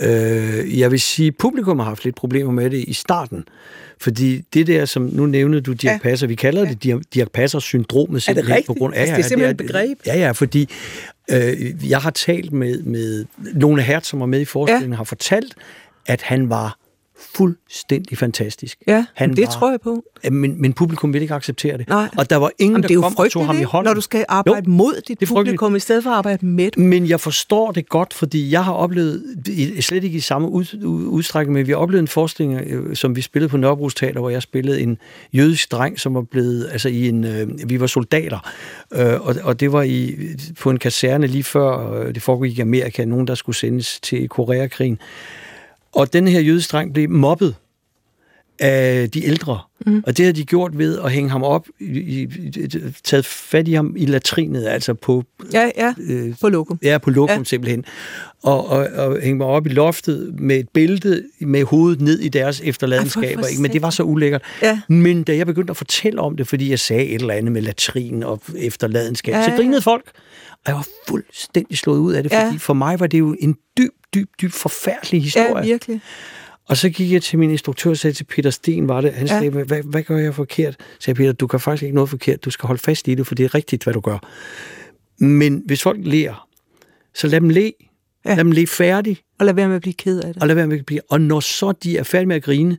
Øh, 0.00 0.78
jeg 0.78 0.90
vil 0.90 1.00
sige, 1.00 1.28
at 1.28 1.34
publikum 1.38 1.78
har 1.78 1.86
haft 1.86 2.04
lidt 2.04 2.16
problemer 2.16 2.52
med 2.52 2.70
det 2.70 2.84
i 2.88 2.92
starten. 2.92 3.44
Fordi 4.00 4.40
det 4.54 4.66
der, 4.66 4.84
som 4.84 5.02
nu 5.02 5.26
nævnede 5.26 5.60
du 5.60 5.72
Dirk 5.72 5.92
ja. 5.92 5.98
Passer, 6.02 6.26
vi 6.26 6.34
kalder 6.34 6.66
ja. 6.66 6.74
det 6.94 7.14
Dirk 7.14 7.30
Passer-syndromet. 7.30 8.28
Er 8.28 8.32
det 8.32 8.48
rigtigt? 8.48 8.66
På 8.66 8.74
grund 8.74 8.94
af, 8.94 9.06
ja, 9.06 9.12
det 9.12 9.18
er 9.18 9.28
simpelthen 9.28 9.50
et 9.50 9.56
begreb? 9.56 9.98
Ja, 10.06 10.18
ja, 10.18 10.32
fordi 10.32 10.68
øh, 11.30 11.90
jeg 11.90 11.98
har 11.98 12.10
talt 12.10 12.52
med, 12.52 12.82
med 12.82 13.24
nogle 13.54 13.82
herrer, 13.82 14.00
som 14.02 14.20
var 14.20 14.26
med 14.26 14.40
i 14.40 14.44
forskningen, 14.44 14.90
ja. 14.90 14.96
har 14.96 15.04
fortalt, 15.04 15.54
at 16.06 16.22
han 16.22 16.50
var 16.50 16.79
fuldstændig 17.36 18.18
fantastisk. 18.18 18.78
Ja, 18.86 19.04
Han 19.14 19.30
det 19.36 19.44
var- 19.46 19.52
tror 19.52 19.70
jeg 19.70 19.80
på. 19.80 20.02
Men, 20.30 20.62
men 20.62 20.72
publikum 20.72 21.12
ville 21.12 21.22
ikke 21.22 21.34
acceptere 21.34 21.78
det. 21.78 21.88
Nej. 21.88 22.08
Og 22.18 22.30
der 22.30 22.36
var 22.36 22.50
ingen, 22.58 22.72
Jamen, 22.72 22.82
det 22.82 22.84
er 22.84 22.88
der 22.88 22.94
jo 22.94 23.00
kom 23.00 23.16
og 23.18 23.30
tog 23.30 23.46
ham 23.46 23.58
i 23.60 23.62
hånden. 23.62 23.88
når 23.90 23.94
du 23.94 24.00
skal 24.00 24.24
arbejde 24.28 24.62
Jo, 24.66 24.72
mod 24.72 25.00
dit 25.08 25.20
det 25.20 25.28
publikum, 25.28 25.76
i 25.76 25.80
stedet 25.80 26.02
for 26.02 26.10
at 26.10 26.16
arbejde 26.16 26.46
med 26.46 26.70
dem. 26.70 26.84
Men 26.84 27.08
jeg 27.08 27.20
forstår 27.20 27.72
det 27.72 27.88
godt, 27.88 28.14
fordi 28.14 28.50
jeg 28.52 28.64
har 28.64 28.72
oplevet, 28.72 29.22
slet 29.80 30.04
ikke 30.04 30.16
i 30.16 30.20
samme 30.20 30.48
ud, 30.48 30.74
ud- 30.84 31.04
udstrækning, 31.06 31.54
men 31.54 31.66
vi 31.66 31.72
har 31.72 31.76
oplevet 31.78 32.00
en 32.02 32.08
forestilling, 32.08 32.60
øh, 32.66 32.96
som 32.96 33.16
vi 33.16 33.20
spillede 33.20 33.48
på 33.50 33.56
Nørrebros 33.56 33.94
Teater, 33.94 34.20
hvor 34.20 34.30
jeg 34.30 34.42
spillede 34.42 34.80
en 34.80 34.98
jødisk 35.32 35.72
dreng, 35.72 36.00
som 36.00 36.14
var 36.14 36.22
blevet, 36.22 36.68
altså 36.72 36.88
i 36.88 37.08
en, 37.08 37.24
øh, 37.24 37.48
vi 37.70 37.80
var 37.80 37.86
soldater, 37.86 38.50
øh, 38.94 39.20
og, 39.26 39.34
og 39.42 39.60
det 39.60 39.72
var 39.72 39.82
i, 39.82 40.14
på 40.60 40.70
en 40.70 40.78
kaserne 40.78 41.26
lige 41.26 41.44
før, 41.44 41.92
øh, 41.92 42.14
det 42.14 42.22
foregik 42.22 42.58
i 42.58 42.60
Amerika, 42.60 43.04
nogen 43.04 43.26
der 43.26 43.34
skulle 43.34 43.56
sendes 43.56 44.00
til 44.00 44.28
Koreakrigen. 44.28 44.98
Og 45.94 46.12
den 46.12 46.28
her 46.28 46.40
jødisk 46.40 46.72
dreng 46.72 46.92
blev 46.94 47.10
mobbet 47.10 47.54
af 48.58 49.10
de 49.10 49.24
ældre. 49.24 49.58
Mm. 49.86 50.02
Og 50.06 50.16
det 50.16 50.24
havde 50.24 50.36
de 50.36 50.44
gjort 50.44 50.78
ved 50.78 50.98
at 50.98 51.12
hænge 51.12 51.30
ham 51.30 51.42
op, 51.42 51.66
i, 51.80 51.86
i, 51.88 52.28
taget 53.04 53.26
fat 53.26 53.68
i 53.68 53.72
ham 53.72 53.94
i 53.96 54.06
latrinet, 54.06 54.66
altså 54.66 54.94
på 54.94 55.24
Ja, 55.52 55.70
ja, 55.76 55.94
øh, 56.00 56.34
på 56.40 56.48
lokum. 56.48 56.78
Ja, 56.82 56.98
på 56.98 57.10
lokum 57.10 57.28
ja. 57.34 57.38
Ja. 57.38 57.44
simpelthen. 57.44 57.84
Og, 58.42 58.66
og, 58.68 58.88
og 58.96 59.20
hænge 59.22 59.36
mig 59.38 59.46
op 59.46 59.66
i 59.66 59.68
loftet 59.68 60.34
med 60.40 60.56
et 60.56 60.68
bælte 60.68 61.24
med 61.40 61.64
hovedet 61.64 62.00
ned 62.00 62.18
i 62.18 62.28
deres 62.28 62.60
efterladenskaber. 62.64 63.46
Ikke? 63.46 63.62
Men 63.62 63.72
det 63.72 63.82
var 63.82 63.90
så 63.90 64.02
ulækkert. 64.02 64.42
Ja. 64.62 64.80
Men 64.88 65.22
da 65.22 65.36
jeg 65.36 65.46
begyndte 65.46 65.70
at 65.70 65.76
fortælle 65.76 66.20
om 66.20 66.36
det, 66.36 66.48
fordi 66.48 66.70
jeg 66.70 66.78
sagde 66.78 67.04
et 67.06 67.20
eller 67.20 67.34
andet 67.34 67.52
med 67.52 67.62
latrin 67.62 68.22
og 68.22 68.42
efterladenskab, 68.56 69.34
Ja, 69.34 69.44
så 69.44 69.50
ja. 69.50 69.56
grinede 69.56 69.82
folk. 69.82 70.04
Og 70.50 70.60
jeg 70.66 70.74
var 70.74 70.86
fuldstændig 71.08 71.78
slået 71.78 71.98
ud 71.98 72.12
af 72.12 72.22
det, 72.22 72.32
Ja. 72.32 72.46
fordi 72.46 72.58
for 72.58 72.74
mig 72.74 73.00
var 73.00 73.06
det 73.06 73.18
jo 73.18 73.36
en 73.40 73.56
dyb, 73.78 73.90
dyb, 74.14 74.28
dyb 74.42 74.52
forfærdelig 74.52 75.22
historie. 75.22 75.54
Ja, 75.56 75.60
virkelig. 75.62 76.00
Og 76.68 76.76
så 76.76 76.90
gik 76.90 77.12
jeg 77.12 77.22
til 77.22 77.38
min 77.38 77.50
instruktør 77.50 77.90
og 77.90 77.96
sagde 77.96 78.14
til 78.16 78.24
Peter 78.24 78.50
Sten, 78.50 78.88
var 78.88 79.00
det, 79.00 79.12
han 79.12 79.26
Ja. 79.26 79.38
sagde, 79.38 79.50
hvad, 79.50 79.64
hvad, 79.64 79.82
hvad 79.82 80.02
gør 80.02 80.16
jeg 80.18 80.34
forkert? 80.34 80.74
Så 80.74 81.04
sagde 81.04 81.16
Peter, 81.18 81.32
du 81.32 81.46
gør 81.46 81.58
faktisk 81.58 81.82
ikke 81.82 81.94
noget 81.94 82.10
forkert, 82.10 82.44
du 82.44 82.50
skal 82.50 82.66
holde 82.66 82.80
fast 82.82 83.08
i 83.08 83.14
det, 83.14 83.26
for 83.26 83.34
det 83.34 83.44
er 83.44 83.54
rigtigt, 83.54 83.84
hvad 83.84 83.94
du 83.94 84.00
gør. 84.00 84.18
Men 85.24 85.62
hvis 85.66 85.82
folk 85.82 85.98
lærer, 86.02 86.48
så 87.14 87.26
lad 87.26 87.40
dem 87.40 87.48
le. 87.48 87.60
Ja. 87.60 87.70
Ja. 88.24 88.30
Lad 88.34 88.44
dem 88.44 88.52
le 88.52 88.66
færdig, 88.66 89.18
Og 89.38 89.46
lad 89.46 89.54
være 89.54 89.68
med 89.68 89.76
at 89.76 89.82
blive 89.82 89.94
ked 89.94 90.20
af 90.20 90.34
det. 90.34 90.42
og 90.42 90.48
lad 90.48 90.54
være 90.54 90.66
med 90.66 90.78
at 90.78 90.86
blive. 90.86 91.00
Og 91.10 91.20
når 91.20 91.40
så 91.40 91.72
de 91.72 91.98
er 91.98 92.02
færdige 92.02 92.26
med 92.26 92.36
at 92.36 92.42
grine, 92.42 92.78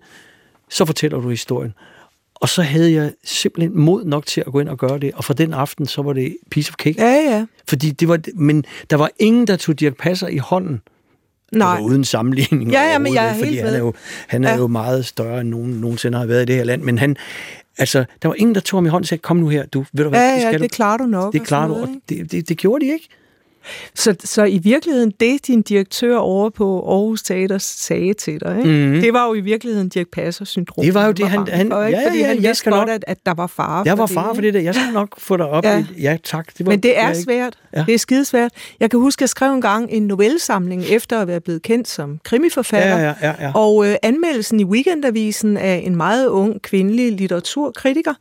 så 0.70 0.86
fortæller 0.86 1.20
du 1.20 1.30
historien. 1.30 1.74
Og 2.36 2.50
så 2.50 2.62
havde 2.62 2.92
jeg 2.94 3.14
simpelthen 3.24 3.80
mod 3.80 4.06
nok 4.06 4.26
til 4.26 4.42
at 4.48 4.52
gå 4.52 4.60
ind 4.60 4.70
og 4.70 4.78
gøre 4.78 5.00
det. 5.00 5.12
Og 5.14 5.24
fra 5.24 5.34
den 5.34 5.54
aften, 5.54 5.86
så 5.86 6.02
var 6.02 6.14
det 6.14 6.38
piece 6.52 6.70
of 6.72 6.76
cake. 6.76 7.02
Ja, 7.02 7.14
ja. 7.14 7.46
Fordi 7.68 7.92
det 7.92 8.08
var, 8.08 8.20
men 8.36 8.66
der 8.90 8.96
var 8.98 9.10
ingen, 9.20 9.48
der 9.48 9.56
tog 9.56 9.80
Dirk 9.80 9.96
Passer 9.98 10.28
i 10.28 10.38
hånden. 10.38 10.82
Nej. 11.52 11.76
Det 11.76 11.84
var 11.84 11.90
uden 11.90 12.04
sammenligning. 12.04 12.72
Ja, 12.72 12.92
ja, 12.92 12.98
men 13.00 13.14
jeg 13.14 13.28
er 13.30 13.34
fordi 13.34 13.50
helt 13.50 13.62
han 13.62 13.74
er, 13.74 13.78
jo, 13.80 13.94
han 14.28 14.44
er 14.44 14.50
Ja. 14.50 14.58
jo 14.58 14.68
meget 14.68 15.06
større, 15.06 15.42
end 15.42 15.50
nogen 15.50 15.70
nogensinde 15.72 16.18
har 16.18 16.26
været 16.26 16.42
i 16.42 16.46
det 16.46 16.56
her 16.56 16.64
land. 16.64 16.82
Men 16.82 16.98
han, 16.98 17.18
altså, 17.78 18.06
der 18.22 18.28
var 18.28 18.36
ingen, 18.36 18.56
der 18.56 18.62
tog 18.62 18.78
ham 18.78 18.86
i 18.86 18.90
hånden 18.90 19.04
og 19.04 19.08
sagde, 19.08 19.22
kom 19.22 19.38
nu 19.38 19.48
her, 19.48 19.66
du, 19.66 19.86
ved 19.94 20.04
du 20.04 20.10
hvad, 20.10 20.20
Ja, 20.22 20.36
det 20.36 20.42
ja, 20.42 20.50
skal 20.50 20.62
det 20.62 20.72
du. 20.72 20.76
klarer 20.76 20.98
du 20.98 21.06
nok. 21.06 21.34
Det 21.34 21.44
klarer 21.44 21.68
du, 21.68 21.74
og 21.74 21.90
det, 22.10 22.32
det, 22.32 22.50
det 22.50 22.58
gjorde 22.58 22.86
de 22.86 22.92
ikke. 22.94 23.08
Så, 23.96 24.16
så 24.24 24.44
i 24.44 24.58
virkeligheden, 24.58 25.12
det 25.20 25.48
din 25.48 25.62
direktør 25.62 26.18
over 26.18 26.50
på 26.50 26.80
Aarhus 26.92 27.22
Teater 27.24 27.58
sagde 27.58 28.14
til 28.14 28.40
dig, 28.42 28.58
ikke? 28.58 28.70
Mm. 28.70 29.02
det 29.02 29.14
var 29.14 29.28
jo 29.28 29.34
i 29.34 29.42
virkeligheden 29.42 29.90
Dirk 29.90 30.08
Passer-syndrom. 30.14 30.86
Det 30.86 30.94
var 30.94 31.06
jo 31.06 31.12
det, 31.12 31.28
han- 31.30 31.48
han- 31.48 31.72
for, 31.72 31.84
ikke? 31.84 32.00
ja, 32.00 32.08
Fordi 32.08 32.20
ja, 32.20 32.26
han 32.28 32.44
jeg 32.44 32.56
skal 32.56 32.72
godt, 32.72 32.88
nok- 32.88 32.96
at, 32.96 33.04
at 33.08 33.18
der 33.26 33.34
var 33.34 33.48
fare 33.48 33.84
Jeg 33.86 33.98
var 33.98 34.06
far 34.06 34.28
det, 34.28 34.36
for 34.36 34.42
det 34.42 34.54
der. 34.54 34.60
Jeg 34.60 34.76
skal 34.76 34.94
nok 34.94 35.20
få 35.20 35.38
dig 35.38 35.46
op. 35.46 35.64
Ja. 35.66 35.72
Ja, 35.78 35.84
ja 35.98 36.18
tak. 36.24 36.58
Det 36.58 36.66
var, 36.66 36.72
Men 36.72 36.80
det 36.80 37.00
er 37.00 37.10
ikke- 37.10 37.22
svært. 37.22 37.58
Ja. 37.76 37.84
Det 37.88 37.94
er 37.94 37.98
skidesvært. 38.00 38.52
Jeg 38.80 38.90
kan 38.92 39.00
huske, 39.00 39.20
at 39.20 39.22
jeg 39.22 39.30
skrev 39.30 39.54
en 39.54 39.62
gang 39.62 39.88
en 39.92 40.08
novellesamling 40.08 40.84
efter 40.84 41.20
at 41.20 41.28
være 41.28 41.40
blevet 41.40 41.62
kendt 41.62 41.88
som 41.88 42.20
krimiforfatter. 42.24 42.98
Ja, 42.98 43.04
ja, 43.08 43.14
ja, 43.22 43.34
ja. 43.40 43.52
Og 43.56 43.88
øh, 43.88 43.96
anmeldelsen 44.04 44.60
i 44.60 44.64
Weekendavisen 44.64 45.58
af 45.58 45.84
en 45.86 45.96
meget 45.96 46.28
ung 46.28 46.62
kvindelig 46.62 47.12
litteraturkritiker, 47.12 48.14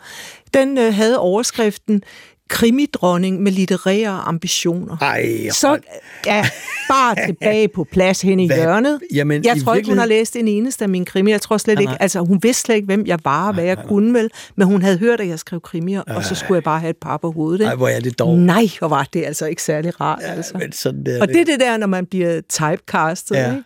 den 0.55 0.79
øh, 0.79 0.95
havde 0.95 1.19
overskriften 1.19 2.03
Krimidronning 2.51 3.43
med 3.43 3.53
litterære 3.53 4.09
ambitioner. 4.11 4.97
Ej, 5.01 5.49
Så 5.51 5.79
ja, 6.27 6.47
bare 6.89 7.15
tilbage 7.27 7.69
på 7.69 7.85
plads 7.93 8.23
hen 8.23 8.41
i 8.41 8.47
Hvad? 8.47 8.57
hjørnet. 8.57 9.01
Jamen, 9.15 9.45
jeg 9.45 9.57
tror 9.65 9.75
ikke, 9.75 9.89
hun 9.89 9.99
har 9.99 10.07
læst 10.07 10.37
en 10.37 10.49
eneste 10.49 10.85
af 10.85 10.89
mine 10.89 11.05
krimier. 11.05 11.35
Jeg 11.35 11.41
tror 11.43 11.57
slet 11.59 11.75
Nej, 11.75 11.81
ikke, 11.81 11.91
nej. 11.91 11.99
altså 12.01 12.21
hun 12.21 12.39
vidste 12.43 12.63
slet 12.63 12.75
ikke, 12.75 12.87
hvem 12.87 13.07
jeg 13.07 13.19
var 13.25 13.49
og 13.49 13.55
hvad 13.55 13.65
jeg 13.65 13.79
kunne 13.89 14.15
vel, 14.15 14.31
men 14.57 14.67
hun 14.67 14.83
havde 14.83 14.99
hørt, 14.99 15.21
at 15.21 15.29
jeg 15.29 15.39
skrev 15.39 15.61
krimier, 15.61 16.03
og 16.03 16.25
så 16.25 16.35
skulle 16.35 16.57
jeg 16.57 16.63
bare 16.65 16.81
have 16.81 16.91
et 16.91 16.97
par 16.97 17.17
på 17.17 17.31
hovedet. 17.33 17.61
Ej, 17.67 17.73
Ikke? 17.73 17.77
hvor 17.79 17.89
er 17.89 18.01
det 18.01 18.19
dog. 18.19 18.39
Nej, 18.39 18.65
hvor 18.79 18.89
var 18.89 19.09
det 19.13 19.25
altså 19.25 19.47
ikke 19.47 19.63
særlig 19.63 20.01
rart. 20.01 20.19
Ja, 20.23 20.33
altså. 20.33 20.59
men 20.59 20.73
sådan 20.73 21.05
der, 21.07 21.21
Og 21.21 21.29
det 21.29 21.37
er 21.41 21.45
det 21.45 21.61
der, 21.61 21.77
når 21.77 21.87
man 21.87 22.07
bliver 22.07 22.41
typecastet, 22.49 23.35
Ja. 23.37 23.51
ikke? 23.51 23.63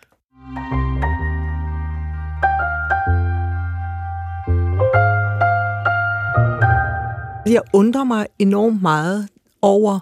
Jeg 7.55 7.63
undrer 7.73 8.03
mig 8.03 8.27
enormt 8.39 8.81
meget 8.81 9.27
over, 9.61 9.99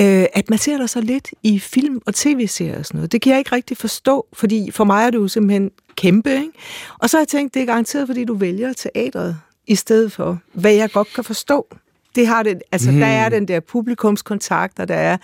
øh, 0.00 0.26
at 0.34 0.50
man 0.50 0.58
ser 0.58 0.78
der 0.78 0.86
så 0.86 1.00
lidt 1.00 1.30
i 1.42 1.58
film 1.58 2.00
og 2.06 2.14
tv-serier 2.14 2.78
og 2.78 2.86
sådan 2.86 2.98
noget. 2.98 3.12
Det 3.12 3.22
kan 3.22 3.30
jeg 3.30 3.38
ikke 3.38 3.52
rigtig 3.52 3.76
forstå, 3.76 4.26
fordi 4.32 4.70
for 4.70 4.84
mig 4.84 5.06
er 5.06 5.10
det 5.10 5.18
jo 5.18 5.28
simpelthen 5.28 5.70
kæmpe, 5.96 6.30
ikke? 6.30 6.52
Og 6.98 7.10
så 7.10 7.16
har 7.16 7.20
jeg 7.20 7.28
tænkt, 7.28 7.54
det 7.54 7.62
er 7.62 7.66
garanteret, 7.66 8.06
fordi 8.06 8.24
du 8.24 8.34
vælger 8.34 8.72
teatret 8.72 9.36
i 9.66 9.74
stedet 9.74 10.12
for, 10.12 10.38
hvad 10.52 10.72
jeg 10.72 10.90
godt 10.90 11.08
kan 11.14 11.24
forstå. 11.24 11.66
Det 12.14 12.26
har 12.26 12.42
det, 12.42 12.62
altså 12.72 12.90
mm. 12.90 12.98
der 12.98 13.06
er 13.06 13.28
den 13.28 13.48
der 13.48 13.60
publikumskontakt, 13.60 14.80
og 14.80 14.88
der 14.88 14.94
er... 14.94 15.16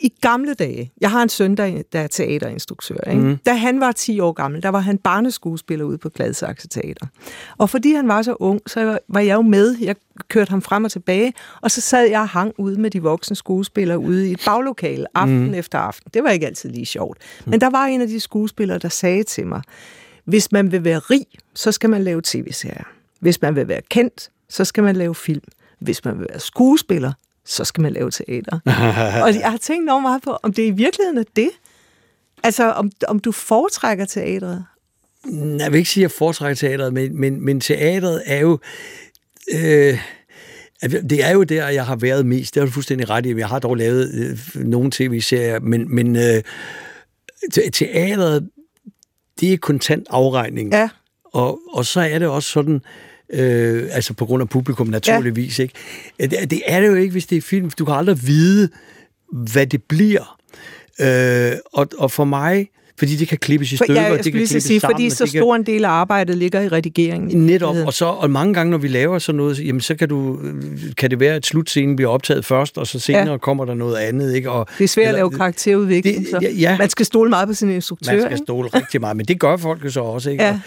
I 0.00 0.12
gamle 0.20 0.54
dage, 0.54 0.92
jeg 1.00 1.10
har 1.10 1.22
en 1.22 1.28
søn, 1.28 1.54
der 1.54 1.82
der 1.92 2.00
er 2.00 2.06
teaterinstruktør, 2.06 3.10
ikke? 3.10 3.22
Mm. 3.22 3.38
da 3.46 3.54
han 3.54 3.80
var 3.80 3.92
10 3.92 4.20
år 4.20 4.32
gammel, 4.32 4.62
der 4.62 4.68
var 4.68 4.78
han 4.78 4.98
barneskuespiller 4.98 5.84
ude 5.84 5.98
på 5.98 6.08
Gladsaxe 6.08 6.68
Teater. 6.68 7.06
Og 7.58 7.70
fordi 7.70 7.92
han 7.92 8.08
var 8.08 8.22
så 8.22 8.36
ung, 8.40 8.60
så 8.66 8.98
var 9.08 9.20
jeg 9.20 9.34
jo 9.34 9.42
med. 9.42 9.76
Jeg 9.80 9.96
kørte 10.28 10.50
ham 10.50 10.62
frem 10.62 10.84
og 10.84 10.90
tilbage, 10.90 11.32
og 11.60 11.70
så 11.70 11.80
sad 11.80 12.08
jeg 12.08 12.20
og 12.20 12.28
hang 12.28 12.54
ude 12.58 12.80
med 12.80 12.90
de 12.90 13.02
voksne 13.02 13.36
skuespillere 13.36 13.98
ude 13.98 14.28
i 14.28 14.32
et 14.32 14.42
baglokale 14.44 15.06
aften 15.14 15.46
mm. 15.46 15.54
efter 15.54 15.78
aften. 15.78 16.10
Det 16.14 16.24
var 16.24 16.30
ikke 16.30 16.46
altid 16.46 16.70
lige 16.70 16.86
sjovt. 16.86 17.18
Men 17.46 17.60
der 17.60 17.70
var 17.70 17.84
en 17.84 18.00
af 18.00 18.08
de 18.08 18.20
skuespillere, 18.20 18.78
der 18.78 18.88
sagde 18.88 19.22
til 19.22 19.46
mig, 19.46 19.62
hvis 20.24 20.52
man 20.52 20.72
vil 20.72 20.84
være 20.84 20.98
rig, 20.98 21.26
så 21.54 21.72
skal 21.72 21.90
man 21.90 22.04
lave 22.04 22.20
tv-serier. 22.24 22.84
Hvis 23.20 23.42
man 23.42 23.56
vil 23.56 23.68
være 23.68 23.80
kendt, 23.90 24.30
så 24.48 24.64
skal 24.64 24.82
man 24.82 24.96
lave 24.96 25.14
film. 25.14 25.44
Hvis 25.78 26.04
man 26.04 26.18
vil 26.18 26.26
være 26.30 26.40
skuespiller, 26.40 27.12
så 27.48 27.64
skal 27.64 27.82
man 27.82 27.92
lave 27.92 28.10
teater. 28.10 28.58
og 29.24 29.34
jeg 29.34 29.50
har 29.50 29.58
tænkt 29.58 29.82
enormt 29.82 30.02
meget 30.02 30.22
på, 30.22 30.30
om 30.42 30.52
det 30.52 30.62
i 30.62 30.70
virkeligheden 30.70 31.18
er 31.18 31.24
det. 31.36 31.50
Altså, 32.42 32.70
om, 32.70 32.90
om 33.08 33.18
du 33.18 33.32
foretrækker 33.32 34.04
teatret. 34.04 34.64
Jeg 35.58 35.72
vil 35.72 35.78
ikke 35.78 35.90
sige, 35.90 36.02
at 36.04 36.10
jeg 36.10 36.18
foretrækker 36.18 36.54
teateret, 36.54 36.92
men, 36.92 37.20
men, 37.20 37.44
men 37.44 37.60
teateret 37.60 38.22
er 38.26 38.38
jo... 38.38 38.58
Øh, 39.54 39.98
altså, 40.82 41.00
det 41.10 41.24
er 41.24 41.30
jo 41.30 41.42
der, 41.42 41.68
jeg 41.68 41.86
har 41.86 41.96
været 41.96 42.26
mest. 42.26 42.54
Det 42.54 42.60
er 42.60 42.64
du 42.64 42.70
fuldstændig 42.70 43.10
ret 43.10 43.26
i. 43.26 43.36
Jeg 43.36 43.48
har 43.48 43.58
dog 43.58 43.76
lavet 43.76 44.14
øh, 44.14 44.62
nogle 44.64 44.90
tv-serier, 44.90 45.60
men, 45.60 45.94
men 45.94 46.16
øh, 46.16 46.42
te- 47.52 47.70
teateret, 47.70 48.48
det 49.40 49.52
er 49.52 49.56
kontant 49.56 50.06
afregning. 50.10 50.72
Ja. 50.72 50.88
Og, 51.24 51.60
og 51.72 51.86
så 51.86 52.00
er 52.00 52.18
det 52.18 52.28
også 52.28 52.50
sådan, 52.50 52.80
øh, 53.32 53.88
altså 53.92 54.14
på 54.14 54.26
grund 54.26 54.42
af 54.42 54.48
publikum 54.48 54.86
naturligvis, 54.86 55.58
ja. 55.58 55.62
ikke? 55.62 55.74
Det, 56.20 56.50
det 56.50 56.62
er 56.66 56.80
det 56.80 56.86
jo 56.86 56.94
ikke, 56.94 57.12
hvis 57.12 57.26
det 57.26 57.38
er 57.38 57.42
film. 57.42 57.70
Du 57.70 57.84
kan 57.84 57.94
aldrig 57.94 58.26
vide, 58.26 58.68
hvad 59.32 59.66
det 59.66 59.82
bliver. 59.82 60.38
Øh, 61.00 61.52
og, 61.72 61.88
og 61.98 62.10
for 62.10 62.24
mig, 62.24 62.68
fordi 62.98 63.16
det 63.16 63.28
kan 63.28 63.38
klippes 63.38 63.72
i 63.72 63.76
stykker, 63.76 63.94
ja, 63.94 64.02
jeg 64.02 64.12
det 64.16 64.22
kan 64.24 64.32
klippes 64.32 64.62
sige, 64.64 64.80
sammen, 64.80 64.94
fordi 64.94 65.10
så 65.10 65.24
det 65.24 65.32
kan- 65.32 65.40
stor 65.40 65.56
en 65.56 65.62
del 65.62 65.84
af 65.84 65.88
arbejdet 65.88 66.36
ligger 66.36 66.60
i 66.60 66.68
redigeringen. 66.68 67.46
Netop, 67.46 67.76
og, 67.86 67.92
så, 67.94 68.04
og 68.04 68.30
mange 68.30 68.54
gange, 68.54 68.70
når 68.70 68.78
vi 68.78 68.88
laver 68.88 69.18
sådan 69.18 69.36
noget, 69.36 69.66
jamen, 69.66 69.80
så 69.80 69.94
kan, 69.94 70.08
du, 70.08 70.38
kan 70.96 71.10
det 71.10 71.20
være, 71.20 71.34
at 71.34 71.46
slutscenen 71.46 71.96
bliver 71.96 72.10
optaget 72.10 72.44
først, 72.44 72.78
og 72.78 72.86
så 72.86 72.98
senere 72.98 73.30
ja. 73.30 73.36
kommer 73.36 73.64
der 73.64 73.74
noget 73.74 73.96
andet. 73.96 74.34
Ikke? 74.34 74.50
Og, 74.50 74.66
Det 74.78 74.84
er 74.84 74.88
svært 74.88 75.04
at 75.04 75.08
eller- 75.08 75.18
lave 75.18 75.30
karakterudvikling, 75.30 76.18
Det- 76.18 76.28
så 76.30 76.38
ja, 76.42 76.50
ja. 76.50 76.78
man 76.78 76.90
skal 76.90 77.06
stole 77.06 77.30
meget 77.30 77.48
på 77.48 77.54
sin 77.54 77.70
instruktør. 77.70 78.12
Man 78.12 78.20
skal 78.20 78.32
ikke? 78.32 78.44
stole 78.44 78.68
rigtig 78.74 79.00
meget, 79.00 79.16
men 79.16 79.26
det 79.26 79.40
gør 79.40 79.56
folk 79.56 79.84
jo 79.84 79.90
så 79.90 80.00
også. 80.00 80.30
Ikke? 80.30 80.44
Ja. 80.44 80.60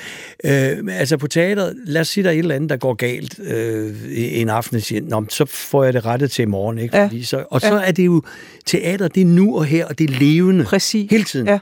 Og, 0.44 0.52
øh, 0.52 0.78
altså 1.00 1.18
på 1.18 1.28
teateret, 1.28 1.76
lad 1.86 2.02
os 2.02 2.08
sige, 2.08 2.24
der 2.24 2.30
er 2.30 2.34
et 2.34 2.40
eller 2.40 2.56
andet, 2.56 2.70
der 2.70 2.78
går 2.78 2.94
galt 2.94 3.40
øh, 3.44 3.94
en 4.16 4.50
aften, 4.50 4.76
og 4.78 4.82
siger, 4.84 5.02
Nå, 5.02 5.26
så 5.30 5.46
får 5.46 5.84
jeg 5.84 5.94
det 5.94 6.06
rettet 6.06 6.32
til 6.32 6.42
i 6.44 6.46
morgen. 6.46 6.78
Ikke? 6.78 6.98
Ja. 6.98 7.04
Fordi 7.06 7.24
så, 7.24 7.44
og 7.52 7.62
så 7.62 7.74
er 7.86 7.92
det 7.92 8.06
jo, 8.06 8.22
teater, 8.66 9.08
det 9.08 9.22
er 9.22 9.26
nu 9.26 9.56
og 9.58 9.66
her, 9.66 9.86
og 9.86 10.00
det 10.00 10.10
er 10.10 10.14
levende. 10.20 10.64
Præcis. 10.64 11.12
Hele 11.12 11.24
tiden. 11.24 11.48
Ja. 11.48 11.60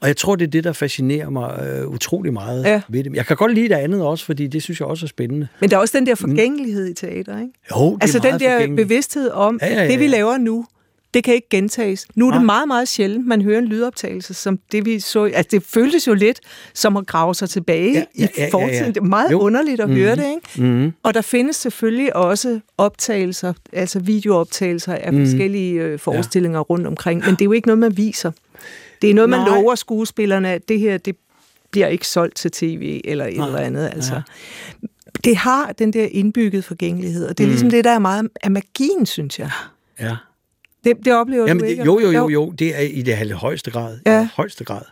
Og 0.00 0.08
jeg 0.08 0.16
tror, 0.16 0.36
det 0.36 0.46
er 0.46 0.50
det, 0.50 0.64
der 0.64 0.72
fascinerer 0.72 1.30
mig 1.30 1.66
øh, 1.66 1.88
utrolig 1.88 2.32
meget 2.32 2.64
Ja. 2.64 2.80
ved 2.88 3.04
det. 3.04 3.14
Jeg 3.14 3.26
kan 3.26 3.36
godt 3.36 3.54
lide 3.54 3.68
det 3.68 3.74
andet 3.74 4.02
også, 4.02 4.24
fordi 4.24 4.46
det 4.46 4.62
synes 4.62 4.80
jeg 4.80 4.88
også 4.88 5.06
er 5.06 5.08
spændende. 5.08 5.48
Men 5.60 5.70
der 5.70 5.76
er 5.76 5.80
også 5.80 5.98
den 5.98 6.06
der 6.06 6.14
forgængelighed 6.14 6.86
i 6.90 6.94
teater, 6.94 7.38
ikke? 7.40 7.52
Jo, 7.76 7.94
det 7.94 8.02
Altså 8.02 8.18
den 8.18 8.40
der 8.40 8.76
bevidsthed 8.76 9.30
om, 9.30 9.58
Ja, 9.62 9.66
ja, 9.74 9.82
ja, 9.82 9.88
det 9.90 9.98
vi 9.98 10.04
ja. 10.04 10.10
laver 10.10 10.38
nu, 10.38 10.66
det 11.14 11.24
kan 11.24 11.34
ikke 11.34 11.48
gentages. 11.50 12.06
Nu 12.14 12.26
er 12.26 12.30
det 12.30 12.40
Nej. 12.40 12.44
meget, 12.44 12.68
meget 12.68 12.88
sjældent, 12.88 13.26
man 13.26 13.42
hører 13.42 13.58
en 13.58 13.64
lydoptagelse, 13.64 14.34
som 14.34 14.58
det 14.72 14.84
vi 14.86 15.00
så. 15.00 15.24
Altså 15.24 15.48
det 15.50 15.62
føltes 15.62 16.06
jo 16.06 16.14
lidt 16.14 16.40
som 16.74 16.96
at 16.96 17.06
grave 17.06 17.34
sig 17.34 17.48
tilbage 17.50 17.92
Ja, 17.92 17.98
ja, 17.98 18.04
ja, 18.18 18.26
ja, 18.38 18.46
i 18.46 18.50
fortiden. 18.50 18.72
ja. 18.82 18.86
Det 18.88 18.96
er 18.96 19.00
meget 19.00 19.30
Jo. 19.32 19.40
underligt 19.40 19.80
at 19.80 19.90
høre 19.90 20.16
det, 20.16 20.24
ikke? 20.56 20.62
Mm. 20.72 20.92
Og 21.02 21.14
der 21.14 21.20
findes 21.22 21.56
selvfølgelig 21.56 22.16
også 22.16 22.60
optagelser, 22.78 23.52
altså 23.72 23.98
videooptagelser 24.00 24.94
af 24.94 25.12
Mhm. 25.12 25.24
forskellige 25.26 25.72
øh, 25.72 25.98
forestillinger 25.98 26.60
rundt 26.60 26.86
omkring, 26.86 27.20
men 27.20 27.30
det 27.30 27.40
er 27.40 27.44
jo 27.44 27.52
ikke 27.52 27.68
noget, 27.68 27.78
man 27.78 27.96
viser. 27.96 28.32
Det 29.02 29.10
er 29.10 29.14
noget, 29.14 29.30
man 29.30 29.40
Nej. 29.40 29.48
lover 29.48 29.74
skuespillerne, 29.74 30.52
at 30.52 30.68
det 30.68 30.80
her, 30.80 30.98
det, 30.98 31.16
bliver 31.70 31.86
ikke 31.86 32.06
solgt 32.08 32.36
til 32.36 32.50
tv 32.50 33.00
eller 33.04 33.26
et 33.26 33.36
Nej. 33.36 33.46
eller 33.46 33.58
andet. 33.58 33.90
Altså. 33.94 34.14
Ja. 34.14 34.20
Det 35.24 35.36
har 35.36 35.72
den 35.72 35.92
der 35.92 36.08
indbygget 36.10 36.64
forgængelighed, 36.64 37.28
og 37.28 37.38
det 37.38 37.44
er 37.44 37.48
Mm. 37.48 37.50
ligesom 37.50 37.70
det, 37.70 37.84
der 37.84 37.90
er 37.90 37.98
meget 37.98 38.28
af 38.42 38.50
magien, 38.50 39.06
synes 39.06 39.38
jeg. 39.38 39.50
Ja. 40.00 40.16
Det, 40.84 40.96
det 41.04 41.12
oplever 41.14 41.46
Jamen, 41.46 41.60
du 41.62 41.68
ikke? 41.70 41.84
jo, 41.84 42.00
jo, 42.00 42.10
jo, 42.10 42.28
jo, 42.28 42.50
det 42.50 42.76
er 42.76 42.80
i 42.80 43.02
det 43.02 43.32
højeste 43.32 43.70
grad. 43.70 43.98
Ja. 44.06 44.24
I 44.24 44.28
højste 44.36 44.64
grad. 44.64 44.82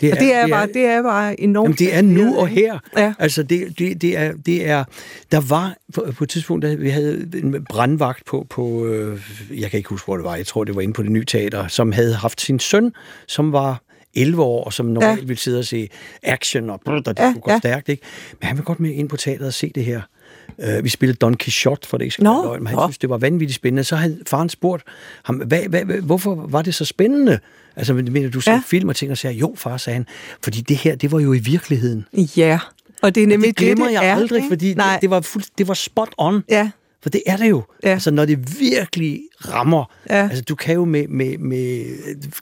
Det 0.00 0.12
Og 0.12 0.18
det 0.18 0.34
er, 0.34 0.48
bare, 0.48 0.66
det 0.66 0.84
er 0.84 1.02
bare 1.02 1.40
enormt 1.40 1.80
Jamen, 1.80 1.92
det 1.92 1.96
er 1.98 2.02
nu 2.02 2.36
og 2.38 2.48
her. 2.48 2.78
Ja. 2.96 3.14
Altså, 3.18 3.42
det, 3.42 3.78
det, 3.78 4.02
det, 4.02 4.16
er, 4.16 4.32
det 4.46 4.68
er... 4.68 4.84
Der 5.32 5.40
var 5.48 5.76
på, 5.94 6.24
et 6.24 6.30
tidspunkt, 6.30 6.62
da 6.62 6.74
vi 6.74 6.88
havde 6.88 7.28
en 7.34 7.66
brandvagt 7.70 8.24
på, 8.24 8.46
på 8.50 8.86
øh, 8.86 9.20
jeg 9.50 9.70
kan 9.70 9.78
ikke 9.78 9.88
huske, 9.88 10.04
hvor 10.04 10.16
det 10.16 10.24
var, 10.24 10.36
jeg 10.36 10.46
tror, 10.46 10.64
det 10.64 10.74
var 10.74 10.80
inde 10.80 10.94
på 10.94 11.02
det 11.02 11.10
nye 11.10 11.24
teater, 11.24 11.68
som 11.68 11.92
havde 11.92 12.14
haft 12.14 12.40
sin 12.40 12.58
søn, 12.58 12.92
som 13.26 13.52
var 13.52 13.82
11 14.14 14.42
år, 14.42 14.64
og 14.64 14.72
som 14.72 14.86
normalt 14.86 15.20
ja. 15.20 15.26
ville 15.26 15.40
sidde 15.40 15.58
og 15.58 15.64
se 15.64 15.88
action, 16.22 16.70
og 16.70 16.80
brrr, 16.84 16.94
og 16.94 17.16
det 17.16 17.18
Ja, 17.18 17.32
kunne 17.32 17.40
gå 17.40 17.50
ja. 17.50 17.58
stærkt, 17.58 17.88
ikke? 17.88 18.02
Men 18.40 18.46
han 18.46 18.56
vil 18.56 18.64
godt 18.64 18.80
med 18.80 18.90
ind 18.90 19.08
på 19.08 19.16
teateret 19.16 19.46
og 19.46 19.54
se 19.54 19.72
det 19.74 19.84
her. 19.84 20.00
Uh, 20.58 20.84
vi 20.84 20.88
spillede 20.88 21.16
Don 21.16 21.36
Quixote, 21.36 21.88
for 21.88 21.96
det 21.98 22.04
ikke 22.04 22.12
skal 22.12 22.24
være 22.24 22.42
løgn, 22.44 22.62
men 22.62 22.66
han 22.66 22.78
synes, 22.88 22.98
det 22.98 23.10
var 23.10 23.18
vanvittigt 23.18 23.56
spændende. 23.56 23.84
Så 23.84 23.96
havde 23.96 24.18
faren 24.26 24.48
spurgt 24.48 24.82
ham, 25.22 25.36
hvad, 25.36 25.62
hvad, 25.68 25.84
hvad, 25.84 25.96
hvorfor 25.96 26.46
var 26.48 26.62
det 26.62 26.74
så 26.74 26.84
spændende? 26.84 27.38
Altså, 27.76 27.94
mener 27.94 28.30
du 28.30 28.40
ser 28.40 28.52
Ja. 28.52 28.62
film 28.66 28.88
og 28.88 28.96
ting 28.96 29.10
og 29.10 29.18
siger, 29.18 29.32
jo 29.32 29.54
far, 29.56 29.76
sagde 29.76 29.94
han, 29.94 30.06
fordi 30.42 30.60
det 30.60 30.76
her, 30.76 30.94
det 30.96 31.12
var 31.12 31.20
jo 31.20 31.32
i 31.32 31.38
virkeligheden. 31.38 32.04
Ja, 32.36 32.58
og 33.02 33.14
det 33.14 33.22
er 33.22 33.26
nemlig 33.26 33.48
Det 33.48 33.56
glemmer 33.56 33.84
det, 33.84 33.94
det 33.94 34.00
jeg 34.00 34.08
er, 34.10 34.14
aldrig, 34.14 34.36
ikke? 34.36 34.48
fordi 34.48 34.74
Nej. 34.74 34.92
det, 34.92 35.02
det, 35.02 35.10
var 35.10 35.20
fuld, 35.20 35.44
det 35.58 35.68
var 35.68 35.74
spot 35.74 36.08
on. 36.18 36.42
Ja, 36.48 36.70
For 37.02 37.10
det 37.10 37.22
er 37.26 37.36
det 37.36 37.50
jo. 37.50 37.62
Ja. 37.84 37.88
Altså, 37.88 38.10
når 38.10 38.24
det 38.24 38.60
virkelig 38.60 39.20
rammer. 39.48 39.84
Ja. 40.10 40.22
Altså, 40.22 40.42
du 40.42 40.54
kan 40.54 40.74
jo 40.74 40.84
med, 40.84 41.08
med, 41.08 41.38
med 41.38 41.84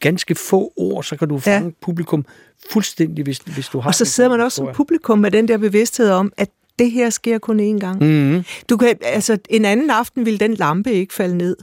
ganske 0.00 0.34
få 0.34 0.72
ord, 0.76 1.04
så 1.04 1.16
kan 1.16 1.28
du 1.28 1.38
fange 1.38 1.64
ja. 1.66 1.72
publikum 1.80 2.24
fuldstændig, 2.70 3.24
hvis, 3.24 3.38
hvis 3.38 3.68
du 3.68 3.80
har... 3.80 3.88
og 3.90 3.94
så 3.94 4.04
sidder 4.04 4.30
man 4.30 4.40
også 4.40 4.56
som 4.56 4.68
publikum 4.74 5.18
med 5.18 5.30
den 5.30 5.48
der 5.48 5.58
bevidsthed 5.58 6.10
om, 6.10 6.32
at 6.36 6.48
det 6.78 6.90
her 6.90 7.10
sker 7.10 7.38
kun 7.38 7.60
én 7.60 7.78
gang. 7.78 8.02
Mhm. 8.04 8.44
Du 8.70 8.76
kan, 8.76 8.94
altså, 9.02 9.38
en 9.50 9.64
anden 9.64 9.90
aften 9.90 10.26
ville 10.26 10.38
den 10.38 10.54
lampe 10.54 10.92
ikke 10.92 11.14
falde 11.14 11.36
ned. 11.36 11.56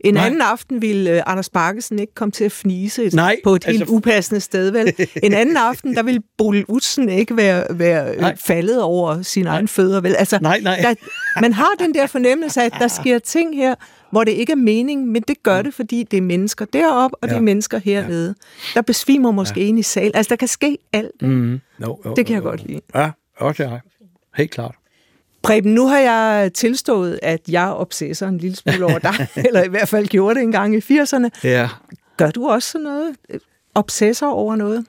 En 0.00 0.14
Nej. 0.14 0.26
Anden 0.26 0.40
aften 0.42 0.82
ville 0.82 1.12
uh, 1.16 1.32
Anders 1.32 1.48
Bakkesen 1.50 1.98
ikke 1.98 2.14
komme 2.14 2.32
til 2.32 2.44
at 2.44 2.52
fnise 2.52 3.10
Nej, 3.16 3.36
på 3.44 3.54
et 3.54 3.64
helt 3.64 3.80
altså- 3.80 3.94
upassende 3.94 4.40
sted, 4.40 4.70
vel? 4.70 4.92
En 5.22 5.32
anden 5.32 5.56
aften, 5.56 5.94
der 5.96 6.02
ville 6.02 6.20
Bodil 6.38 6.64
Utsen 6.68 7.08
ikke 7.08 7.36
være, 7.36 7.64
være 7.70 8.14
øh, 8.14 8.20
Nej. 8.20 8.36
faldet 8.36 8.82
over 8.82 9.22
sine 9.22 9.48
egne 9.50 9.68
fødder, 9.68 10.00
vel? 10.00 10.14
Altså, 10.18 10.38
Nej, 10.42 10.60
nej. 10.60 10.78
Der, 10.82 10.94
man 11.40 11.52
har 11.52 11.68
den 11.78 11.94
der 11.94 12.06
fornemmelse 12.06 12.60
af, 12.60 12.64
at 12.64 12.72
der 12.80 12.88
sker 12.88 13.18
ting 13.18 13.56
her, 13.56 13.74
hvor 14.10 14.24
det 14.24 14.32
ikke 14.32 14.52
er 14.52 14.56
mening, 14.56 15.06
men 15.06 15.22
det 15.28 15.42
gør 15.42 15.62
det, 15.62 15.74
fordi 15.74 16.02
det 16.10 16.16
er 16.16 16.22
mennesker 16.22 16.64
deroppe, 16.64 17.16
og 17.16 17.18
ja. 17.22 17.26
det 17.26 17.32
er 17.32 17.36
Ja. 17.36 17.42
mennesker 17.42 17.78
hernede. 17.78 18.34
Der 18.74 18.82
besvimer 18.82 19.30
måske 19.30 19.60
ja. 19.60 19.66
en 19.66 19.78
i 19.78 19.82
sal. 19.82 20.10
Altså, 20.14 20.30
der 20.30 20.36
kan 20.36 20.48
ske 20.48 20.78
alt. 20.92 21.22
Mhm. 21.22 21.60
Jo, 21.82 21.98
jo, 22.06 22.14
Det 22.14 22.26
kan 22.26 22.34
jo, 22.36 22.40
jeg 22.40 22.44
jo. 22.44 22.50
godt 22.50 22.66
lide. 22.66 22.80
Ja, 22.94 23.10
også 23.36 23.62
jeg. 23.62 23.80
Helt 24.36 24.50
klart. 24.50 24.74
Preben, 25.42 25.74
nu 25.74 25.86
har 25.86 25.98
jeg 25.98 26.52
tilstået, 26.54 27.18
at 27.22 27.40
jeg 27.48 27.68
obsesser 27.68 28.28
en 28.28 28.38
lille 28.38 28.56
smule 28.56 28.84
over 28.84 28.98
dig, 28.98 29.26
eller 29.46 29.64
i 29.64 29.68
hvert 29.68 29.88
fald 29.88 30.06
gjorde 30.06 30.34
det 30.34 30.42
en 30.42 30.52
gang 30.52 30.74
i 30.74 30.78
80'erne. 30.78 31.28
Ja. 31.44 31.68
Gør 32.16 32.30
du 32.30 32.48
også 32.48 32.70
sådan 32.70 32.84
noget? 32.84 33.16
Obsesser 33.74 34.26
over 34.26 34.56
noget? 34.56 34.84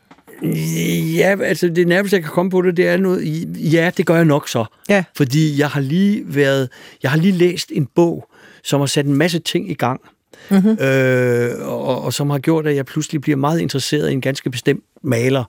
Ja, 1.16 1.36
altså 1.44 1.70
det 1.70 1.88
nærmeste, 1.88 2.16
jeg 2.16 2.24
kan 2.24 2.32
komme 2.32 2.52
på 2.52 2.62
det, 2.62 2.78
det 2.78 2.88
er 2.88 2.98
noget... 2.98 3.48
Ja, 3.74 3.92
det 3.98 4.06
gør 4.06 4.16
jeg 4.16 4.26
nok 4.26 4.50
så. 4.50 4.66
Ja. 4.90 5.04
Fordi 5.16 5.60
jeg 5.60 5.70
har 5.70 5.82
lige 5.82 6.24
været... 6.26 6.70
Jeg 7.04 7.12
har 7.12 7.18
lige 7.18 7.32
læst 7.32 7.72
en 7.72 7.86
bog, 7.96 8.30
som 8.64 8.80
har 8.80 8.88
sat 8.88 9.06
en 9.06 9.16
masse 9.16 9.40
ting 9.40 9.72
i 9.72 9.74
gang. 9.74 10.02
Mm-hmm. 10.50 10.78
Øh, 10.82 11.68
og, 11.68 12.02
og 12.02 12.14
som 12.14 12.30
har 12.30 12.40
gjort, 12.40 12.68
at 12.68 12.76
jeg 12.76 12.86
pludselig 12.86 13.22
bliver 13.22 13.38
meget 13.38 13.60
interesseret 13.60 14.10
i 14.10 14.14
en 14.14 14.22
ganske 14.22 14.50
bestemt 14.50 14.84
maler, 15.02 15.44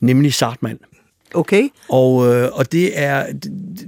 nemlig 0.00 0.34
Sartmann. 0.34 0.78
Okay. 1.34 1.68
Og, 1.88 2.34
øh, 2.34 2.48
og 2.52 2.72
det 2.72 2.90
er 3.00 3.26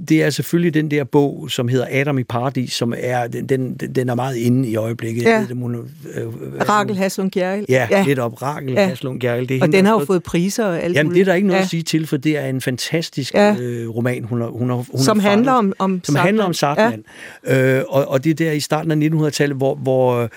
det 0.09 0.23
er 0.23 0.29
selvfølgelig 0.29 0.73
den 0.73 0.91
der 0.91 1.03
bog, 1.03 1.47
som 1.51 1.67
hedder 1.67 1.87
Adam 1.91 2.19
i 2.19 2.23
Paradis, 2.23 2.73
som 2.73 2.93
er 2.97 3.27
den, 3.27 3.49
den, 3.49 3.73
den 3.95 4.09
er 4.09 4.15
meget 4.15 4.35
inde 4.35 4.69
i 4.69 4.75
øjeblikket. 4.75 5.23
Ja. 5.23 5.39
Ved, 5.39 5.47
det, 5.47 5.57
hun, 5.57 5.75
øh, 5.75 6.23
Rakel 6.69 6.97
Haslund 6.97 7.31
Gjerrild. 7.31 7.65
Ja, 7.69 7.87
ja, 7.91 8.03
lidt 8.03 8.19
op. 8.19 8.41
Rakel 8.41 8.73
Ja. 8.73 8.87
Haslund 8.87 9.19
Gjerrild. 9.19 9.47
Det 9.47 9.61
Og 9.61 9.65
hende, 9.65 9.77
den 9.77 9.85
har 9.85 9.93
jo 9.99 10.05
fået 10.05 10.23
priser 10.23 10.65
og 10.65 10.81
alt 10.81 10.95
Jamen, 10.95 11.13
det 11.13 11.21
er 11.21 11.25
der 11.25 11.33
ikke 11.33 11.47
noget 11.47 11.59
ja. 11.59 11.63
at 11.63 11.69
sige 11.69 11.83
til, 11.83 12.07
for 12.07 12.17
det 12.17 12.37
er 12.37 12.45
en 12.45 12.61
fantastisk 12.61 13.33
Ja. 13.33 13.55
øh, 13.61 13.89
roman, 13.89 14.23
hun 14.23 14.41
har, 14.41 14.47
hun 14.47 14.69
har, 14.69 14.75
hun 14.75 14.99
Som 14.99 15.19
har 15.19 15.29
handler 15.29 15.51
om, 15.51 15.73
om 15.79 16.01
som 16.03 16.15
handler 16.15 16.43
om. 16.43 16.53
Sartmann. 16.53 17.03
Ja. 17.47 17.77
Øh, 17.77 17.83
og, 17.89 18.07
og 18.07 18.23
det 18.23 18.29
er 18.29 18.33
der 18.45 18.51
i 18.51 18.59
starten 18.59 18.91
af 19.03 19.07
1900-tallet, 19.27 19.57
hvor, 19.57 19.75
hvor 19.75 20.15
øh, 20.21 20.29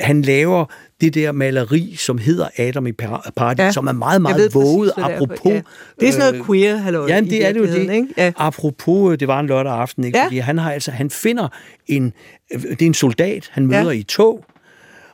han 0.00 0.22
laver 0.22 0.64
det 1.00 1.14
der 1.14 1.32
maleri, 1.32 1.94
som 1.98 2.18
hedder 2.18 2.48
Adam 2.58 2.86
i 2.86 2.92
Par- 3.02 3.30
Paradis, 3.36 3.58
Ja. 3.58 3.64
ja. 3.64 3.72
som 3.72 3.86
er 3.86 3.92
meget, 3.92 4.22
meget 4.22 4.36
ved 4.36 4.50
præcis, 4.50 4.54
våget, 4.76 4.92
er 4.96 5.00
for- 5.02 5.14
apropos... 5.14 5.52
ja. 5.52 5.60
Det 6.00 6.08
er 6.08 6.12
sådan 6.12 6.26
noget 6.32 6.40
øh, 6.40 6.46
queer, 6.46 6.76
halløj, 6.76 7.06
Ja, 7.08 7.20
i 7.20 7.24
det 7.24 7.46
er 7.46 7.52
det 7.52 7.60
jo 7.60 7.66
det. 7.66 7.78
ikke? 7.92 8.06
Ja. 8.16 8.32
Apropos, 8.36 9.12
øh, 9.12 9.20
det 9.20 9.28
var 9.28 9.40
en 9.40 9.46
lørdag 9.46 9.72
aften, 9.72 10.04
ikke? 10.04 10.18
Ja. 10.18 10.24
Fordi 10.24 10.38
han 10.38 10.58
har 10.58 10.72
altså, 10.72 10.90
han 10.90 11.10
finder 11.10 11.48
en, 11.86 12.12
øh, 12.54 12.62
det 12.62 12.82
er 12.82 12.86
en 12.86 12.94
soldat, 12.94 13.48
han 13.52 13.70
Ja. 13.70 13.78
møder 13.82 13.90
i 13.92 13.98
et 14.00 14.06
tog, 14.06 14.44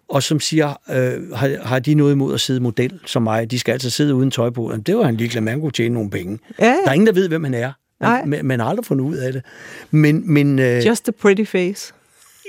og 0.09 0.23
som 0.23 0.41
siger, 0.41 0.69
øh, 0.91 1.33
har, 1.35 1.51
har 1.67 1.79
de 1.79 1.95
noget 1.95 2.13
imod 2.13 2.35
at 2.35 2.41
sidde 2.41 2.61
model 2.61 3.01
som 3.07 3.23
mig? 3.23 3.51
De 3.51 3.59
skal 3.59 3.73
altså 3.73 3.91
sidde 3.91 4.15
uden 4.15 4.31
tøj 4.31 4.51
på. 4.51 4.71
Jamen, 4.71 4.83
det 4.83 4.97
var 4.97 5.05
han 5.05 5.17
ligeglad 5.17 5.43
med, 5.43 5.53
han 5.53 5.61
kunne 5.61 5.73
tjene 5.73 5.95
nogle 5.95 6.11
penge. 6.11 6.39
Ja, 6.59 6.67
ja. 6.67 6.73
Der 6.85 6.89
er 6.89 6.93
ingen, 6.93 7.07
der 7.07 7.13
ved, 7.13 7.29
hvem 7.29 7.45
han 7.45 7.55
er. 7.55 7.73
Nej. 8.01 8.25
Man, 8.25 8.45
man 8.45 8.61
har 8.61 8.67
aldrig 8.67 8.85
fundet 8.87 9.05
ud 9.05 9.17
af 9.17 9.33
det. 9.33 9.43
Men, 9.91 10.33
men 10.33 10.59
øh, 10.59 10.87
Just 10.87 11.09
a 11.09 11.13
pretty 11.21 11.45
face. 11.45 11.93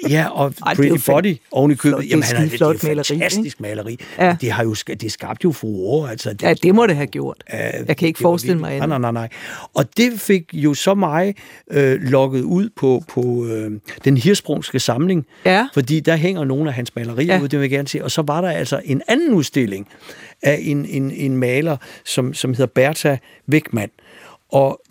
Ja, 0.10 0.30
og 0.30 0.54
Ej, 0.66 0.76
Pretty 0.76 1.10
Body 1.12 1.38
oven 1.52 1.72
i 1.72 1.76
købet, 1.76 2.10
jamen 2.10 2.24
han 2.24 2.36
er, 2.36 2.50
det 2.50 2.62
er 2.62 2.66
et 2.66 2.84
maleri, 2.84 3.04
fantastisk 3.04 3.60
maleri. 3.60 3.98
Ja. 4.18 4.26
Ja. 4.26 4.36
Det 4.42 4.52
har 4.52 4.64
jo 4.64 4.74
det 4.74 5.12
skabte 5.12 5.46
jo 5.46 5.52
furore. 5.52 6.12
Altså, 6.12 6.34
det, 6.34 6.42
Ja, 6.42 6.54
det 6.54 6.76
må 6.76 6.88
det 6.88 6.96
have 6.96 7.08
gjort. 7.08 7.44
Øh, 7.54 7.60
Jeg 7.88 7.98
kan 7.98 8.08
ikke 8.08 8.20
forestille 8.20 8.60
mig 8.60 8.74
andet. 8.76 8.90
Nej, 8.90 8.98
nej, 8.98 9.12
nej. 9.12 9.30
Og 9.74 9.98
det 9.98 10.20
fik 10.22 10.44
jo 10.54 10.74
så 10.74 10.94
mig 10.94 11.36
øh, 11.72 12.02
lukket 12.02 12.42
ud 12.42 12.70
på, 12.76 13.04
på 13.08 13.46
øh, 13.46 13.72
den 14.06 14.18
hirsprungske 14.18 14.80
samling, 14.80 15.26
Ja. 15.46 15.68
fordi 15.74 16.00
der 16.00 16.16
hænger 16.16 16.44
nogle 16.46 16.70
af 16.70 16.74
hans 16.76 16.96
malerier 16.96 17.36
ja. 17.36 17.42
ud, 17.42 17.48
det 17.48 17.60
vil 17.60 17.64
jeg 17.64 17.72
gerne 17.72 17.88
se. 17.88 18.04
Og 18.04 18.12
så 18.12 18.22
var 18.22 18.42
der 18.42 18.50
altså 18.50 18.82
en 18.86 19.02
anden 19.08 19.34
udstilling 19.34 19.88
af 20.42 20.60
en, 20.62 20.86
en, 20.86 21.12
en 21.12 21.38
maler, 21.38 21.78
som, 22.06 22.34
som 22.34 22.52
hedder 22.52 22.66
Bertha 22.66 23.16
Wigman. 23.50 23.90
Og 24.52 24.82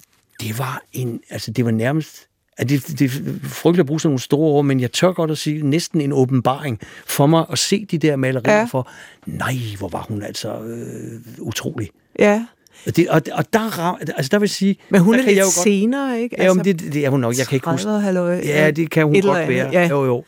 det 0.41 0.59
var 0.59 0.83
en, 0.93 1.21
altså 1.31 1.51
det 1.51 1.65
var 1.65 1.71
nærmest, 1.71 2.27
at 2.59 2.69
det, 2.69 2.87
det 2.99 3.03
er 3.03 3.09
frygteligt 3.43 3.81
at 3.81 3.87
bruge 3.87 4.01
sådan 4.01 4.09
nogle 4.11 4.21
store 4.21 4.41
ord, 4.51 4.65
men 4.65 4.81
jeg 4.81 4.93
tør 4.93 5.13
godt 5.13 5.31
at 5.31 5.39
sige 5.39 5.67
næsten 5.67 6.01
en 6.01 6.13
åbenbaring 6.13 6.81
for 7.07 7.27
mig 7.27 7.45
at 7.53 7.59
se 7.59 7.85
de 7.91 7.99
der 7.99 8.17
malerier 8.17 8.59
Ja. 8.59 8.65
for, 8.65 8.91
nej, 9.27 9.55
hvor 9.79 9.89
var 9.89 10.05
hun 10.09 10.23
altså 10.23 10.63
øh, 10.63 11.21
utrolig. 11.39 11.91
Ja. 12.19 12.47
Og, 12.87 12.97
det, 12.97 13.09
og, 13.09 13.23
og 13.33 13.53
der, 13.53 13.99
altså 14.17 14.29
der 14.33 14.39
vil 14.39 14.49
sige... 14.49 14.77
Men 14.91 15.01
hun 15.01 15.15
er 15.15 15.19
kan 15.19 15.27
jeg 15.27 15.35
lidt 15.35 15.41
jo 15.41 15.45
godt- 15.45 15.53
senere, 15.65 16.21
ikke? 16.21 16.41
Altså, 16.41 16.49
Ja, 16.49 16.55
men 16.55 16.65
det, 16.65 16.93
det 16.93 17.05
er 17.07 17.11
hun 17.11 17.21
nok. 17.21 17.39
Jeg 17.39 17.47
kan 17.47 17.57
ikke 17.57 17.71
huske. 17.71 17.89
30'er, 17.89 17.99
halløj. 17.99 18.41
Ja, 18.45 18.71
det 18.71 18.91
kan 18.91 19.05
hun 19.05 19.21
godt 19.21 19.39
andet, 19.39 19.57
være. 19.57 19.71
ja. 19.73 19.89
Jo, 19.89 20.05
jo. 20.05 20.25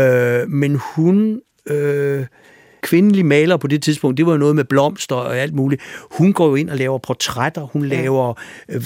Øh, 0.00 0.48
men 0.48 0.80
hun... 0.94 1.40
Øh, 1.66 2.26
kvindelig 2.84 3.26
maler 3.26 3.56
på 3.56 3.66
det 3.66 3.82
tidspunkt, 3.82 4.16
det 4.16 4.26
var 4.26 4.32
jo 4.32 4.38
noget 4.38 4.56
med 4.56 4.64
blomster 4.64 5.14
og 5.16 5.38
alt 5.38 5.54
muligt. 5.54 5.82
Hun 6.10 6.32
går 6.32 6.46
jo 6.48 6.54
ind 6.54 6.70
og 6.70 6.76
laver 6.76 6.98
portrætter, 6.98 7.62
hun 7.62 7.82
Ja. 7.88 7.88
laver 8.02 8.34
øh, 8.68 8.82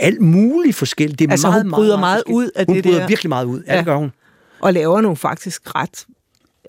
alt 0.00 0.20
muligt 0.20 0.76
forskelligt. 0.76 1.18
Det 1.18 1.26
er 1.26 1.30
Altså, 1.30 1.46
meget, 1.48 1.62
hun 1.62 1.70
bryder 1.72 1.98
meget, 2.00 2.22
meget 2.28 2.36
ud 2.36 2.50
af 2.56 2.66
hun 2.66 2.76
det 2.76 2.84
bryder 2.84 2.98
der. 2.98 3.08
virkelig 3.08 3.28
meget 3.28 3.44
ud. 3.44 3.62
Ja, 3.66 3.72
Ja. 3.72 3.78
det 3.78 3.86
gør 3.86 3.96
hun. 3.96 4.12
Og 4.60 4.72
laver 4.72 5.00
nogle 5.00 5.16
faktisk 5.16 5.74
ret, 5.74 6.06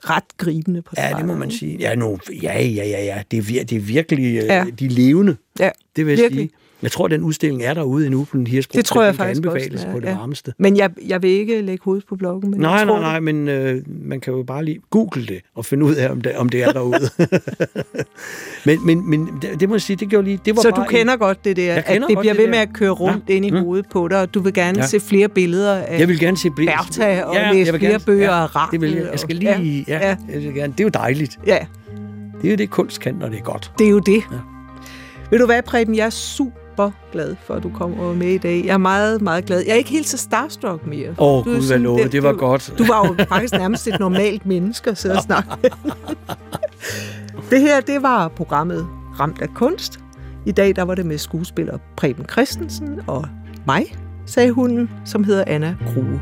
ret 0.10 0.24
gribende 0.38 0.82
portrætter. 0.82 1.10
Ja, 1.10 1.18
det 1.18 1.26
må 1.26 1.36
man 1.36 1.52
sige. 1.52 1.78
Ja, 1.80 1.96
nu, 1.96 2.20
ja, 2.44 2.62
ja, 2.62 2.86
ja, 2.86 3.04
ja. 3.06 3.22
Det 3.32 3.38
er, 3.40 3.44
vir- 3.44 3.64
det 3.64 3.76
er 3.76 3.80
virkelig 3.80 4.26
øh, 4.38 4.44
Ja. 4.46 4.66
de 4.80 4.88
levende. 4.88 5.36
Ja, 5.60 5.70
Det 5.96 6.06
vil 6.06 6.12
jeg 6.12 6.22
virkelig. 6.24 6.50
sige. 6.50 6.58
Jeg 6.84 6.92
tror, 6.92 7.08
den 7.08 7.22
udstilling 7.24 7.64
er 7.64 7.74
derude 7.74 8.06
endnu 8.06 8.24
på 8.24 8.38
den 8.38 8.48
hirsprung. 8.48 8.78
Det 8.78 8.86
tror 8.86 9.04
jeg 9.04 9.14
den 9.14 9.18
kan 9.18 9.26
faktisk 9.26 9.46
også, 9.46 9.50
anbefales 9.58 9.82
den 9.82 9.90
er, 9.90 9.94
på 9.94 10.00
det 10.00 10.08
ja. 10.08 10.18
varmeste. 10.18 10.54
Men 10.60 10.78
jeg, 10.78 10.90
jeg 11.08 11.22
vil 11.22 11.30
ikke 11.30 11.62
lægge 11.62 11.84
hovedet 11.84 12.06
på 12.10 12.16
bloggen. 12.16 12.52
Men 12.52 12.60
Nej, 12.60 12.86
nej, 12.86 13.00
nej, 13.00 13.20
men 13.20 13.48
øh, 13.48 13.82
man 13.88 14.20
kan 14.20 14.34
jo 14.34 14.44
bare 14.44 14.66
lige 14.66 14.80
google 14.90 15.26
det 15.26 15.40
og 15.56 15.66
finde 15.66 15.86
ud 15.86 15.96
af, 15.96 16.10
om 16.12 16.22
det, 16.22 16.36
om 16.36 16.50
det 16.50 16.64
er 16.64 16.72
derude. 16.72 17.10
men, 18.66 18.86
men, 18.86 19.10
men 19.10 19.30
det, 19.42 19.60
det 19.60 19.70
må 19.70 19.76
jeg 19.76 19.82
sige, 19.82 19.96
det 19.98 20.10
gjorde 20.10 20.26
lige... 20.28 20.40
Det 20.46 20.56
var 20.56 20.62
Så 20.62 20.70
bare 20.72 20.84
du 20.86 20.90
kender 20.90 21.16
godt 21.18 21.46
det 21.46 21.56
der, 21.58 21.74
at 21.74 21.88
det 21.88 22.18
bliver 22.20 22.22
det 22.22 22.38
ved 22.38 22.44
der. 22.46 22.50
med 22.50 22.58
at 22.60 22.74
køre 22.74 22.90
rundt 22.92 23.24
Ja. 23.30 23.34
ind 23.34 23.46
i 23.46 23.52
Mm. 23.52 23.58
hovedet 23.60 23.86
på 23.92 24.08
dig, 24.08 24.22
og 24.22 24.34
du 24.34 24.40
vil 24.40 24.54
gerne 24.54 24.80
Ja. 24.80 24.86
se 24.88 25.00
flere 25.00 25.28
billeder 25.30 25.76
af 25.76 25.94
En, 25.94 26.00
jeg 26.00 26.08
vil 26.08 26.20
gerne 26.20 26.38
se 26.38 26.50
billeder. 26.50 26.78
Bertha 26.78 27.24
og 27.24 27.36
læse 27.54 27.74
flere 27.74 28.00
bøger 28.00 28.32
af 28.32 28.56
Rakel 28.56 28.82
det 28.82 28.88
vil 28.90 28.96
jeg. 28.98 29.08
Jeg 29.12 29.20
skal 29.20 29.36
lige... 29.36 29.86
Ja, 29.88 29.98
ja. 29.98 30.08
ja. 30.10 30.16
Jeg 30.34 30.42
vil 30.42 30.54
gerne. 30.54 30.74
Det 30.74 30.80
er 30.80 30.84
jo 30.84 30.90
dejligt. 30.90 31.40
Ja, 31.48 31.58
Det 32.42 32.48
er 32.48 32.52
jo 32.52 32.56
det, 32.58 32.70
kunst 32.70 33.00
kan, 33.00 33.16
når 33.16 33.30
det 33.30 33.38
er 33.40 33.44
godt. 33.44 33.72
det 33.80 33.86
er 33.88 33.92
jo 33.92 34.00
det. 34.00 34.24
Ja. 34.32 34.38
Ved 35.32 35.40
du 35.40 35.46
hvad, 35.46 35.62
Preben, 35.62 35.96
jeg 35.96 36.06
er 36.06 36.10
super 36.10 36.52
glad 37.12 37.36
for, 37.46 37.54
at 37.54 37.64
du 37.64 37.70
kom 37.70 38.00
over 38.00 38.14
med 38.14 38.28
i 38.28 38.38
dag. 38.38 38.66
Jeg 38.66 38.74
er 38.74 38.78
meget, 38.78 39.22
meget 39.22 39.46
glad. 39.46 39.64
Jeg 39.66 39.72
er 39.74 39.76
ikke 39.78 39.90
helt 39.90 40.08
så 40.08 40.18
starstruck 40.18 40.88
mere. 40.88 41.10
Åh, 41.10 41.16
oh, 41.20 41.38
Du 41.40 41.44
gud, 41.44 41.54
hvad 41.54 41.62
sådan- 41.62 41.82
love, 41.82 42.08
det 42.08 42.24
var 42.24 42.34
godt. 42.34 42.74
Du 42.78 42.86
var 42.86 43.08
jo 43.08 43.26
faktisk 43.30 43.54
nærmest 43.54 43.88
et 43.88 44.00
normalt 44.00 44.46
menneske 44.46 44.90
at 44.90 44.98
sidde 44.98 45.16
og 45.16 45.22
snakke. 45.24 45.50
Det 47.50 47.62
her, 47.62 47.82
det 47.82 48.02
var 48.04 48.28
programmet 48.28 48.88
Ramt 49.20 49.42
af 49.42 49.50
kunst. 49.56 50.00
I 50.46 50.52
dag, 50.52 50.76
der 50.76 50.82
var 50.84 50.96
det 50.96 51.06
med 51.06 51.18
skuespiller 51.18 51.78
Preben 51.98 52.26
Christensen 52.32 53.00
og 53.08 53.26
mig, 53.68 53.86
sagde 54.26 54.52
hunden, 54.52 54.90
som 55.06 55.24
hedder 55.24 55.44
Anna 55.48 55.76
Grue. 55.94 56.22